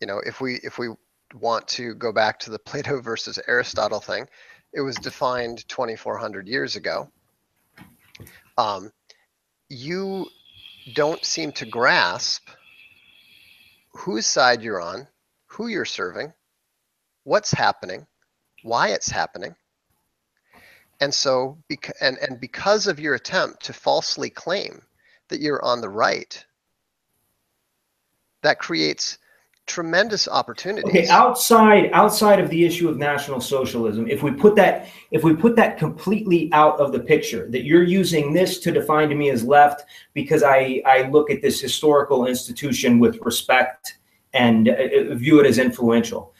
You 0.00 0.06
know, 0.06 0.18
if 0.18 0.40
we 0.40 0.56
if 0.62 0.78
we 0.78 0.88
want 1.34 1.68
to 1.68 1.94
go 1.94 2.12
back 2.12 2.38
to 2.40 2.50
the 2.50 2.58
Plato 2.66 3.00
versus 3.00 3.38
Aristotle 3.46 4.00
thing, 4.00 4.28
it 4.72 4.80
was 4.80 4.96
defined 4.96 5.66
2,400 5.68 6.48
years 6.48 6.76
ago. 6.76 7.10
Um, 8.58 8.92
you 9.68 10.26
don't 10.94 11.24
seem 11.24 11.52
to 11.52 11.66
grasp 11.66 12.48
whose 13.92 14.26
side 14.26 14.62
you're 14.62 14.80
on, 14.80 15.06
who 15.46 15.68
you're 15.68 15.84
serving, 15.84 16.32
what's 17.24 17.52
happening, 17.52 18.06
why 18.62 18.88
it's 18.88 19.10
happening. 19.10 19.54
And 21.00 21.12
so, 21.12 21.58
and, 22.00 22.16
and 22.18 22.40
because 22.40 22.86
of 22.86 23.00
your 23.00 23.14
attempt 23.14 23.64
to 23.64 23.72
falsely 23.72 24.30
claim 24.30 24.82
that 25.28 25.40
you're 25.40 25.64
on 25.64 25.80
the 25.80 25.88
right, 25.88 26.44
that 28.42 28.58
creates 28.58 29.18
tremendous 29.66 30.28
opportunities. 30.28 30.90
Okay, 30.90 31.08
outside 31.08 31.90
outside 31.92 32.40
of 32.40 32.50
the 32.50 32.64
issue 32.64 32.88
of 32.88 32.98
national 32.98 33.40
socialism, 33.40 34.08
if 34.08 34.22
we 34.22 34.32
put 34.32 34.56
that 34.56 34.88
if 35.10 35.22
we 35.24 35.34
put 35.34 35.56
that 35.56 35.78
completely 35.78 36.52
out 36.52 36.78
of 36.80 36.92
the 36.92 37.00
picture, 37.00 37.48
that 37.50 37.64
you're 37.64 37.84
using 37.84 38.32
this 38.32 38.58
to 38.60 38.72
define 38.72 39.08
to 39.08 39.14
me 39.14 39.30
as 39.30 39.44
left 39.44 39.84
because 40.14 40.42
I 40.42 40.82
I 40.84 41.08
look 41.08 41.30
at 41.30 41.42
this 41.42 41.60
historical 41.60 42.26
institution 42.26 42.98
with 42.98 43.18
respect 43.22 43.98
and 44.34 44.68
uh, 44.68 44.72
uh, 44.72 45.14
view 45.14 45.40
it 45.40 45.46
as 45.46 45.58
influential. 45.58 46.34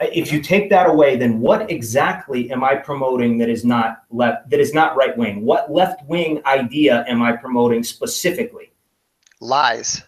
If 0.00 0.30
you 0.30 0.40
take 0.40 0.70
that 0.70 0.88
away, 0.88 1.16
then 1.16 1.40
what 1.40 1.68
exactly 1.72 2.52
am 2.52 2.62
I 2.62 2.76
promoting 2.76 3.36
that 3.38 3.48
is 3.48 3.64
not 3.64 4.04
left 4.10 4.48
that 4.50 4.60
is 4.60 4.72
not 4.72 4.96
right 4.96 5.16
wing? 5.16 5.44
What 5.44 5.72
left 5.72 6.06
wing 6.06 6.40
idea 6.46 7.04
am 7.08 7.22
I 7.22 7.32
promoting 7.32 7.82
specifically? 7.82 8.72
Lies 9.40 10.02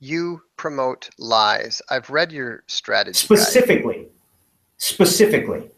you 0.00 0.42
promote 0.58 1.08
lies. 1.18 1.80
I've 1.88 2.10
read 2.10 2.30
your 2.30 2.64
strategy. 2.66 3.16
Specifically. 3.16 3.94
Guide. 3.94 4.10
Specifically. 4.76 5.70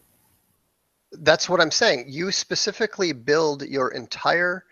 That's 1.13 1.47
what 1.47 1.61
I'm 1.61 1.71
saying. 1.71 2.05
You 2.07 2.31
specifically 2.31 3.13
build 3.13 3.63
your 3.63 3.89
entire 3.89 4.65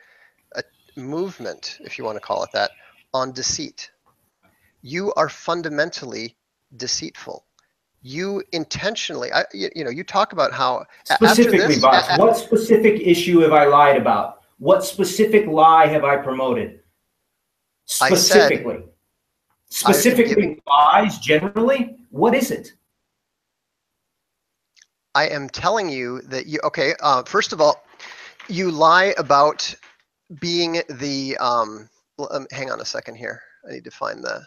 uh, 0.56 0.62
movement, 0.98 1.78
if 1.82 1.98
you 1.98 2.04
want 2.04 2.18
to 2.18 2.22
call 2.22 2.44
it 2.44 2.50
that, 2.54 2.72
on 3.14 3.32
deceit. 3.32 3.92
You 4.82 5.14
are 5.16 5.30
fundamentally 5.30 6.36
deceitful. 6.78 7.46
You 8.02 8.42
intentionally, 8.54 9.32
I, 9.34 9.44
you, 9.54 9.70
you 9.76 9.84
know, 9.84 9.90
you 9.90 10.06
talk 10.06 10.32
about 10.32 10.54
how 10.54 10.86
specifically, 11.04 11.58
this, 11.60 11.80
Vox, 11.80 12.18
what 12.18 12.38
specific 12.38 13.02
issue 13.02 13.40
have 13.40 13.52
I 13.52 13.66
lied 13.66 13.98
about? 13.98 14.42
What 14.58 14.86
specific 14.86 15.48
lie 15.48 15.88
have 15.88 16.06
I 16.06 16.16
promoted? 16.18 16.80
Specifically. 17.86 18.76
I 18.76 18.78
said, 18.78 18.84
specifically 19.70 20.62
lies 20.68 21.18
generally? 21.20 21.98
What 22.10 22.36
is 22.36 22.52
it? 22.52 22.74
I 25.16 25.28
am 25.28 25.50
telling 25.50 25.90
you 25.90 26.22
that 26.24 26.46
you, 26.46 26.60
okay, 26.64 26.94
uh, 27.02 27.24
first 27.24 27.54
of 27.54 27.62
all, 27.62 27.84
you 28.48 28.72
lie 28.72 29.14
about 29.18 29.74
being 30.40 30.82
the, 30.90 31.38
um, 31.38 31.90
um, 32.32 32.48
hang 32.52 32.72
on 32.72 32.80
a 32.82 32.86
second 32.86 33.16
here. 33.16 33.42
I 33.68 33.74
need 33.74 33.84
to 33.84 33.92
find 33.92 34.24
the, 34.24 34.46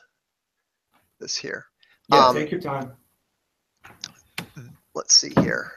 this 1.21 1.37
here. 1.37 1.67
Yeah, 2.11 2.27
um, 2.27 2.37
take 2.37 2.51
your 2.51 2.61
time. 2.61 2.93
Let's 4.95 5.15
see 5.15 5.33
here. 5.41 5.73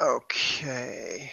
Okay. 0.00 1.32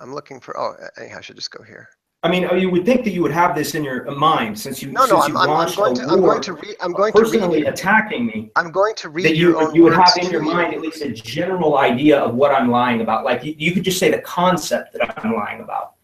I'm 0.00 0.14
looking 0.14 0.40
for, 0.40 0.58
oh, 0.58 0.74
anyhow, 0.98 1.18
I 1.18 1.20
should 1.20 1.36
just 1.36 1.50
go 1.50 1.62
here. 1.62 1.88
I 2.24 2.30
mean, 2.30 2.48
you 2.56 2.70
would 2.70 2.84
think 2.84 3.02
that 3.02 3.10
you 3.10 3.20
would 3.22 3.32
have 3.32 3.56
this 3.56 3.74
in 3.74 3.82
your 3.82 4.08
mind 4.12 4.56
since 4.56 4.80
you 4.80 4.92
no, 4.92 5.04
no, 5.06 5.18
I'm, 5.20 5.36
I'm, 5.36 5.50
I'm, 5.50 5.74
going 5.74 5.94
to, 5.96 6.02
I'm 6.02 6.20
going 6.20 6.40
to 6.42 6.52
read. 6.52 6.76
I'm 6.80 6.92
going 6.92 7.12
to 7.12 7.48
read. 7.48 7.66
attacking 7.66 8.26
me. 8.26 8.52
I'm 8.54 8.70
going 8.70 8.94
to 8.96 9.08
read 9.08 9.24
that 9.24 9.36
you, 9.36 9.72
you 9.74 9.82
would 9.82 9.94
have 9.94 10.12
in 10.20 10.30
your 10.30 10.40
mind 10.40 10.72
at 10.72 10.80
least 10.80 11.02
a 11.02 11.10
general 11.10 11.78
idea 11.78 12.20
of 12.20 12.36
what 12.36 12.52
I'm 12.52 12.70
lying 12.70 13.00
about. 13.00 13.24
Like 13.24 13.42
you, 13.42 13.56
you 13.58 13.72
could 13.72 13.82
just 13.82 13.98
say 13.98 14.08
the 14.08 14.20
concept 14.20 14.92
that 14.92 15.24
I'm 15.24 15.34
lying 15.34 15.62
about. 15.62 15.94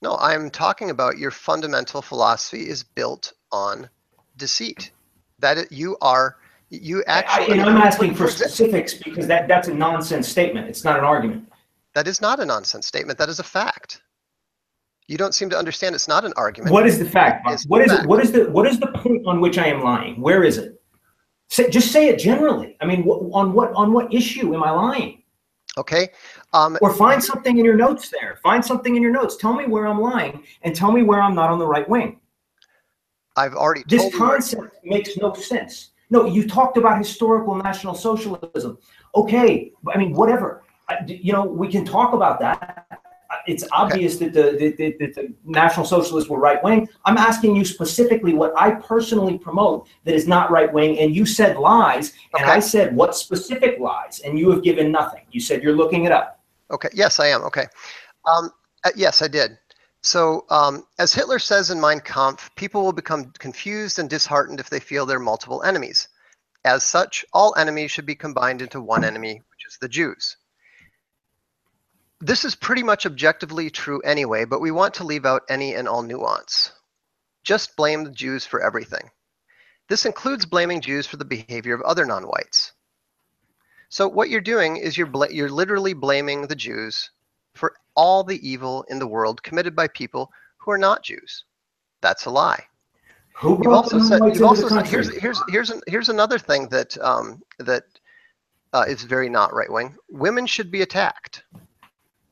No, 0.00 0.16
I'm 0.16 0.50
talking 0.50 0.88
about 0.88 1.18
your 1.18 1.30
fundamental 1.30 2.00
philosophy 2.00 2.68
is 2.68 2.82
built 2.82 3.34
on 3.52 3.90
deceit. 4.38 4.90
That 5.40 5.58
it, 5.58 5.70
you 5.70 5.98
are 6.00 6.38
you 6.70 7.04
actually. 7.06 7.58
I, 7.58 7.60
and 7.60 7.70
I'm 7.70 7.76
asking 7.76 8.14
for 8.14 8.28
specifics 8.28 8.94
because 8.94 9.26
that 9.26 9.48
that's 9.48 9.68
a 9.68 9.74
nonsense 9.74 10.28
statement. 10.28 10.66
It's 10.68 10.82
not 10.82 10.98
an 10.98 11.04
argument. 11.04 11.52
That 11.94 12.08
is 12.08 12.22
not 12.22 12.40
a 12.40 12.46
nonsense 12.46 12.86
statement. 12.86 13.18
That 13.18 13.28
is 13.28 13.38
a 13.38 13.44
fact. 13.44 14.00
You 15.08 15.16
don't 15.16 15.34
seem 15.34 15.50
to 15.50 15.58
understand. 15.58 15.94
It's 15.94 16.08
not 16.08 16.24
an 16.24 16.32
argument. 16.36 16.72
What 16.72 16.86
is 16.86 16.98
the 16.98 17.04
fact? 17.04 17.46
What 17.68 17.82
is 17.82 17.90
fact. 17.92 18.04
it? 18.04 18.08
What 18.08 18.20
is 18.20 18.32
the 18.32 18.50
what 18.50 18.66
is 18.66 18.80
the 18.80 18.88
point 18.88 19.26
on 19.26 19.40
which 19.40 19.56
I 19.56 19.66
am 19.66 19.82
lying? 19.82 20.20
Where 20.20 20.42
is 20.42 20.58
it? 20.58 20.80
Say, 21.48 21.70
just 21.70 21.92
say 21.92 22.08
it 22.08 22.18
generally. 22.18 22.76
I 22.80 22.86
mean, 22.86 23.04
wh- 23.04 23.32
on 23.32 23.52
what 23.52 23.72
on 23.74 23.92
what 23.92 24.12
issue 24.12 24.52
am 24.54 24.64
I 24.64 24.70
lying? 24.70 25.22
Okay. 25.78 26.08
Um, 26.52 26.78
or 26.80 26.92
find 26.92 27.22
something 27.22 27.58
in 27.58 27.64
your 27.64 27.76
notes 27.76 28.08
there. 28.08 28.38
Find 28.42 28.64
something 28.64 28.96
in 28.96 29.02
your 29.02 29.12
notes. 29.12 29.36
Tell 29.36 29.54
me 29.54 29.66
where 29.66 29.86
I'm 29.86 30.00
lying, 30.00 30.42
and 30.62 30.74
tell 30.74 30.90
me 30.90 31.02
where 31.02 31.20
I'm 31.20 31.34
not 31.34 31.50
on 31.50 31.58
the 31.58 31.66
right 31.66 31.88
wing. 31.88 32.18
I've 33.36 33.54
already. 33.54 33.84
This 33.86 34.12
concept 34.16 34.76
makes 34.84 35.16
no 35.16 35.34
sense. 35.34 35.90
No, 36.10 36.24
you 36.24 36.48
talked 36.48 36.78
about 36.78 36.98
historical 36.98 37.54
national 37.54 37.94
socialism. 37.94 38.78
Okay, 39.14 39.72
I 39.92 39.98
mean, 39.98 40.14
whatever. 40.14 40.64
I, 40.88 40.98
you 41.06 41.32
know, 41.32 41.44
we 41.44 41.68
can 41.68 41.84
talk 41.84 42.12
about 42.12 42.38
that 42.40 42.85
it's 43.46 43.64
obvious 43.72 44.16
okay. 44.16 44.28
that, 44.28 44.58
the, 44.58 44.74
that, 44.76 44.98
that 44.98 45.14
the 45.14 45.34
National 45.44 45.86
Socialists 45.86 46.28
were 46.28 46.38
right 46.38 46.62
wing. 46.62 46.88
I'm 47.04 47.18
asking 47.18 47.56
you 47.56 47.64
specifically 47.64 48.34
what 48.34 48.52
I 48.56 48.72
personally 48.72 49.38
promote 49.38 49.88
that 50.04 50.14
is 50.14 50.26
not 50.26 50.50
right 50.50 50.72
wing, 50.72 50.98
and 50.98 51.14
you 51.14 51.26
said 51.26 51.56
lies, 51.56 52.12
and 52.34 52.42
okay. 52.42 52.52
I 52.52 52.60
said 52.60 52.94
what 52.94 53.16
specific 53.16 53.78
lies, 53.78 54.20
and 54.24 54.38
you 54.38 54.50
have 54.50 54.62
given 54.62 54.90
nothing. 54.90 55.22
You 55.30 55.40
said 55.40 55.62
you're 55.62 55.76
looking 55.76 56.04
it 56.04 56.12
up. 56.12 56.40
Okay. 56.70 56.88
Yes, 56.92 57.20
I 57.20 57.28
am. 57.28 57.42
Okay. 57.42 57.66
Um, 58.24 58.50
uh, 58.84 58.90
yes, 58.96 59.22
I 59.22 59.28
did. 59.28 59.58
So, 60.02 60.44
um, 60.50 60.86
as 60.98 61.12
Hitler 61.12 61.38
says 61.38 61.70
in 61.70 61.80
Mein 61.80 62.00
Kampf, 62.00 62.54
people 62.54 62.82
will 62.84 62.92
become 62.92 63.32
confused 63.38 63.98
and 63.98 64.08
disheartened 64.08 64.60
if 64.60 64.70
they 64.70 64.78
feel 64.78 65.04
they're 65.04 65.18
multiple 65.18 65.62
enemies. 65.64 66.08
As 66.64 66.84
such, 66.84 67.24
all 67.32 67.54
enemies 67.56 67.90
should 67.90 68.06
be 68.06 68.14
combined 68.14 68.62
into 68.62 68.80
one 68.80 69.04
enemy, 69.04 69.42
which 69.50 69.66
is 69.68 69.78
the 69.80 69.88
Jews. 69.88 70.36
This 72.20 72.44
is 72.44 72.54
pretty 72.54 72.82
much 72.82 73.04
objectively 73.04 73.68
true 73.70 74.00
anyway, 74.00 74.44
but 74.44 74.60
we 74.60 74.70
want 74.70 74.94
to 74.94 75.04
leave 75.04 75.26
out 75.26 75.42
any 75.48 75.74
and 75.74 75.86
all 75.86 76.02
nuance. 76.02 76.72
Just 77.44 77.76
blame 77.76 78.04
the 78.04 78.10
Jews 78.10 78.46
for 78.46 78.62
everything. 78.62 79.10
This 79.88 80.06
includes 80.06 80.46
blaming 80.46 80.80
Jews 80.80 81.06
for 81.06 81.16
the 81.16 81.24
behavior 81.24 81.74
of 81.74 81.82
other 81.82 82.04
non-whites. 82.04 82.72
So 83.88 84.08
what 84.08 84.30
you're 84.30 84.40
doing 84.40 84.78
is 84.78 84.96
you're 84.96 85.10
you're 85.30 85.50
literally 85.50 85.92
blaming 85.92 86.46
the 86.46 86.56
Jews 86.56 87.10
for 87.54 87.74
all 87.94 88.24
the 88.24 88.46
evil 88.46 88.84
in 88.88 88.98
the 88.98 89.06
world 89.06 89.42
committed 89.42 89.76
by 89.76 89.88
people 89.88 90.30
who 90.58 90.70
are 90.70 90.78
not 90.78 91.04
Jews. 91.04 91.44
That's 92.00 92.26
a 92.26 92.30
lie. 92.30 92.64
Who 93.34 93.60
you've 93.62 93.72
also 93.72 94.00
said, 94.00 94.20
you've 94.24 94.42
also 94.42 94.68
said 94.68 94.86
here's 94.86 95.14
here's 95.18 95.40
here's 95.48 95.72
here's 95.86 96.08
another 96.08 96.38
thing 96.38 96.68
that 96.70 96.96
um, 96.98 97.42
that 97.58 97.84
uh, 98.72 98.84
is 98.88 99.02
very 99.02 99.28
not 99.28 99.54
right 99.54 99.70
wing. 99.70 99.94
Women 100.08 100.46
should 100.46 100.70
be 100.70 100.82
attacked. 100.82 101.44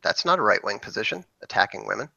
That's 0.04 0.24
not 0.24 0.38
a 0.38 0.42
right 0.42 0.62
wing 0.62 0.78
position, 0.78 1.24
attacking 1.42 1.86
women. 1.86 2.08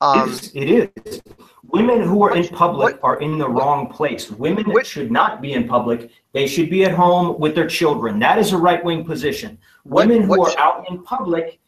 Um, 0.00 0.36
it 0.54 0.90
is. 1.06 1.22
Women 1.62 2.02
who 2.02 2.22
are 2.24 2.34
in 2.34 2.48
public 2.48 3.00
what, 3.02 3.04
are 3.04 3.20
in 3.20 3.38
the 3.38 3.48
what, 3.48 3.62
wrong 3.62 3.88
place. 3.88 4.30
Women 4.30 4.64
which, 4.72 4.88
should 4.88 5.12
not 5.12 5.40
be 5.40 5.52
in 5.52 5.68
public. 5.68 6.10
They 6.32 6.48
should 6.48 6.70
be 6.70 6.84
at 6.84 6.92
home 6.92 7.38
with 7.38 7.54
their 7.54 7.68
children. 7.68 8.18
That 8.18 8.38
is 8.38 8.52
a 8.52 8.58
right 8.58 8.82
wing 8.82 9.04
position. 9.04 9.58
Women 9.84 10.22
who 10.22 10.42
are 10.42 10.58
out 10.58 10.90
in 10.90 11.04
public, 11.04 11.60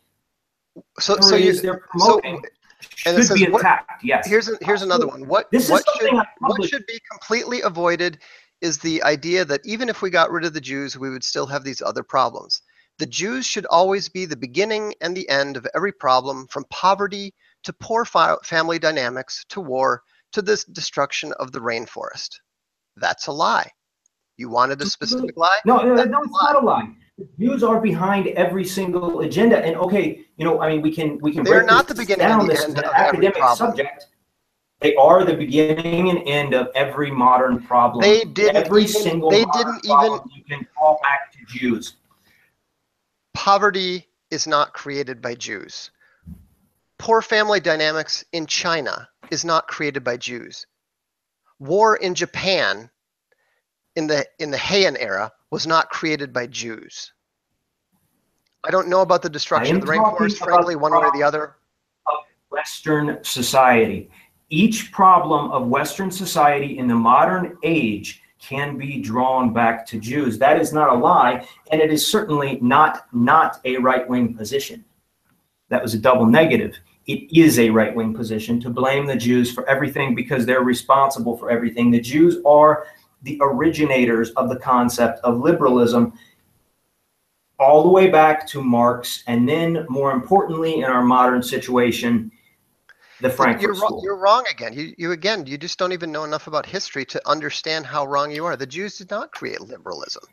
so, 0.98 1.20
so 1.20 1.36
you, 1.36 1.52
they're 1.60 1.84
promoting. 1.90 2.42
It 2.42 2.90
should 2.96 3.24
says 3.26 3.38
be 3.38 3.48
what- 3.48 3.60
attacked. 3.60 4.02
Yes. 4.02 4.26
Here's 4.26 4.48
an, 4.48 4.56
here's 4.62 4.82
another 4.82 5.06
one. 5.06 5.28
What 5.28 5.50
This 5.50 5.66
is 5.66 5.70
what 5.70 5.84
should 6.00 6.10
what 6.40 6.68
should 6.68 6.86
be 6.86 6.98
completely 7.10 7.60
avoided 7.60 8.18
is 8.62 8.78
the 8.78 9.02
idea 9.02 9.44
that 9.44 9.60
even 9.64 9.88
if 9.88 10.00
we 10.00 10.10
got 10.10 10.30
rid 10.30 10.44
of 10.44 10.54
the 10.54 10.60
Jews, 10.60 10.98
we 10.98 11.10
would 11.10 11.22
still 11.22 11.46
have 11.46 11.64
these 11.64 11.82
other 11.82 12.02
problems. 12.02 12.62
The 12.98 13.06
Jews 13.06 13.44
should 13.44 13.66
always 13.66 14.08
be 14.08 14.24
the 14.24 14.36
beginning 14.36 14.94
and 15.00 15.16
the 15.16 15.28
end 15.28 15.56
of 15.56 15.66
every 15.74 15.92
problem, 15.92 16.46
from 16.48 16.64
poverty 16.70 17.34
to 17.64 17.72
poor 17.72 18.04
family 18.04 18.78
dynamics 18.78 19.44
to 19.48 19.60
war 19.60 20.02
to 20.32 20.42
the 20.42 20.62
destruction 20.72 21.32
of 21.40 21.50
the 21.52 21.58
rainforest. 21.60 22.28
That's 22.96 23.26
a 23.26 23.32
lie. 23.32 23.68
You 24.36 24.48
wanted 24.48 24.80
a 24.82 24.86
specific 24.86 25.36
lie? 25.36 25.58
No, 25.64 25.78
no, 25.78 25.96
That's 25.96 26.08
no, 26.10 26.22
it's 26.22 26.32
not 26.42 26.62
a 26.62 26.64
lie. 26.64 26.88
The 27.18 27.28
Jews 27.38 27.62
are 27.62 27.80
behind 27.80 28.26
every 28.28 28.64
single 28.64 29.20
agenda, 29.20 29.58
and 29.64 29.76
okay, 29.76 30.24
you 30.36 30.44
know, 30.44 30.60
I 30.60 30.70
mean, 30.70 30.82
we 30.82 30.92
can 30.92 31.18
we 31.20 31.32
can 31.32 31.44
They're 31.44 31.60
break 31.60 31.66
not 31.70 31.86
the 31.86 31.94
beginning 31.94 32.26
and 32.26 32.40
down. 32.40 32.46
the 32.46 32.52
This 32.52 32.60
is 32.62 32.68
end 32.70 32.78
an 32.78 32.84
of 32.86 32.92
academic 32.92 33.34
problem. 33.36 33.56
subject. 33.70 34.06
They 34.80 34.96
are 34.96 35.24
the 35.24 35.34
beginning 35.36 36.10
and 36.10 36.20
end 36.26 36.54
of 36.54 36.68
every 36.74 37.10
modern 37.12 37.62
problem. 37.62 38.02
They 38.02 38.24
didn't 38.24 38.56
every 38.56 38.82
even- 38.82 39.02
single 39.02 39.30
they 39.30 39.44
didn't 39.44 39.84
even- 39.84 40.20
you 40.34 40.44
can 40.48 40.66
call 40.76 40.98
back 41.02 41.32
to 41.32 41.38
Jews. 41.58 41.94
Poverty 43.34 44.08
is 44.30 44.46
not 44.46 44.72
created 44.72 45.20
by 45.20 45.34
Jews. 45.34 45.90
Poor 46.98 47.20
family 47.20 47.60
dynamics 47.60 48.24
in 48.32 48.46
China 48.46 49.08
is 49.30 49.44
not 49.44 49.68
created 49.68 50.02
by 50.02 50.16
Jews. 50.16 50.66
War 51.58 51.96
in 51.96 52.14
Japan 52.14 52.90
in 53.96 54.06
the 54.06 54.26
in 54.38 54.50
the 54.50 54.56
Heian 54.56 54.96
era 54.98 55.32
was 55.50 55.66
not 55.66 55.90
created 55.90 56.32
by 56.32 56.46
Jews. 56.46 57.12
I 58.64 58.70
don't 58.70 58.88
know 58.88 59.02
about 59.02 59.22
the 59.22 59.28
destruction 59.28 59.76
of 59.76 59.82
the 59.82 59.92
rainforest, 59.92 60.38
frankly, 60.38 60.74
one 60.74 60.92
way 60.92 60.98
or 60.98 61.12
the 61.12 61.22
other. 61.22 61.56
Western 62.50 63.22
society. 63.22 64.10
Each 64.48 64.90
problem 64.90 65.50
of 65.50 65.66
Western 65.66 66.10
society 66.10 66.78
in 66.78 66.86
the 66.86 66.94
modern 66.94 67.58
age 67.62 68.22
can 68.46 68.76
be 68.76 69.00
drawn 69.00 69.52
back 69.52 69.86
to 69.86 69.98
Jews. 69.98 70.38
That 70.38 70.60
is 70.60 70.72
not 70.72 70.90
a 70.90 70.94
lie, 70.94 71.46
and 71.70 71.80
it 71.80 71.92
is 71.92 72.06
certainly 72.06 72.58
not 72.60 73.06
not 73.12 73.60
a 73.64 73.78
right-wing 73.78 74.34
position. 74.34 74.84
That 75.70 75.82
was 75.82 75.94
a 75.94 75.98
double 75.98 76.26
negative. 76.26 76.76
It 77.06 77.36
is 77.36 77.58
a 77.58 77.70
right-wing 77.70 78.14
position 78.14 78.60
to 78.60 78.70
blame 78.70 79.06
the 79.06 79.16
Jews 79.16 79.52
for 79.52 79.68
everything 79.68 80.14
because 80.14 80.44
they're 80.44 80.62
responsible 80.62 81.36
for 81.36 81.50
everything. 81.50 81.90
The 81.90 82.00
Jews 82.00 82.38
are 82.44 82.86
the 83.22 83.38
originators 83.40 84.30
of 84.32 84.48
the 84.48 84.58
concept 84.58 85.20
of 85.24 85.38
liberalism 85.38 86.12
all 87.58 87.82
the 87.82 87.88
way 87.88 88.10
back 88.10 88.46
to 88.48 88.62
Marx, 88.62 89.22
and 89.26 89.48
then 89.48 89.86
more 89.88 90.12
importantly, 90.12 90.80
in 90.80 90.84
our 90.84 91.04
modern 91.04 91.42
situation, 91.42 92.30
the 93.20 93.30
Frankfurt 93.30 93.62
You're, 93.62 93.72
wrong, 93.74 93.88
School. 93.88 94.00
you're 94.04 94.16
wrong 94.16 94.44
again. 94.50 94.72
You, 94.72 94.94
you 94.98 95.12
again, 95.12 95.46
you 95.46 95.56
just 95.58 95.78
don't 95.78 95.92
even 95.92 96.10
know 96.12 96.24
enough 96.24 96.46
about 96.46 96.66
history 96.66 97.04
to 97.06 97.28
understand 97.28 97.86
how 97.86 98.06
wrong 98.06 98.30
you 98.30 98.44
are. 98.44 98.56
The 98.56 98.66
Jews 98.66 98.98
did 98.98 99.10
not 99.10 99.30
create 99.32 99.60
liberalism. 99.60 100.24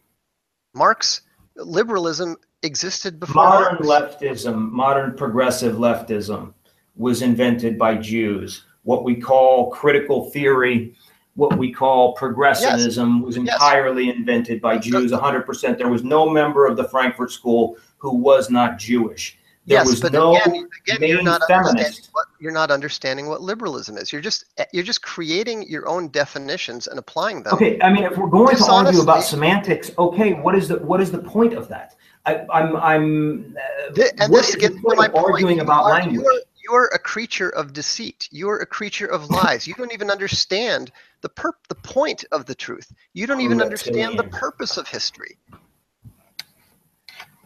Marx, 0.73 1.21
liberalism 1.55 2.37
existed 2.63 3.19
before 3.19 3.35
Modern 3.43 3.85
Marx. 3.87 4.15
leftism, 4.15 4.71
modern 4.71 5.15
progressive 5.15 5.75
leftism 5.75 6.53
was 6.95 7.21
invented 7.21 7.77
by 7.77 7.95
Jews. 7.95 8.65
What 8.83 9.03
we 9.03 9.15
call 9.15 9.69
critical 9.71 10.29
theory, 10.31 10.95
what 11.35 11.57
we 11.57 11.71
call 11.71 12.13
progressivism 12.13 13.21
was 13.21 13.37
Yes. 13.37 13.53
entirely 13.53 14.09
invented 14.09 14.61
by 14.61 14.77
Jews 14.77 15.11
100%. 15.11 15.77
There 15.77 15.87
was 15.89 16.03
no 16.03 16.29
member 16.29 16.65
of 16.65 16.77
the 16.77 16.83
Frankfurt 16.89 17.31
School 17.31 17.77
who 17.97 18.15
was 18.15 18.49
not 18.49 18.77
Jewish. 18.77 19.37
There 19.67 19.77
yes, 19.77 19.99
but 19.99 20.11
no 20.11 20.35
again, 20.35 20.67
again 20.87 21.07
you're 21.07 21.21
not 21.21 21.41
understanding 21.43 22.03
what 22.13 22.25
you're 22.39 22.51
not 22.51 22.71
understanding 22.71 23.27
what 23.27 23.41
liberalism 23.41 23.95
is. 23.95 24.11
You're 24.11 24.21
just 24.21 24.45
you're 24.73 24.83
just 24.83 25.03
creating 25.03 25.69
your 25.69 25.87
own 25.87 26.07
definitions 26.09 26.87
and 26.87 26.97
applying 26.97 27.43
them. 27.43 27.53
Okay, 27.53 27.79
I 27.81 27.93
mean, 27.93 28.03
if 28.03 28.17
we're 28.17 28.27
going 28.27 28.57
to 28.57 28.65
argue 28.65 29.01
about 29.01 29.23
semantics, 29.23 29.91
okay, 29.99 30.33
what 30.33 30.55
is 30.55 30.67
the 30.67 30.77
what 30.79 30.99
is 30.99 31.11
the 31.11 31.19
point 31.19 31.53
of 31.53 31.67
that? 31.67 31.95
I, 32.25 32.43
I'm 32.51 32.75
I'm. 32.75 33.55
Uh, 33.95 34.03
and 34.19 34.31
what 34.31 34.39
this 34.41 34.49
is 34.49 34.55
gets 34.55 34.75
the 34.75 34.81
to 34.81 34.95
my 34.95 35.07
point. 35.07 35.25
arguing 35.25 35.57
You 35.57 35.63
about 35.63 35.83
are- 35.83 35.91
language? 35.91 36.15
You 36.15 36.25
are, 36.25 36.41
you 36.63 36.75
are 36.75 36.87
a 36.93 36.99
creature 36.99 37.49
of 37.49 37.71
deceit. 37.73 38.29
You 38.31 38.49
are 38.49 38.59
a 38.59 38.65
creature 38.65 39.07
of 39.07 39.29
lies. 39.29 39.67
You 39.67 39.75
don't 39.75 39.93
even 39.93 40.09
understand 40.09 40.91
the 41.21 41.29
per- 41.29 41.53
the 41.69 41.75
point 41.75 42.25
of 42.31 42.47
the 42.47 42.55
truth. 42.55 42.91
You 43.13 43.27
don't 43.27 43.41
even 43.41 43.61
understand 43.61 44.17
the 44.17 44.23
purpose 44.23 44.77
of 44.77 44.87
history. 44.87 45.37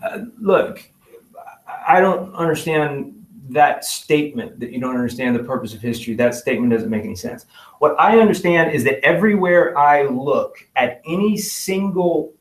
Uh, 0.04 0.20
look, 0.40 0.90
I 1.68 2.00
don't 2.00 2.34
understand 2.36 3.26
that 3.50 3.86
statement 3.86 4.60
that 4.60 4.72
you 4.72 4.80
don't 4.80 4.96
understand 4.96 5.36
the 5.36 5.44
purpose 5.44 5.74
of 5.74 5.82
history. 5.82 6.16
That 6.16 6.36
statement 6.36 6.72
doesn't 6.72 6.90
make 6.90 7.04
any 7.04 7.16
sense. 7.16 7.46
What 7.80 7.96
I 8.00 8.20
understand 8.20 8.72
is 8.72 8.84
that 8.86 9.04
everywhere 9.06 9.78
I 9.78 10.04
look 10.04 10.58
at 10.76 11.02
any 11.06 11.38
single 11.38 12.34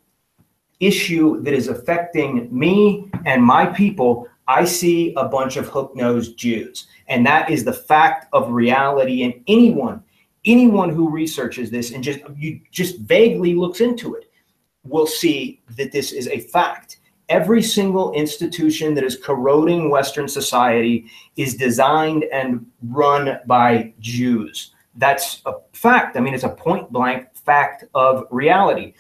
issue 0.80 1.42
that 1.42 1.54
is 1.54 1.68
affecting 1.68 2.48
me 2.56 3.10
and 3.26 3.42
my 3.42 3.66
people, 3.66 4.28
I 4.48 4.64
see 4.64 5.14
a 5.16 5.28
bunch 5.28 5.56
of 5.56 5.68
hook-nosed 5.68 6.36
Jews. 6.36 6.86
And 7.08 7.24
that 7.26 7.50
is 7.50 7.64
the 7.64 7.72
fact 7.72 8.26
of 8.32 8.50
reality. 8.50 9.24
And 9.24 9.34
anyone, 9.46 10.02
anyone 10.44 10.90
who 10.90 11.08
researches 11.08 11.70
this 11.70 11.92
and 11.92 12.02
just 12.02 12.20
you 12.36 12.60
just 12.70 12.98
vaguely 13.00 13.54
looks 13.54 13.80
into 13.80 14.14
it 14.14 14.30
will 14.84 15.06
see 15.06 15.62
that 15.76 15.92
this 15.92 16.12
is 16.12 16.28
a 16.28 16.40
fact. 16.40 16.98
Every 17.28 17.62
single 17.62 18.12
institution 18.12 18.94
that 18.94 19.04
is 19.04 19.16
corroding 19.16 19.90
Western 19.90 20.28
society 20.28 21.06
is 21.36 21.54
designed 21.54 22.24
and 22.24 22.66
run 22.82 23.38
by 23.46 23.94
Jews. 24.00 24.72
That's 24.96 25.40
a 25.46 25.54
fact. 25.72 26.16
I 26.16 26.20
mean, 26.20 26.34
it's 26.34 26.44
a 26.44 26.50
point 26.50 26.92
blank 26.92 27.34
fact 27.34 27.84
of 27.94 28.26
reality. 28.30 28.94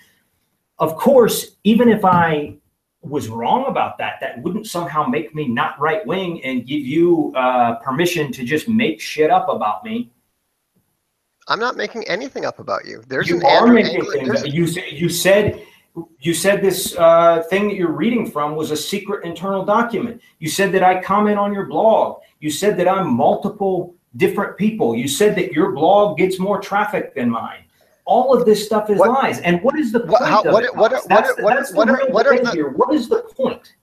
Of 0.78 0.96
course, 0.96 1.56
even 1.64 1.88
if 1.88 2.04
I 2.04 2.56
was 3.02 3.28
wrong 3.28 3.66
about 3.66 3.98
that, 3.98 4.14
that 4.20 4.42
wouldn't 4.42 4.66
somehow 4.66 5.06
make 5.06 5.34
me 5.34 5.46
not 5.46 5.78
right 5.78 6.04
wing 6.06 6.42
and 6.44 6.66
give 6.66 6.80
you 6.80 7.32
uh, 7.36 7.74
permission 7.76 8.32
to 8.32 8.44
just 8.44 8.68
make 8.68 9.00
shit 9.00 9.30
up 9.30 9.48
about 9.48 9.84
me. 9.84 10.10
I'm 11.46 11.60
not 11.60 11.76
making 11.76 12.04
anything 12.04 12.44
up 12.46 12.58
about 12.58 12.86
you. 12.86 13.02
There's 13.06 13.28
you 13.28 13.36
an 13.36 13.44
are 13.44 13.66
Andrew 13.68 13.74
making 13.74 14.00
Anglin- 14.18 14.42
things. 14.42 14.54
You 14.54 14.82
you 14.90 15.08
said 15.10 15.62
you 16.18 16.34
said 16.34 16.60
this 16.60 16.96
uh, 16.96 17.42
thing 17.50 17.68
that 17.68 17.76
you're 17.76 17.92
reading 17.92 18.28
from 18.28 18.56
was 18.56 18.70
a 18.70 18.76
secret 18.76 19.24
internal 19.24 19.64
document. 19.64 20.20
You 20.38 20.48
said 20.48 20.72
that 20.72 20.82
I 20.82 21.00
comment 21.00 21.38
on 21.38 21.52
your 21.52 21.66
blog. 21.66 22.20
You 22.40 22.50
said 22.50 22.76
that 22.78 22.88
I'm 22.88 23.12
multiple 23.12 23.94
different 24.16 24.56
people. 24.56 24.96
You 24.96 25.06
said 25.08 25.36
that 25.36 25.52
your 25.52 25.72
blog 25.72 26.18
gets 26.18 26.38
more 26.38 26.60
traffic 26.60 27.14
than 27.14 27.30
mine. 27.30 27.60
All 28.06 28.34
of 28.34 28.44
this 28.44 28.64
stuff 28.66 28.90
is 28.90 28.98
What- 28.98 29.10
lies. 29.10 29.40
And 29.40 29.62
what 29.62 29.78
is 29.78 29.92
the 29.92 30.00
point 30.00 30.12
What- 30.12 30.22
how- 30.28 30.42
of 30.42 30.52
what- 30.52 30.64
it? 30.64 30.74
what- 30.74 30.92
what- 30.92 31.08
That's 31.08 31.34
the- 31.36 31.42
what- 31.42 31.54
that's 31.56 31.70
the 31.70 31.76
what 31.76 31.88
are- 31.88 31.96
real 31.96 32.10
what 32.10 32.26
are 32.26 32.38
the- 32.38 32.50
here. 32.50 32.68
What 32.70 32.92
is 32.94 33.08
the 33.08 33.22
point? 33.36 33.74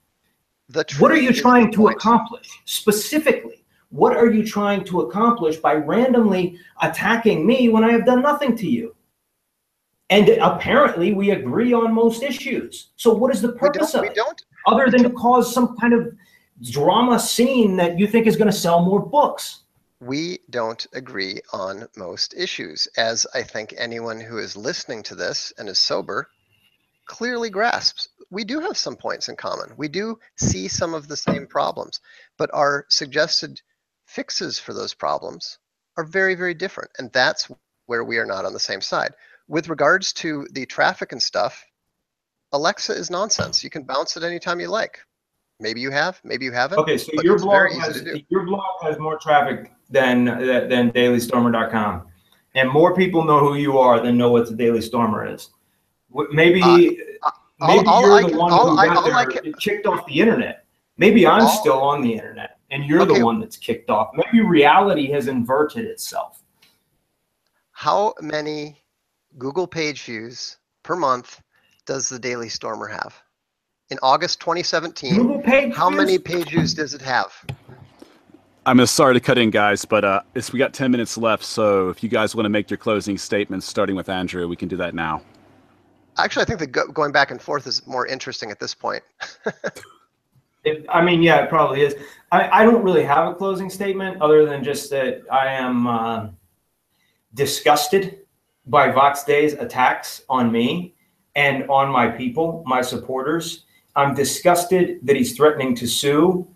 the 0.70 0.86
What 1.00 1.12
are 1.12 1.18
you 1.18 1.34
trying 1.34 1.72
to 1.72 1.78
point. 1.80 1.96
accomplish 1.98 2.48
specifically? 2.66 3.64
What 3.90 4.16
are 4.16 4.32
you 4.32 4.46
trying 4.46 4.84
to 4.86 5.02
accomplish 5.02 5.58
by 5.58 5.74
randomly 5.76 6.58
attacking 6.82 7.46
me 7.46 7.68
when 7.70 7.84
I 7.84 7.92
have 7.92 8.06
done 8.06 8.22
nothing 8.22 8.56
to 8.58 8.68
you? 8.70 8.96
And 10.12 10.28
apparently, 10.42 11.14
we 11.14 11.32
agree 11.32 11.72
on 11.72 11.94
most 11.94 12.22
issues. 12.22 12.90
So, 12.98 13.14
what 13.14 13.34
is 13.34 13.42
the 13.42 13.54
purpose 13.54 13.96
of 13.96 14.02
We 14.02 14.10
don't. 14.10 14.44
Other 14.68 14.92
than 14.92 15.04
to 15.04 15.10
cause 15.10 15.52
some 15.52 15.76
kind 15.78 15.94
of 15.94 16.14
drama 16.62 17.20
scene 17.20 17.78
that 17.78 17.98
you 17.98 18.06
think 18.06 18.28
is 18.28 18.36
going 18.36 18.52
to 18.52 18.56
sell 18.56 18.84
more 18.84 19.00
books? 19.00 19.64
We 20.02 20.40
don't 20.50 20.86
agree 20.94 21.40
on 21.54 21.88
most 21.96 22.34
issues, 22.36 22.88
as 22.98 23.26
I 23.34 23.42
think 23.44 23.74
anyone 23.78 24.20
who 24.20 24.38
is 24.38 24.58
listening 24.58 25.02
to 25.04 25.16
this 25.16 25.54
and 25.58 25.70
is 25.70 25.80
sober 25.80 26.28
clearly 27.06 27.50
grasps. 27.50 28.10
We 28.30 28.44
do 28.44 28.60
have 28.62 28.78
some 28.78 28.96
points 28.96 29.28
in 29.28 29.36
common. 29.36 29.74
We 29.78 29.88
do 29.88 30.18
see 30.38 30.68
some 30.68 30.94
of 30.94 31.08
the 31.08 31.18
same 31.18 31.46
problems, 31.46 32.00
but 32.38 32.50
our 32.54 32.86
suggested 32.90 33.62
fixes 34.06 34.60
for 34.60 34.74
those 34.74 34.94
problems 34.94 35.58
are 35.98 36.06
very, 36.06 36.36
very 36.36 36.54
different. 36.54 36.92
And 36.98 37.12
that's 37.12 37.50
where 37.88 38.04
we 38.06 38.18
are 38.18 38.26
not 38.26 38.46
on 38.46 38.54
the 38.54 38.60
same 38.60 38.82
side. 38.82 39.14
With 39.52 39.68
regards 39.68 40.14
to 40.14 40.48
the 40.54 40.66
traffic 40.66 41.12
and 41.12 41.22
stuff, 41.22 41.62
Alexa 42.54 42.94
is 42.94 43.10
nonsense. 43.12 43.66
You 43.66 43.70
can 43.70 43.84
bounce 43.84 44.16
it 44.16 44.24
anytime 44.24 44.62
you 44.62 44.70
like. 44.70 44.98
Maybe 45.60 45.82
you 45.82 45.92
have, 45.92 46.22
maybe 46.24 46.46
you 46.46 46.54
haven't. 46.54 46.80
Okay, 46.80 46.98
so 46.98 47.12
your 47.22 47.38
blog 47.38 47.70
has 47.74 48.02
your 48.30 48.46
blog 48.46 48.64
has 48.82 48.98
more 48.98 49.20
traffic 49.20 49.74
than 49.90 50.24
than 50.24 50.92
dailystormer.com, 50.94 52.08
and 52.56 52.70
more 52.72 52.96
people 52.96 53.26
know 53.26 53.40
who 53.40 53.56
you 53.56 53.78
are 53.78 54.00
than 54.02 54.18
know 54.18 54.32
what 54.32 54.48
the 54.48 54.56
Daily 54.56 54.80
Stormer 54.82 55.28
is. 55.28 55.50
Maybe 56.32 56.62
Uh, 56.64 57.32
maybe 57.60 57.86
all 57.88 58.02
you're 58.04 58.14
I 58.20 58.22
the 58.22 58.30
can- 58.30 58.38
one 58.38 58.54
all 58.54 58.70
who 58.72 58.78
I- 58.78 58.86
got 58.88 58.98
all 58.98 59.04
there, 59.04 59.16
I 59.16 59.26
can- 59.26 59.52
kicked 59.56 59.86
off 59.86 60.06
the 60.08 60.18
internet. 60.18 60.64
Maybe 60.96 61.28
I'm 61.28 61.42
All- 61.42 61.50
still 61.62 61.82
on 61.82 62.02
the 62.02 62.14
internet, 62.14 62.58
and 62.72 62.86
you're 62.86 63.02
Okay. 63.02 63.20
the 63.20 63.26
one 63.26 63.42
that's 63.42 63.58
kicked 63.58 63.90
off. 63.90 64.12
Maybe 64.14 64.40
reality 64.46 65.12
has 65.12 65.28
inverted 65.28 65.84
itself. 65.86 66.42
How 67.74 68.14
many 68.22 68.81
Google 69.38 69.68
page 69.68 70.04
views 70.04 70.58
per 70.84 70.96
month 70.96 71.42
does 71.86 72.10
the 72.10 72.20
Daily 72.20 72.50
Stormer 72.50 72.88
have? 72.88 73.22
In 73.90 73.98
August 74.02 74.40
2017, 74.40 75.16
Google 75.16 75.40
page 75.40 75.74
how 75.74 75.90
views? 75.90 75.98
many 75.98 76.18
page 76.20 76.50
views 76.50 76.74
does 76.74 76.94
it 76.94 77.02
have? 77.02 77.34
I'm 78.66 78.86
sorry 78.86 79.16
to 79.16 79.20
cut 79.20 79.38
in, 79.38 79.50
guys, 79.50 79.86
but 79.86 80.06
uh, 80.06 80.22
it's, 80.36 80.54
we 80.54 80.60
got 80.60 80.74
10 80.74 80.92
minutes 80.92 81.18
left. 81.18 81.44
So 81.44 81.90
if 81.90 82.04
you 82.04 82.10
guys 82.10 82.36
want 82.36 82.46
to 82.46 82.50
make 82.50 82.70
your 82.70 82.78
closing 82.78 83.18
statements, 83.18 83.66
starting 83.66 83.96
with 83.96 84.08
Andrew, 84.08 84.48
we 84.48 84.56
can 84.56 84.68
do 84.68 84.78
that 84.78 84.94
now. 84.94 85.24
Actually, 86.18 86.44
I 86.44 86.46
think 86.46 86.60
the 86.60 86.68
go- 86.68 86.88
going 86.88 87.12
back 87.12 87.32
and 87.32 87.42
forth 87.42 87.66
is 87.66 87.86
more 87.88 88.06
interesting 88.06 88.52
at 88.52 88.60
this 88.60 88.76
point. 88.76 89.04
It, 90.64 90.86
I 90.90 91.04
mean, 91.04 91.24
yeah, 91.24 91.38
it 91.44 91.50
probably 91.50 91.82
is. 91.82 91.96
I, 92.32 92.62
I 92.62 92.64
don't 92.66 92.84
really 92.84 93.04
have 93.04 93.28
a 93.28 93.34
closing 93.34 93.68
statement 93.68 94.22
other 94.22 94.46
than 94.46 94.64
just 94.64 94.92
that 94.92 95.24
I 95.32 95.48
am 95.48 95.88
uh, 95.88 96.28
disgusted 97.34 98.21
by 98.72 98.90
Vox 98.90 99.26
Day's 99.26 99.54
attacks 99.54 100.24
on 100.30 100.50
me 100.50 100.96
and 101.36 101.70
on 101.70 101.92
my 101.92 102.08
people, 102.08 102.64
my 102.66 102.82
supporters. 102.82 103.66
I'm 103.98 104.16
disgusted 104.16 105.00
that 105.04 105.18
he's 105.18 105.36
threatening 105.36 105.76
to 105.76 105.86
sue 105.86 106.48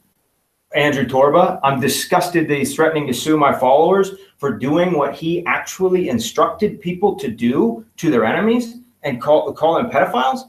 Andrew 0.73 1.05
Torba. 1.05 1.59
I'm 1.61 1.81
disgusted 1.81 2.47
that 2.47 2.57
he's 2.57 2.73
threatening 2.73 3.05
to 3.07 3.13
sue 3.13 3.35
my 3.35 3.53
followers 3.53 4.11
for 4.37 4.57
doing 4.57 4.93
what 4.93 5.13
he 5.13 5.45
actually 5.45 6.07
instructed 6.07 6.79
people 6.79 7.15
to 7.17 7.29
do 7.29 7.85
to 7.97 8.09
their 8.09 8.23
enemies 8.23 8.77
and 9.03 9.21
call, 9.21 9.51
call 9.51 9.75
them 9.75 9.91
pedophiles. 9.91 10.43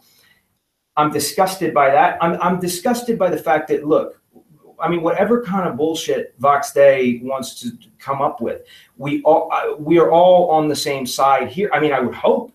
I'm 0.96 1.10
disgusted 1.10 1.74
by 1.74 1.90
that. 1.90 2.16
I'm, 2.22 2.40
I'm 2.40 2.60
disgusted 2.60 3.18
by 3.18 3.28
the 3.28 3.38
fact 3.38 3.66
that, 3.68 3.84
look, 3.84 4.15
I 4.80 4.88
mean, 4.88 5.02
whatever 5.02 5.42
kind 5.42 5.68
of 5.68 5.76
bullshit 5.76 6.34
Vox 6.38 6.72
Day 6.72 7.20
wants 7.22 7.60
to 7.60 7.70
come 7.98 8.20
up 8.20 8.40
with, 8.40 8.62
we 8.96 9.22
all 9.22 9.50
uh, 9.52 9.76
we 9.76 9.98
are 9.98 10.10
all 10.10 10.50
on 10.50 10.68
the 10.68 10.76
same 10.76 11.06
side 11.06 11.48
here. 11.48 11.70
I 11.72 11.80
mean, 11.80 11.92
I 11.92 12.00
would 12.00 12.14
hope 12.14 12.52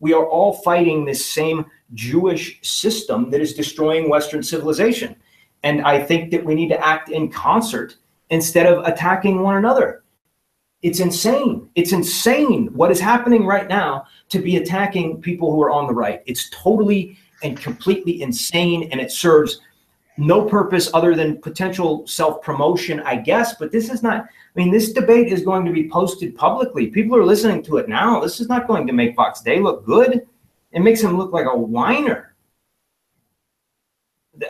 we 0.00 0.12
are 0.12 0.26
all 0.26 0.54
fighting 0.54 1.04
this 1.04 1.24
same 1.24 1.66
Jewish 1.94 2.60
system 2.62 3.30
that 3.30 3.40
is 3.40 3.54
destroying 3.54 4.08
Western 4.08 4.42
civilization, 4.42 5.16
and 5.62 5.82
I 5.82 6.02
think 6.02 6.30
that 6.32 6.44
we 6.44 6.54
need 6.54 6.68
to 6.68 6.86
act 6.86 7.10
in 7.10 7.30
concert 7.30 7.96
instead 8.30 8.66
of 8.66 8.84
attacking 8.84 9.42
one 9.42 9.56
another. 9.56 10.02
It's 10.82 11.00
insane. 11.00 11.68
It's 11.74 11.92
insane 11.92 12.68
what 12.74 12.90
is 12.90 13.00
happening 13.00 13.46
right 13.46 13.68
now 13.68 14.06
to 14.28 14.38
be 14.38 14.56
attacking 14.56 15.20
people 15.22 15.50
who 15.50 15.62
are 15.62 15.70
on 15.70 15.86
the 15.86 15.94
right. 15.94 16.22
It's 16.26 16.50
totally 16.50 17.18
and 17.42 17.60
completely 17.60 18.22
insane, 18.22 18.88
and 18.92 19.00
it 19.00 19.10
serves 19.10 19.60
no 20.18 20.44
purpose 20.44 20.90
other 20.94 21.14
than 21.14 21.40
potential 21.40 22.06
self 22.06 22.42
promotion, 22.42 23.00
I 23.00 23.16
guess. 23.16 23.54
But 23.56 23.72
this 23.72 23.90
is 23.90 24.02
not, 24.02 24.24
I 24.24 24.28
mean, 24.54 24.70
this 24.70 24.92
debate 24.92 25.28
is 25.28 25.42
going 25.42 25.64
to 25.66 25.72
be 25.72 25.88
posted 25.88 26.36
publicly. 26.36 26.88
People 26.88 27.16
are 27.16 27.24
listening 27.24 27.62
to 27.64 27.76
it 27.78 27.88
now. 27.88 28.20
This 28.20 28.40
is 28.40 28.48
not 28.48 28.66
going 28.66 28.86
to 28.86 28.92
make 28.92 29.16
Vox 29.16 29.42
Day 29.42 29.60
look 29.60 29.84
good. 29.84 30.26
It 30.72 30.80
makes 30.80 31.00
him 31.00 31.16
look 31.16 31.32
like 31.32 31.46
a 31.46 31.56
whiner. 31.56 32.34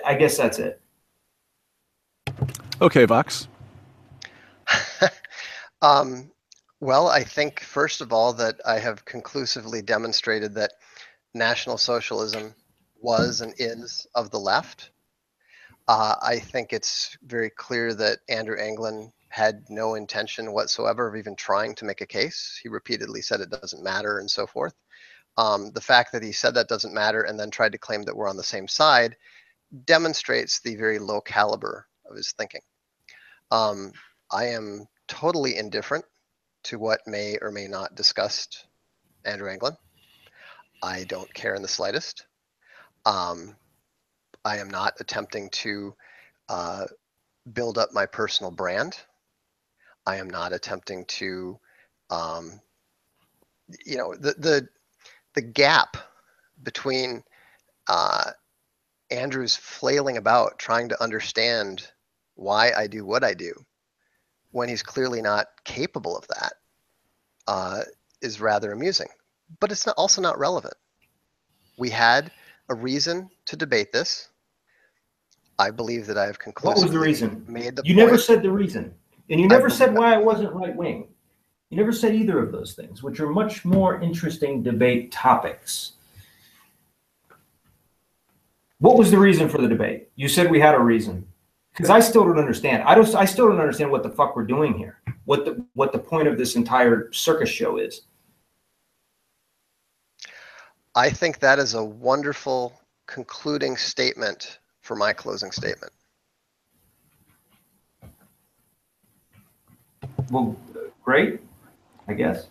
I 0.05 0.15
guess 0.15 0.37
that's 0.37 0.59
it. 0.59 0.81
Okay, 2.81 3.05
Vox. 3.05 3.49
um, 5.83 6.31
well, 6.81 7.09
I 7.09 7.25
think, 7.25 7.61
first 7.61 8.01
of 8.01 8.13
all, 8.13 8.33
that 8.35 8.61
I 8.67 8.79
have 8.79 9.05
conclusively 9.05 9.83
demonstrated 9.83 10.55
that 10.55 10.73
National 11.35 11.79
Socialism 11.79 12.55
was 13.01 13.41
and 13.41 13.55
is 13.59 14.07
of 14.15 14.31
the 14.31 14.41
left. 14.41 14.91
Uh, 15.89 16.17
I 16.21 16.39
think 16.39 16.73
it's 16.73 17.17
very 17.23 17.51
clear 17.51 17.95
that 17.95 18.19
Andrew 18.29 18.59
Anglin 18.59 19.13
had 19.29 19.65
no 19.69 19.95
intention 19.95 20.53
whatsoever 20.53 21.09
of 21.09 21.17
even 21.17 21.37
trying 21.37 21.75
to 21.77 21.85
make 21.85 22.01
a 22.01 22.07
case. 22.07 22.59
He 22.63 22.69
repeatedly 22.69 23.23
said 23.23 23.41
it 23.41 23.51
doesn't 23.51 23.85
matter 23.85 24.19
and 24.19 24.31
so 24.31 24.47
forth. 24.47 24.75
Um, 25.37 25.71
the 25.73 25.81
fact 25.81 26.13
that 26.13 26.23
he 26.23 26.33
said 26.33 26.55
that 26.55 26.69
doesn't 26.69 26.95
matter 26.95 27.23
and 27.23 27.39
then 27.39 27.51
tried 27.51 27.73
to 27.73 27.79
claim 27.79 28.03
that 28.05 28.17
we're 28.17 28.29
on 28.29 28.37
the 28.37 28.43
same 28.43 28.67
side 28.67 29.17
demonstrates 29.85 30.61
the 30.61 30.77
very 30.77 30.99
low 30.99 31.21
caliber 31.21 31.87
of 32.09 32.17
his 32.17 32.33
thinking. 32.33 32.63
Um, 33.51 33.93
I 34.33 34.47
am 34.47 34.87
totally 35.09 35.57
indifferent 35.57 36.05
to 36.65 36.79
what 36.79 37.01
may 37.07 37.37
or 37.43 37.53
may 37.53 37.69
not 37.69 37.95
disgust 37.95 38.67
Andrew 39.25 39.51
Anglin. 39.51 39.77
I 40.83 41.05
don't 41.05 41.33
care 41.35 41.55
in 41.55 41.63
the 41.63 41.69
slightest. 41.69 42.27
Um, 43.05 43.55
I 44.47 44.59
am 44.59 44.71
not 44.71 44.95
attempting 45.01 45.51
to 45.51 45.93
uh, 46.49 46.85
build 47.53 47.79
up 47.79 47.93
my 47.93 48.07
personal 48.07 48.53
brand. 48.53 48.97
I 50.07 50.17
am 50.19 50.31
not 50.31 50.53
attempting 50.53 51.05
to, 51.07 51.59
um, 52.11 52.61
you 53.85 53.97
know, 53.97 54.15
the 54.15 54.35
the 54.39 54.69
the 55.35 55.43
gap 55.43 55.97
between 56.63 57.25
uh, 57.89 58.31
Andrew's 59.11 59.57
flailing 59.57 60.17
about 60.17 60.61
trying 60.61 60.91
to 60.91 61.03
understand 61.03 61.89
why 62.37 62.71
I 62.71 62.87
do 62.87 63.05
what 63.05 63.25
I 63.25 63.35
do 63.35 63.53
when 64.53 64.69
he's 64.69 64.85
clearly 64.85 65.23
not 65.23 65.49
capable 65.65 66.17
of 66.17 66.29
that 66.29 66.53
uh, 67.49 67.81
is 68.23 68.41
rather 68.41 68.71
amusing. 68.71 69.09
But 69.59 69.73
it's 69.73 69.87
not, 69.87 69.97
also 69.99 70.23
not 70.23 70.39
relevant. 70.39 70.75
We 71.79 71.91
had 71.91 72.31
a 72.69 72.75
reason 72.77 73.29
to 73.47 73.57
debate 73.57 73.93
this. 73.93 74.29
I 75.59 75.71
believe 75.71 76.07
that 76.07 76.19
I 76.19 76.27
have 76.27 76.39
concluded. 76.39 76.77
What 76.77 76.85
was 76.85 76.93
the 76.93 76.99
reason? 76.99 77.45
Made 77.49 77.77
the 77.77 77.83
you 77.85 77.95
point. 77.95 78.07
never 78.07 78.19
said 78.19 78.43
the 78.43 78.51
reason, 78.51 78.95
and 79.31 79.41
you 79.41 79.49
never 79.49 79.71
said 79.71 79.95
why 79.95 80.15
I 80.15 80.19
wasn't 80.19 80.53
right 80.53 80.75
wing. 80.75 81.09
You 81.71 81.77
never 81.77 81.93
said 81.93 82.15
either 82.15 82.39
of 82.39 82.53
those 82.53 82.75
things, 82.75 83.03
which 83.03 83.19
are 83.21 83.29
much 83.29 83.65
more 83.65 84.01
interesting 84.01 84.63
debate 84.63 85.11
topics. 85.11 85.93
What 88.79 88.97
was 88.97 89.11
the 89.11 89.19
reason 89.19 89.49
for 89.49 89.59
the 89.59 89.69
debate? 89.69 90.11
You 90.17 90.29
said 90.29 90.51
we 90.51 90.61
had 90.61 90.75
a 90.75 90.79
reason. 90.79 91.27
Because 91.73 91.91
I 91.91 92.01
still 92.01 92.25
don't 92.25 92.39
understand. 92.39 92.83
I 92.85 92.95
don't. 92.95 93.15
I 93.15 93.27
still 93.27 93.49
don't 93.49 93.61
understand 93.61 93.91
what 93.91 94.03
the 94.03 94.09
fuck 94.09 94.35
we're 94.35 94.45
doing 94.45 94.79
here. 94.79 94.99
What 95.27 95.45
the 95.45 95.65
what 95.75 95.93
the 95.93 95.99
point 95.99 96.27
of 96.27 96.39
this 96.39 96.57
entire 96.57 97.13
circus 97.13 97.51
show 97.51 97.77
is. 97.77 98.03
I 100.95 101.11
think 101.11 101.41
that 101.41 101.59
is 101.59 101.75
a 101.75 101.85
wonderful 101.85 102.73
concluding 103.07 103.77
statement 103.77 104.59
for 104.87 104.97
my 104.97 105.13
closing 105.13 105.51
statement. 105.51 105.93
Well, 110.31 110.57
great, 111.05 111.41
I 112.09 112.15
guess. 112.15 112.47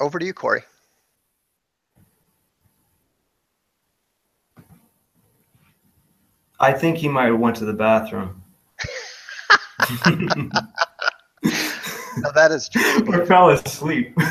Over 0.00 0.18
to 0.18 0.26
you, 0.26 0.34
Corey. 0.34 0.62
I 6.58 6.72
think 6.72 6.98
he 6.98 7.08
might 7.08 7.26
have 7.26 7.38
went 7.38 7.56
to 7.56 7.64
the 7.64 7.72
bathroom. 7.72 8.42
Now 12.18 12.30
that 12.30 12.52
is 12.52 12.68
true. 12.68 13.04
or 13.08 13.26
fell 13.26 13.50
asleep. 13.50 14.16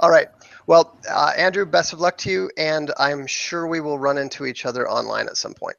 All 0.00 0.10
right. 0.10 0.28
Well, 0.66 0.96
uh, 1.10 1.32
Andrew, 1.36 1.66
best 1.66 1.92
of 1.92 2.00
luck 2.00 2.16
to 2.18 2.30
you, 2.30 2.50
and 2.56 2.92
I'm 2.98 3.26
sure 3.26 3.66
we 3.66 3.80
will 3.80 3.98
run 3.98 4.18
into 4.18 4.46
each 4.46 4.64
other 4.66 4.88
online 4.88 5.26
at 5.26 5.36
some 5.36 5.54
point. 5.54 5.76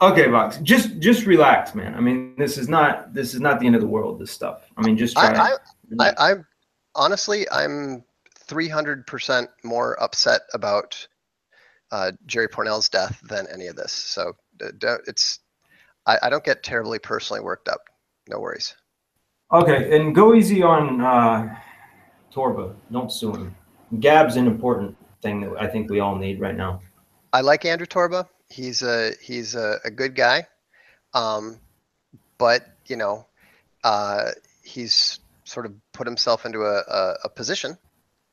okay, 0.00 0.28
Vox, 0.28 0.58
just 0.58 0.98
just 0.98 1.26
relax, 1.26 1.74
man. 1.74 1.94
I 1.94 2.00
mean, 2.00 2.34
this 2.36 2.56
is 2.58 2.68
not 2.68 3.12
this 3.12 3.34
is 3.34 3.40
not 3.40 3.60
the 3.60 3.66
end 3.66 3.74
of 3.74 3.80
the 3.82 3.86
world. 3.86 4.18
This 4.18 4.30
stuff. 4.30 4.70
I 4.76 4.82
mean, 4.82 4.96
just 4.96 5.14
try. 5.14 5.34
I, 5.34 5.56
I, 6.00 6.08
I, 6.08 6.30
I'm 6.30 6.46
honestly, 6.94 7.48
I'm 7.50 8.04
300% 8.48 9.46
more 9.64 10.02
upset 10.02 10.42
about 10.54 11.06
uh, 11.92 12.12
Jerry 12.26 12.48
Pournelle's 12.48 12.88
death 12.88 13.20
than 13.28 13.46
any 13.52 13.66
of 13.68 13.76
this. 13.76 13.92
So 13.92 14.32
don't- 14.78 15.02
it's, 15.06 15.38
I, 16.06 16.18
I 16.24 16.30
don't 16.30 16.44
get 16.44 16.62
terribly 16.62 16.98
personally 16.98 17.42
worked 17.42 17.68
up. 17.68 17.80
No 18.30 18.38
worries. 18.38 18.74
Okay, 19.52 19.96
and 19.96 20.14
go 20.14 20.34
easy 20.34 20.62
on 20.62 21.00
uh, 21.00 21.56
Torba. 22.32 22.74
Don't 22.92 23.10
sue 23.12 23.32
him. 23.32 23.56
Gab's 23.98 24.36
an 24.36 24.46
important 24.46 24.96
thing 25.20 25.40
that 25.40 25.52
I 25.60 25.66
think 25.66 25.90
we 25.90 25.98
all 25.98 26.14
need 26.14 26.40
right 26.40 26.56
now. 26.56 26.80
I 27.32 27.40
like 27.40 27.64
Andrew 27.64 27.86
Torba. 27.86 28.28
He's 28.48 28.82
a 28.82 29.12
he's 29.20 29.56
a, 29.56 29.78
a 29.84 29.90
good 29.90 30.14
guy, 30.14 30.46
um, 31.14 31.58
but 32.38 32.68
you 32.86 32.96
know, 32.96 33.26
uh, 33.82 34.30
he's 34.62 35.18
sort 35.44 35.66
of 35.66 35.72
put 35.92 36.06
himself 36.06 36.46
into 36.46 36.62
a, 36.62 36.78
a, 36.86 37.14
a 37.24 37.28
position, 37.28 37.76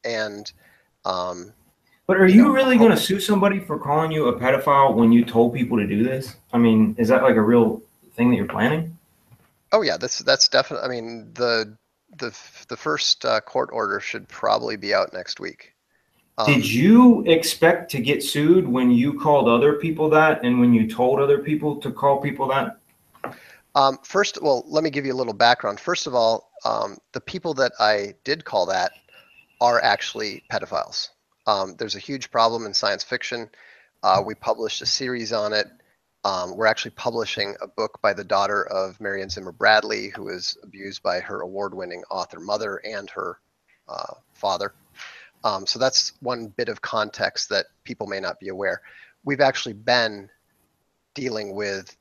and 0.04 0.52
um, 1.06 1.54
But 2.06 2.18
are 2.18 2.28
You 2.28 2.44
know, 2.44 2.52
really 2.52 2.78
going 2.78 2.92
to 2.92 2.98
sue 2.98 3.20
somebody 3.20 3.60
for 3.60 3.80
calling 3.80 4.12
you 4.12 4.28
a 4.28 4.40
pedophile 4.40 4.94
when 4.94 5.12
you 5.12 5.26
told 5.26 5.54
people 5.54 5.78
to 5.78 5.88
do 5.88 6.04
this? 6.04 6.36
I 6.54 6.58
mean, 6.58 6.96
is 6.98 7.08
that 7.08 7.24
like 7.24 7.36
a 7.36 7.42
real 7.42 7.82
thing 8.16 8.30
that 8.30 8.38
you're 8.38 8.46
planning? 8.46 8.97
Oh 9.72 9.82
yeah, 9.82 9.98
that's 9.98 10.20
that's 10.20 10.48
definitely. 10.48 10.88
I 10.88 10.90
mean, 10.90 11.32
the 11.34 11.78
the 12.18 12.38
the 12.70 12.78
first 12.78 13.26
uh, 13.26 13.42
court 13.42 13.70
order 13.72 14.00
should 14.00 14.28
probably 14.28 14.78
be 14.78 14.94
out 14.94 15.14
next 15.14 15.40
week. 15.40 15.74
Um, 16.38 16.46
Did 16.46 16.72
you 16.72 17.24
expect 17.26 17.90
to 17.92 18.00
get 18.00 18.24
sued 18.24 18.68
when 18.68 18.92
you 18.92 19.20
called 19.20 19.48
other 19.48 19.74
people 19.74 20.10
that 20.12 20.44
and 20.44 20.60
when 20.60 20.74
you 20.74 20.88
told 20.88 21.20
other 21.20 21.40
people 21.40 21.78
to 21.78 21.92
call 21.92 22.22
people 22.22 22.48
that? 22.50 22.80
Um, 23.74 23.98
first, 24.04 24.42
well, 24.42 24.64
let 24.68 24.84
me 24.84 24.90
give 24.90 25.06
you 25.06 25.14
a 25.14 25.16
little 25.16 25.34
background. 25.34 25.80
First 25.80 26.08
of 26.08 26.16
all, 26.16 26.52
um, 26.66 26.98
the 27.14 27.22
people 27.22 27.54
that 27.56 27.72
I 27.80 28.14
did 28.24 28.46
call 28.46 28.68
that 28.68 28.92
are 29.62 29.82
actually 29.84 30.44
pedophiles. 30.52 31.10
Um, 31.48 31.76
there's 31.78 31.96
a 31.96 32.00
huge 32.00 32.30
problem 32.30 32.66
in 32.66 32.74
science 32.74 33.04
fiction. 33.04 33.50
Uh, 34.04 34.22
we 34.26 34.36
published 34.36 34.82
a 34.82 34.86
series 34.86 35.34
on 35.34 35.54
it. 35.54 35.68
Um, 36.28 36.58
we're 36.58 36.66
actually 36.66 36.92
publishing 36.92 37.56
a 37.62 37.68
book 37.68 38.02
by 38.02 38.12
the 38.12 38.24
daughter 38.26 38.68
of 38.68 39.00
Marion 39.00 39.30
Zimmer 39.30 39.54
Bradley, 39.54 40.10
who 40.10 40.26
was 40.26 40.58
abused 40.62 41.02
by 41.02 41.22
her 41.22 41.40
award 41.40 41.74
winning 41.74 42.04
author 42.12 42.42
mother 42.42 42.82
and 42.84 43.10
her 43.12 43.40
uh, 43.88 44.14
father. 44.34 44.74
Um, 45.46 45.66
so 45.66 45.80
that's 45.80 46.12
one 46.20 46.48
bit 46.48 46.68
of 46.68 46.82
context 46.82 47.48
that 47.48 47.68
people 47.86 48.08
may 48.08 48.20
not 48.20 48.42
be 48.42 48.50
aware. 48.50 48.82
We've 49.24 49.40
actually 49.40 49.76
been 49.76 50.30
dealing 51.14 51.56
with, 51.56 51.96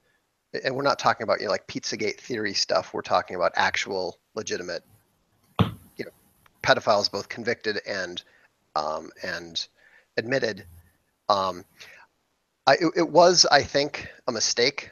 and 0.64 0.74
we're 0.74 0.82
not 0.82 0.98
talking 0.98 1.22
about 1.22 1.38
you 1.38 1.46
know 1.46 1.52
like 1.52 1.68
Pizzagate 1.68 2.18
theory 2.18 2.52
stuff. 2.52 2.92
We're 2.92 3.02
talking 3.02 3.36
about 3.36 3.52
actual 3.54 4.18
legitimate, 4.34 4.82
you 5.60 6.04
know, 6.04 6.10
pedophiles, 6.64 7.08
both 7.12 7.28
convicted 7.28 7.78
and 7.86 8.20
um, 8.74 9.10
and 9.22 9.68
admitted. 10.16 10.66
Um, 11.28 11.64
I, 12.66 12.74
it, 12.74 12.92
it 12.96 13.08
was, 13.08 13.46
I 13.50 13.62
think, 13.62 14.08
a 14.26 14.32
mistake 14.32 14.90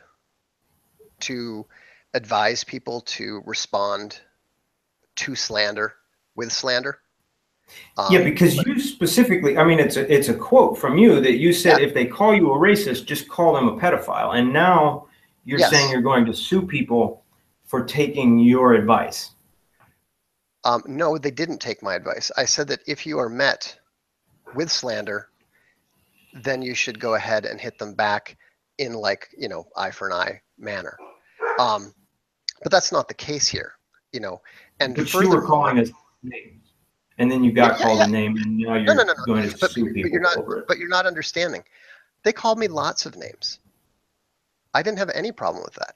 to 1.21 1.67
advise 2.15 2.63
people 2.65 3.01
to 3.01 3.43
respond 3.45 4.21
to 5.17 5.35
slander 5.35 5.97
with 6.37 6.53
slander. 6.53 7.01
Um, 7.97 8.13
yeah, 8.13 8.23
because 8.23 8.57
but, 8.57 8.67
you 8.67 8.79
specifically, 8.79 9.57
I 9.57 9.65
mean, 9.65 9.81
it's 9.81 9.97
a 9.97 10.13
it's 10.13 10.29
a 10.29 10.35
quote 10.35 10.79
from 10.79 10.99
you 10.99 11.21
that 11.21 11.39
you 11.39 11.53
said 11.53 11.79
yeah. 11.79 11.87
if 11.87 11.95
they 11.95 12.07
call 12.07 12.35
you 12.35 12.53
a 12.53 12.59
racist, 12.59 13.07
just 13.07 13.29
call 13.29 13.55
them 13.55 13.69
a 13.69 13.77
pedophile. 13.77 14.37
And 14.37 14.53
now 14.53 15.07
you're 15.45 15.59
yes. 15.59 15.71
saying 15.71 15.91
you're 15.91 16.03
going 16.03 16.27
to 16.27 16.35
sue 16.35 16.67
people 16.67 17.25
for 17.65 17.85
taking 17.85 18.39
your 18.39 18.75
advice. 18.75 19.31
Um, 20.65 20.83
no, 20.87 21.19
they 21.19 21.31
didn't 21.31 21.59
take 21.59 21.83
my 21.83 21.95
advice. 21.95 22.31
I 22.37 22.45
said 22.45 22.69
that 22.69 22.81
if 22.87 23.07
you 23.07 23.19
are 23.19 23.29
met 23.29 23.79
with 24.55 24.71
slander, 24.71 25.29
then 26.35 26.63
you 26.63 26.75
should 26.75 26.99
go 26.99 27.15
ahead 27.15 27.47
and 27.47 27.61
hit 27.61 27.79
them 27.79 27.95
back 27.95 28.37
in 28.79 28.93
like 28.93 29.29
you 29.39 29.49
know 29.49 29.67
eye 29.77 29.91
for 29.91 30.09
an 30.09 30.15
eye 30.15 30.41
manner. 30.59 30.97
Um, 31.59 31.95
but 32.63 32.73
that's 32.73 32.91
not 32.91 33.09
the 33.09 33.15
case 33.15 33.47
here, 33.47 33.73
you 34.13 34.21
know. 34.21 34.41
And 34.81 34.97
but 34.97 35.13
you 35.13 35.31
were 35.31 35.43
calling 35.43 35.79
us 35.79 35.91
names, 36.23 36.73
and 37.19 37.31
then 37.31 37.45
you 37.45 37.53
got 37.53 37.79
yeah, 37.79 37.85
called 37.85 37.99
yeah, 37.99 38.05
a 38.07 38.09
name, 38.09 38.37
and 38.37 38.59
now 38.59 38.75
you're 38.75 38.85
no, 38.87 38.95
no, 38.95 39.05
no, 39.05 39.15
going 39.27 39.49
to 39.49 39.57
but, 39.59 39.71
sue 39.71 39.93
people 39.93 40.11
you're 40.11 40.21
not, 40.21 40.37
over 40.37 40.59
it. 40.59 40.67
But 40.67 40.79
you're 40.79 40.89
not 40.89 41.07
understanding. 41.07 41.63
They 42.25 42.33
called 42.33 42.59
me 42.59 42.69
lots 42.69 43.07
of 43.07 43.17
names. 43.17 43.61
I 44.73 44.83
didn't 44.83 44.99
have 44.99 45.11
any 45.11 45.31
problem 45.31 45.63
with 45.65 45.75
that. 45.75 45.95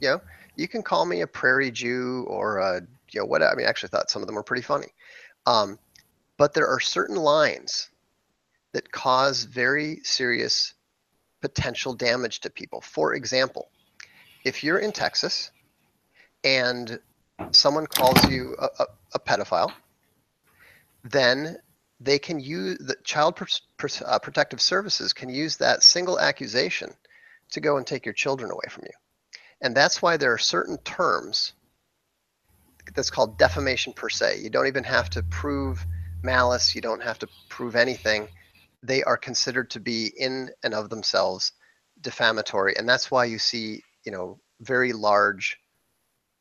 You 0.00 0.08
know, 0.08 0.20
you 0.56 0.68
can 0.68 0.82
call 0.82 1.06
me 1.06 1.22
a 1.22 1.26
prairie 1.26 1.70
Jew 1.70 2.26
or 2.28 2.58
a 2.58 2.82
you 3.12 3.20
know 3.20 3.26
what 3.26 3.42
I 3.42 3.54
mean. 3.54 3.66
I 3.66 3.68
actually 3.70 3.88
thought 3.88 4.10
some 4.10 4.22
of 4.22 4.26
them 4.26 4.34
were 4.34 4.42
pretty 4.42 4.62
funny. 4.62 4.88
Um, 5.46 5.78
but 6.36 6.52
there 6.52 6.66
are 6.66 6.80
certain 6.80 7.16
lines 7.16 7.88
that 8.76 8.92
cause 8.92 9.44
very 9.44 10.00
serious 10.02 10.74
potential 11.40 11.94
damage 11.94 12.40
to 12.40 12.50
people. 12.50 12.82
For 12.82 13.14
example, 13.14 13.70
if 14.44 14.62
you're 14.62 14.80
in 14.80 14.92
Texas 14.92 15.50
and 16.44 17.00
someone 17.52 17.86
calls 17.86 18.22
you 18.30 18.54
a, 18.58 18.68
a, 18.80 18.86
a 19.14 19.18
pedophile, 19.18 19.72
then 21.04 21.56
they 22.00 22.18
can 22.18 22.38
use 22.38 22.76
the 22.76 22.96
child 23.02 23.36
pr- 23.36 23.44
pr- 23.78 24.04
uh, 24.04 24.18
protective 24.18 24.60
services 24.60 25.14
can 25.14 25.30
use 25.30 25.56
that 25.56 25.82
single 25.82 26.20
accusation 26.20 26.92
to 27.52 27.60
go 27.60 27.78
and 27.78 27.86
take 27.86 28.04
your 28.04 28.12
children 28.12 28.50
away 28.50 28.68
from 28.68 28.84
you. 28.84 29.38
And 29.62 29.74
that's 29.74 30.02
why 30.02 30.18
there 30.18 30.34
are 30.34 30.38
certain 30.38 30.76
terms 30.84 31.54
that's 32.94 33.08
called 33.08 33.38
defamation 33.38 33.94
per 33.94 34.10
se. 34.10 34.40
You 34.42 34.50
don't 34.50 34.66
even 34.66 34.84
have 34.84 35.08
to 35.10 35.22
prove 35.22 35.86
malice, 36.22 36.74
you 36.74 36.82
don't 36.82 37.02
have 37.02 37.18
to 37.20 37.28
prove 37.48 37.74
anything 37.74 38.28
they 38.82 39.02
are 39.04 39.16
considered 39.16 39.70
to 39.70 39.80
be 39.80 40.12
in 40.16 40.50
and 40.62 40.74
of 40.74 40.90
themselves 40.90 41.52
defamatory. 42.00 42.76
And 42.76 42.88
that's 42.88 43.10
why 43.10 43.24
you 43.24 43.38
see 43.38 43.82
you 44.04 44.12
know 44.12 44.38
very 44.60 44.92
large 44.92 45.58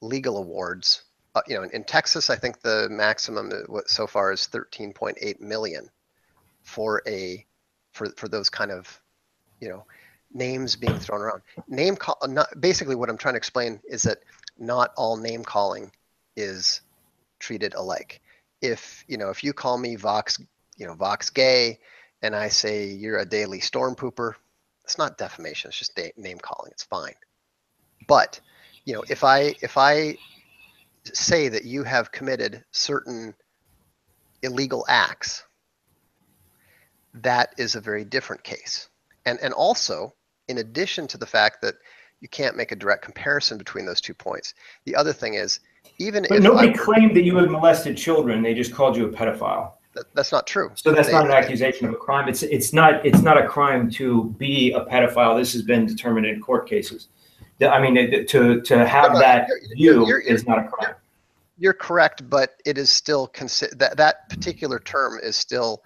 legal 0.02 0.38
awards. 0.38 1.04
Uh, 1.34 1.42
you 1.48 1.56
know 1.56 1.64
in, 1.64 1.72
in, 1.72 1.84
texas 1.84 2.30
i 2.30 2.36
think 2.38 2.62
the 2.62 2.88
maximum 2.90 3.52
uh, 3.52 3.82
so 3.88 4.08
far 4.08 4.32
is 4.32 4.48
13.8 4.54 5.42
million 5.42 5.90
for 6.64 7.02
a 7.06 7.46
for 7.92 8.10
for 8.16 8.30
those 8.30 8.50
kind 8.50 8.72
of 8.72 9.02
you 9.60 9.68
know 9.68 9.86
names 10.34 10.76
being 10.76 10.98
thrown 11.00 11.22
around. 11.22 11.42
Name 11.68 11.96
call 11.96 12.18
not 12.28 12.48
basically 12.60 12.96
what 12.96 13.10
i'm 13.10 13.18
trying 13.18 13.34
to 13.34 13.38
explain 13.38 13.80
is 13.90 14.04
that 14.04 14.20
not 14.58 14.92
all 14.98 15.18
name 15.18 15.44
calling 15.44 15.92
is 16.36 16.82
treated 17.40 17.74
alike. 17.74 18.22
If 18.62 19.04
you 19.08 19.18
know 19.18 19.30
if 19.30 19.44
you 19.44 19.54
call 19.54 19.78
me 19.78 19.96
vox 19.96 20.40
you 20.78 20.86
know 20.86 20.94
vox 20.94 21.30
gay 21.30 21.80
and 22.26 22.36
I 22.36 22.48
say 22.48 22.88
you're 22.88 23.20
a 23.20 23.26
daily 23.26 23.60
storm 23.60 23.96
pooper, 23.96 24.34
it's 24.84 24.98
not 24.98 25.18
defamation. 25.18 25.70
It's 25.70 25.78
just 25.78 26.00
name 26.18 26.40
calling. 26.40 26.72
It's 26.72 26.84
fine. 26.84 27.14
But 28.08 28.40
you 28.84 28.94
know, 28.94 29.04
if 29.10 29.24
I 29.24 29.56
if 29.62 29.78
I 29.78 30.18
say 31.14 31.50
that 31.50 31.66
you 31.66 31.84
have 31.84 32.12
committed 32.12 32.64
certain 32.72 33.36
illegal 34.42 34.86
acts, 34.90 35.44
that 37.14 37.54
is 37.58 37.76
a 37.76 37.82
very 37.82 38.04
different 38.04 38.44
case. 38.44 38.90
And 39.26 39.40
and 39.42 39.54
also, 39.54 40.14
in 40.48 40.58
addition 40.58 41.08
to 41.08 41.18
the 41.18 41.28
fact 41.28 41.62
that 41.62 41.76
you 42.22 42.28
can't 42.28 42.58
make 42.58 42.72
a 42.72 42.76
direct 42.76 43.04
comparison 43.04 43.58
between 43.58 43.86
those 43.86 44.02
two 44.02 44.14
points, 44.16 44.56
the 44.86 44.96
other 44.96 45.14
thing 45.14 45.36
is 45.36 45.60
even 46.00 46.26
but 46.28 46.38
if 46.38 46.44
nobody 46.44 46.74
claimed 46.74 47.16
that 47.16 47.24
you 47.24 47.38
had 47.38 47.52
molested 47.52 47.98
children, 47.98 48.42
they 48.42 48.56
just 48.56 48.74
called 48.74 48.98
you 48.98 49.06
a 49.06 49.10
pedophile. 49.10 49.74
That, 49.96 50.14
that's 50.14 50.32
not 50.32 50.46
true. 50.46 50.72
So 50.76 50.92
that's 50.92 51.08
they, 51.08 51.14
not 51.14 51.26
an 51.26 51.32
accusation 51.32 51.88
of 51.88 51.94
a 51.94 51.98
crime. 51.98 52.28
It's 52.28 52.44
it's 52.44 52.74
not 52.74 53.06
it's 53.06 53.22
not 53.22 53.38
a 53.38 53.48
crime 53.48 53.90
to 53.92 54.36
be 54.38 54.74
a 54.74 54.82
pedophile. 54.82 55.40
This 55.40 55.54
has 55.54 55.62
been 55.62 55.86
determined 55.86 56.26
in 56.26 56.42
court 56.42 56.70
cases. 56.70 57.08
I 57.62 57.82
mean, 57.82 58.26
to 58.28 58.62
to 58.62 58.88
have 58.88 59.14
no, 59.14 59.20
that 59.20 59.48
you're, 59.48 59.60
view 59.76 60.08
you're, 60.08 60.08
you're, 60.08 60.20
is 60.20 60.46
not 60.46 60.60
a 60.60 60.68
crime. 60.68 60.96
You're 61.58 61.74
correct, 61.74 62.30
but 62.30 62.58
it 62.66 62.78
is 62.78 62.90
still 62.90 63.28
consider 63.28 63.74
that 63.76 63.96
that 63.96 64.30
particular 64.30 64.80
term 64.80 65.18
is 65.24 65.38
still 65.38 65.82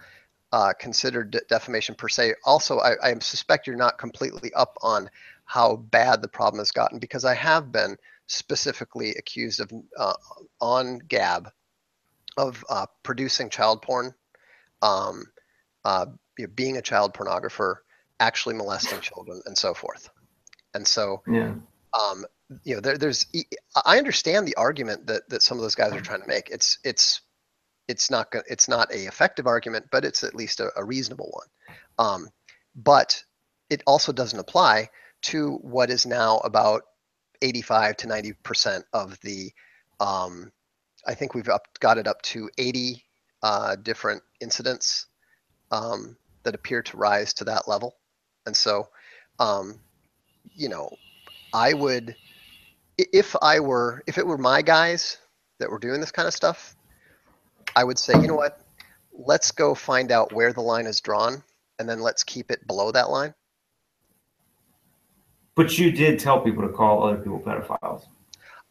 uh, 0.52 0.74
considered 0.80 1.40
defamation 1.48 1.94
per 1.94 2.10
se. 2.10 2.34
Also, 2.44 2.80
I, 2.80 2.94
I 3.04 3.20
suspect 3.20 3.68
you're 3.68 3.76
not 3.76 4.00
completely 4.00 4.52
up 4.54 4.76
on 4.82 5.08
how 5.46 5.76
bad 5.76 6.24
the 6.24 6.28
problem 6.28 6.60
has 6.60 6.72
gotten 6.72 6.98
because 6.98 7.26
I 7.26 7.36
have 7.36 7.72
been 7.72 7.96
specifically 8.26 9.12
accused 9.12 9.60
of 9.60 9.72
uh, 9.98 10.14
on 10.60 10.98
Gab 11.08 11.52
of 12.40 12.64
uh, 12.70 12.86
producing 13.04 13.50
child 13.50 13.82
porn, 13.82 14.14
um, 14.82 15.26
uh, 15.84 16.06
you 16.38 16.48
know, 16.48 16.52
being 16.56 16.78
a 16.78 16.82
child 16.82 17.14
pornographer, 17.14 17.76
actually 18.20 18.56
molesting 18.56 19.02
children, 19.02 19.42
and 19.46 19.58
so 19.58 19.74
forth. 19.74 20.10
And 20.74 20.88
so, 20.88 21.22
yeah. 21.28 21.54
um, 22.00 22.26
you 22.64 22.76
know, 22.76 22.82
there, 22.82 22.98
there's. 22.98 23.26
I 23.86 23.98
understand 23.98 24.48
the 24.48 24.56
argument 24.56 25.08
that 25.08 25.28
that 25.30 25.44
some 25.44 25.58
of 25.58 25.62
those 25.62 25.76
guys 25.76 25.94
are 25.94 26.02
trying 26.02 26.22
to 26.22 26.28
make. 26.28 26.50
It's 26.50 26.80
it's 26.84 27.22
it's 27.90 28.10
not 28.10 28.28
it's 28.48 28.70
not 28.70 28.92
a 28.94 29.06
effective 29.06 29.46
argument, 29.46 29.88
but 29.92 30.06
it's 30.06 30.24
at 30.24 30.34
least 30.34 30.62
a, 30.62 30.72
a 30.78 30.84
reasonable 30.84 31.30
one. 31.34 32.08
Um, 32.08 32.30
but 32.74 33.22
it 33.70 33.84
also 33.86 34.14
doesn't 34.14 34.40
apply 34.40 34.90
to 35.22 35.56
what 35.62 35.90
is 35.90 36.06
now 36.06 36.38
about 36.38 36.84
85 37.42 37.98
to 37.98 38.08
90 38.08 38.34
percent 38.44 38.86
of 38.94 39.20
the 39.22 39.52
um, 40.00 40.52
I 41.08 41.14
think 41.14 41.34
we've 41.34 41.50
up, 41.50 41.68
got 41.80 41.98
it 41.98 42.08
up 42.08 42.22
to 42.24 42.50
80 42.58 43.04
uh, 43.42 43.76
different 43.78 44.22
incidents 44.42 45.08
um, 45.72 46.18
that 46.44 46.56
appear 46.56 46.82
to 46.84 46.98
rise 46.98 47.34
to 47.36 47.44
that 47.46 47.68
level. 47.68 47.96
And 48.46 48.56
so, 48.56 48.90
um, 49.40 49.80
you 50.56 50.70
know, 50.70 50.90
I 51.54 51.74
would, 51.74 52.16
if 52.98 53.36
I 53.42 53.60
were, 53.60 54.04
if 54.08 54.18
it 54.18 54.26
were 54.26 54.38
my 54.38 54.62
guys 54.62 55.18
that 55.60 55.70
were 55.70 55.80
doing 55.80 56.00
this 56.00 56.12
kind 56.12 56.28
of 56.28 56.34
stuff, 56.34 56.76
I 57.76 57.84
would 57.84 58.00
say, 58.00 58.14
you 58.20 58.28
know 58.28 58.36
what, 58.36 58.62
let's 59.14 59.52
go 59.52 59.76
find 59.76 60.12
out 60.12 60.34
where 60.34 60.54
the 60.54 60.62
line 60.62 60.86
is 60.86 61.02
drawn 61.02 61.44
and 61.78 61.88
then 61.88 62.02
let's 62.02 62.24
keep 62.24 62.52
it 62.52 62.66
below 62.68 62.92
that 62.92 63.10
line. 63.10 63.34
But 65.56 65.78
you 65.78 65.92
did 65.92 66.20
tell 66.20 66.42
people 66.42 66.64
to 66.64 66.74
call 66.74 67.04
other 67.04 67.18
people 67.18 67.40
pedophiles. 67.40 68.06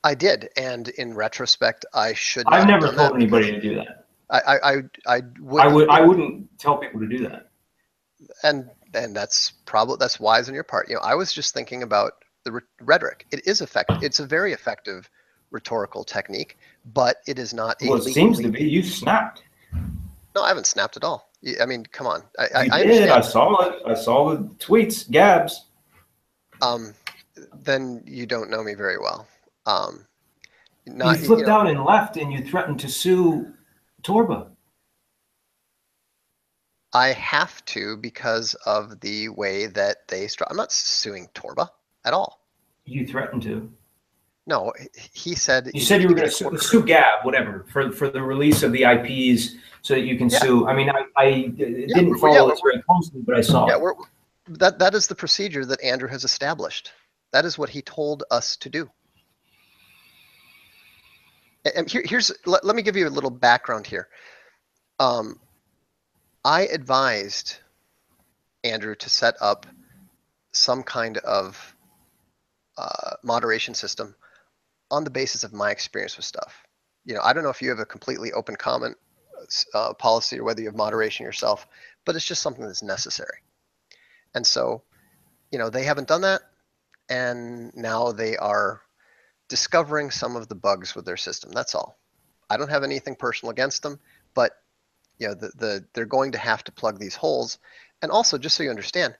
I 0.08 0.14
did, 0.14 0.48
and 0.56 0.88
in 0.88 1.12
retrospect, 1.12 1.84
I 1.92 2.14
should. 2.14 2.46
I've 2.46 2.66
never 2.66 2.90
told 2.94 3.14
anybody 3.14 3.52
to 3.52 3.60
do 3.60 3.74
that. 3.74 4.06
I, 4.30 4.38
I, 4.38 4.76
I, 5.06 5.22
would. 5.38 5.60
I 5.60 5.68
would. 5.68 5.88
I 5.90 6.00
wouldn't 6.00 6.58
tell 6.58 6.78
people 6.78 6.98
to 7.00 7.06
do 7.06 7.28
that. 7.28 7.50
And 8.42 8.70
and 8.94 9.14
that's 9.14 9.50
probably 9.66 9.96
that's 10.00 10.18
wise 10.18 10.48
on 10.48 10.54
your 10.54 10.64
part. 10.64 10.88
You 10.88 10.94
know, 10.94 11.02
I 11.02 11.14
was 11.14 11.30
just 11.30 11.52
thinking 11.52 11.82
about 11.82 12.12
the 12.44 12.52
re- 12.52 12.60
rhetoric. 12.80 13.26
It 13.32 13.46
is 13.46 13.60
effective. 13.60 14.02
It's 14.02 14.18
a 14.18 14.26
very 14.26 14.54
effective 14.54 15.10
rhetorical 15.50 16.04
technique, 16.04 16.56
but 16.94 17.16
it 17.26 17.38
is 17.38 17.52
not. 17.52 17.76
Well, 17.82 17.96
it 17.96 18.04
seems 18.04 18.40
to 18.40 18.48
be. 18.48 18.64
You 18.64 18.82
snapped. 18.82 19.42
No, 20.34 20.42
I 20.42 20.48
haven't 20.48 20.66
snapped 20.66 20.96
at 20.96 21.04
all. 21.04 21.30
I 21.60 21.66
mean, 21.66 21.84
come 21.84 22.06
on. 22.06 22.22
I, 22.38 22.44
you 22.64 22.72
I, 22.72 22.76
I 22.78 22.82
did. 22.82 23.10
I 23.10 23.20
saw 23.20 23.62
it. 23.66 23.82
I 23.84 23.92
saw 23.92 24.30
the 24.34 24.38
tweets. 24.54 25.10
Gabs. 25.10 25.66
Um, 26.62 26.94
then 27.62 28.02
you 28.06 28.24
don't 28.24 28.48
know 28.48 28.62
me 28.62 28.72
very 28.72 28.98
well. 28.98 29.28
Um, 29.68 30.06
not, 30.86 31.18
you 31.18 31.26
flipped 31.26 31.40
you 31.40 31.46
know, 31.46 31.52
out 31.52 31.68
and 31.68 31.84
left, 31.84 32.16
and 32.16 32.32
you 32.32 32.42
threatened 32.42 32.80
to 32.80 32.88
sue 32.88 33.52
Torba. 34.02 34.48
I 36.94 37.08
have 37.08 37.62
to 37.66 37.98
because 37.98 38.54
of 38.64 38.98
the 39.00 39.28
way 39.28 39.66
that 39.66 40.08
they. 40.08 40.24
Stru- 40.24 40.46
I'm 40.48 40.56
not 40.56 40.72
suing 40.72 41.28
Torba 41.34 41.68
at 42.06 42.14
all. 42.14 42.40
You 42.86 43.06
threatened 43.06 43.42
to. 43.42 43.70
No, 44.46 44.72
he 45.12 45.34
said. 45.34 45.70
You 45.74 45.82
said 45.82 46.00
you 46.00 46.08
were 46.08 46.14
going 46.14 46.28
to 46.28 46.34
sue, 46.34 46.56
sue 46.56 46.82
Gab, 46.82 47.26
whatever, 47.26 47.66
for, 47.68 47.92
for 47.92 48.08
the 48.08 48.22
release 48.22 48.62
of 48.62 48.72
the 48.72 48.84
IPs 48.84 49.56
so 49.82 49.92
that 49.92 50.00
you 50.00 50.16
can 50.16 50.30
Yeah. 50.30 50.38
sue. 50.38 50.66
I 50.66 50.74
mean, 50.74 50.88
I, 50.88 51.04
I 51.18 51.24
it 51.58 51.88
didn't 51.88 52.16
follow 52.16 52.48
yeah, 52.48 52.54
this 52.54 52.60
very 52.62 52.82
closely, 52.84 53.20
but 53.20 53.36
I 53.36 53.42
saw 53.42 53.68
Yeah, 53.68 53.76
we're, 53.76 53.92
that 54.48 54.78
that 54.78 54.94
is 54.94 55.06
the 55.06 55.14
procedure 55.14 55.66
that 55.66 55.82
Andrew 55.82 56.08
has 56.08 56.24
established. 56.24 56.92
That 57.34 57.44
is 57.44 57.58
what 57.58 57.68
he 57.68 57.82
told 57.82 58.24
us 58.30 58.56
to 58.56 58.70
do. 58.70 58.90
And 61.76 61.90
here, 61.90 62.02
here's 62.04 62.32
let, 62.46 62.64
let 62.64 62.76
me 62.76 62.82
give 62.82 62.96
you 62.96 63.08
a 63.08 63.10
little 63.10 63.30
background 63.30 63.86
here. 63.86 64.08
Um, 64.98 65.38
I 66.44 66.62
advised 66.62 67.56
Andrew 68.64 68.94
to 68.96 69.10
set 69.10 69.34
up 69.40 69.66
some 70.52 70.82
kind 70.82 71.18
of 71.18 71.74
uh, 72.76 73.16
moderation 73.22 73.74
system 73.74 74.14
on 74.90 75.04
the 75.04 75.10
basis 75.10 75.44
of 75.44 75.52
my 75.52 75.70
experience 75.70 76.16
with 76.16 76.24
stuff. 76.24 76.62
You 77.04 77.14
know, 77.14 77.20
I 77.22 77.32
don't 77.32 77.42
know 77.42 77.50
if 77.50 77.62
you 77.62 77.70
have 77.70 77.78
a 77.78 77.86
completely 77.86 78.32
open 78.32 78.56
comment 78.56 78.96
uh, 79.74 79.94
policy 79.94 80.38
or 80.38 80.44
whether 80.44 80.60
you 80.60 80.66
have 80.68 80.76
moderation 80.76 81.24
yourself, 81.24 81.66
but 82.04 82.16
it's 82.16 82.24
just 82.24 82.42
something 82.42 82.64
that's 82.64 82.82
necessary. 82.82 83.38
And 84.34 84.46
so, 84.46 84.82
you 85.50 85.58
know, 85.58 85.70
they 85.70 85.84
haven't 85.84 86.08
done 86.08 86.22
that. 86.22 86.42
And 87.08 87.74
now 87.74 88.12
they 88.12 88.36
are 88.36 88.82
discovering 89.48 90.10
some 90.10 90.36
of 90.36 90.48
the 90.48 90.54
bugs 90.54 90.94
with 90.94 91.04
their 91.04 91.16
system. 91.16 91.50
That's 91.52 91.74
all. 91.74 91.98
I 92.50 92.56
don't 92.56 92.70
have 92.70 92.84
anything 92.84 93.16
personal 93.16 93.50
against 93.50 93.82
them, 93.82 93.98
but 94.34 94.52
you 95.18 95.28
know, 95.28 95.34
the, 95.34 95.48
the 95.56 95.84
they're 95.92 96.06
going 96.06 96.32
to 96.32 96.38
have 96.38 96.64
to 96.64 96.72
plug 96.72 96.98
these 96.98 97.16
holes. 97.16 97.58
And 98.00 98.10
also, 98.10 98.38
just 98.38 98.56
so 98.56 98.62
you 98.62 98.70
understand, 98.70 99.16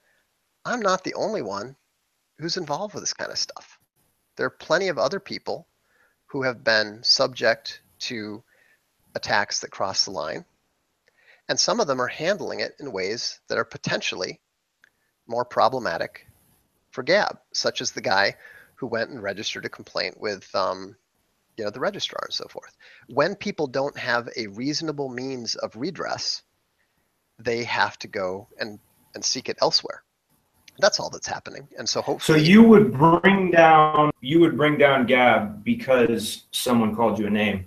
I'm 0.65 0.81
not 0.81 1.03
the 1.03 1.15
only 1.15 1.41
one 1.41 1.75
who's 2.37 2.57
involved 2.57 2.93
with 2.93 3.03
this 3.03 3.13
kind 3.13 3.31
of 3.31 3.37
stuff. 3.37 3.79
There 4.37 4.45
are 4.45 4.51
plenty 4.51 4.87
of 4.87 4.97
other 4.97 5.19
people 5.19 5.67
who 6.27 6.43
have 6.43 6.63
been 6.63 7.03
subject 7.03 7.81
to 7.99 8.43
attacks 9.15 9.59
that 9.59 9.71
cross 9.71 10.05
the 10.05 10.11
line. 10.11 10.45
And 11.49 11.59
some 11.59 11.79
of 11.79 11.87
them 11.87 11.99
are 11.99 12.07
handling 12.07 12.59
it 12.59 12.75
in 12.79 12.91
ways 12.91 13.39
that 13.47 13.57
are 13.57 13.65
potentially 13.65 14.39
more 15.27 15.43
problematic 15.43 16.27
for 16.91 17.03
Gab, 17.03 17.39
such 17.53 17.81
as 17.81 17.91
the 17.91 18.01
guy 18.01 18.35
who 18.79 18.87
went 18.87 19.09
and 19.09 19.21
registered 19.21 19.65
a 19.65 19.69
complaint 19.69 20.19
with, 20.19 20.49
um, 20.55 20.95
you 21.57 21.65
know, 21.65 21.69
the 21.69 21.79
registrar 21.79 22.23
and 22.23 22.33
so 22.33 22.45
forth. 22.47 22.77
When 23.09 23.35
people 23.35 23.67
don't 23.67 23.97
have 23.97 24.29
a 24.37 24.47
reasonable 24.47 25.09
means 25.09 25.55
of 25.55 25.75
redress, 25.75 26.43
they 27.37 27.65
have 27.65 27.99
to 27.99 28.07
go 28.07 28.47
and, 28.57 28.79
and 29.15 29.23
seek 29.23 29.49
it 29.49 29.57
elsewhere. 29.61 30.03
That's 30.77 30.97
all 30.97 31.09
that's 31.09 31.27
happening. 31.27 31.67
And 31.77 31.89
so 31.89 32.01
hopefully 32.01 32.39
So 32.39 32.45
you 32.45 32.63
would 32.63 32.93
bring 32.93 33.51
down, 33.51 34.11
you 34.21 34.39
would 34.39 34.55
bring 34.55 34.77
down 34.77 35.05
Gab 35.05 35.61
because 35.65 36.45
someone 36.51 36.95
called 36.95 37.19
you 37.19 37.27
a 37.27 37.29
name. 37.29 37.65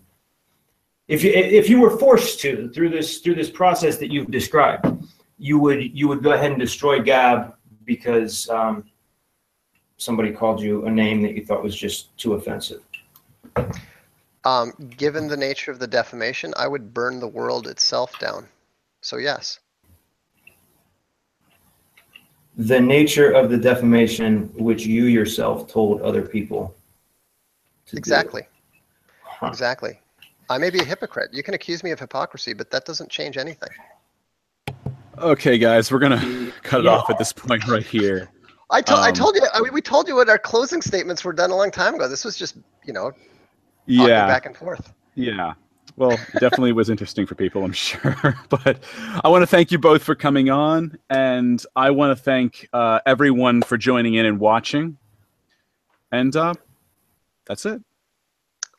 If 1.09 1.23
you, 1.23 1.31
if 1.31 1.69
you 1.69 1.79
were 1.79 1.99
forced 1.99 2.41
to, 2.41 2.71
through 2.71 2.89
this, 2.89 3.19
through 3.19 3.35
this 3.35 3.51
process 3.51 3.99
that 3.99 4.11
you've 4.11 4.31
described, 4.31 4.87
you 5.37 5.59
would, 5.59 5.95
you 5.95 6.09
would 6.09 6.23
go 6.23 6.33
ahead 6.33 6.53
and 6.53 6.61
destroy 6.61 7.03
Gab 7.03 7.55
because, 7.85 8.49
um, 8.49 8.85
somebody 10.03 10.33
called 10.33 10.61
you 10.61 10.85
a 10.87 10.91
name 10.91 11.23
that 11.23 11.35
you 11.35 11.45
thought 11.45 11.63
was 11.63 11.77
just 11.77 12.17
too 12.19 12.35
offensive. 12.35 12.83
um, 14.45 14.73
given 14.97 15.29
the 15.29 15.37
nature 15.37 15.71
of 15.71 15.79
the 15.79 15.87
defamation, 15.87 16.53
I 16.57 16.67
would 16.67 16.93
burn 16.93 17.21
the 17.21 17.29
world 17.29 17.67
itself 17.69 18.19
down. 18.19 18.49
So 19.03 19.17
yes, 19.17 19.59
The 22.57 22.81
nature 22.81 23.33
of 23.33 23.51
the 23.51 23.57
defamation 23.57 24.51
which 24.55 24.85
you 24.85 25.05
yourself 25.05 25.69
told 25.73 26.03
other 26.03 26.23
people. 26.23 26.75
to 27.87 27.97
exactly. 27.97 28.43
Huh. 29.23 29.47
Exactly. 29.47 29.99
I 30.51 30.59
may 30.59 30.69
be 30.71 30.81
a 30.81 30.85
hypocrite. 30.85 31.33
You 31.33 31.43
can 31.43 31.55
accuse 31.55 31.83
me 31.83 31.91
of 31.93 31.99
hypocrisy, 31.99 32.53
but 32.53 32.71
that 32.71 32.85
doesn't 32.85 33.11
change 33.11 33.39
anything. 33.39 33.71
Okay, 35.19 35.57
guys, 35.59 35.91
we're 35.91 35.99
gonna 35.99 36.53
cut 36.63 36.81
it 36.81 36.85
Yeah. 36.85 36.91
off 36.93 37.09
at 37.11 37.19
this 37.19 37.33
point 37.33 37.67
right 37.67 37.85
here. 37.85 38.29
I, 38.73 38.81
to- 38.83 38.95
I 38.95 39.09
Um, 39.09 39.15
told 39.15 39.37
you, 39.37 39.43
I 39.55 39.61
mean, 39.61 39.73
we 39.73 39.81
told 39.83 40.09
you 40.09 40.17
what 40.17 40.29
our 40.29 40.39
closing 40.39 40.83
statements 40.83 41.25
were 41.25 41.33
done 41.33 41.51
a 41.51 41.57
long 41.57 41.71
time 41.71 41.95
ago. 41.95 42.09
This 42.09 42.25
was 42.25 42.37
just, 42.37 42.57
you 42.85 42.93
know, 42.93 43.13
Yeah, 43.87 44.27
back 44.27 44.47
and 44.47 44.57
forth. 44.57 44.93
yeah. 45.15 45.55
Well, 45.97 46.17
definitely 46.41 46.73
was 46.73 46.89
interesting 46.89 47.27
for 47.27 47.35
people, 47.35 47.63
I'm 47.65 47.73
sure. 47.89 48.17
But 48.49 48.83
I 49.23 49.29
want 49.29 49.43
to 49.43 49.47
thank 49.47 49.71
you 49.71 49.79
both 49.79 50.03
for 50.03 50.15
coming 50.15 50.49
on, 50.49 50.97
and 51.11 51.63
I 51.77 51.91
want 51.91 52.17
to 52.17 52.23
thank 52.23 52.67
uh, 52.73 53.01
everyone 53.05 53.61
for 53.63 53.77
joining 53.77 54.15
in 54.15 54.25
and 54.25 54.41
watching. 54.41 54.97
And 56.11 56.35
uh, 56.35 56.55
that's 57.47 57.67
it. 57.67 57.83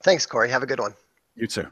Thanks, 0.03 0.25
Corey. 0.25 0.49
Have 0.49 0.63
a 0.63 0.65
good 0.65 0.79
one. 0.79 0.95
You 1.35 1.45
too. 1.47 1.67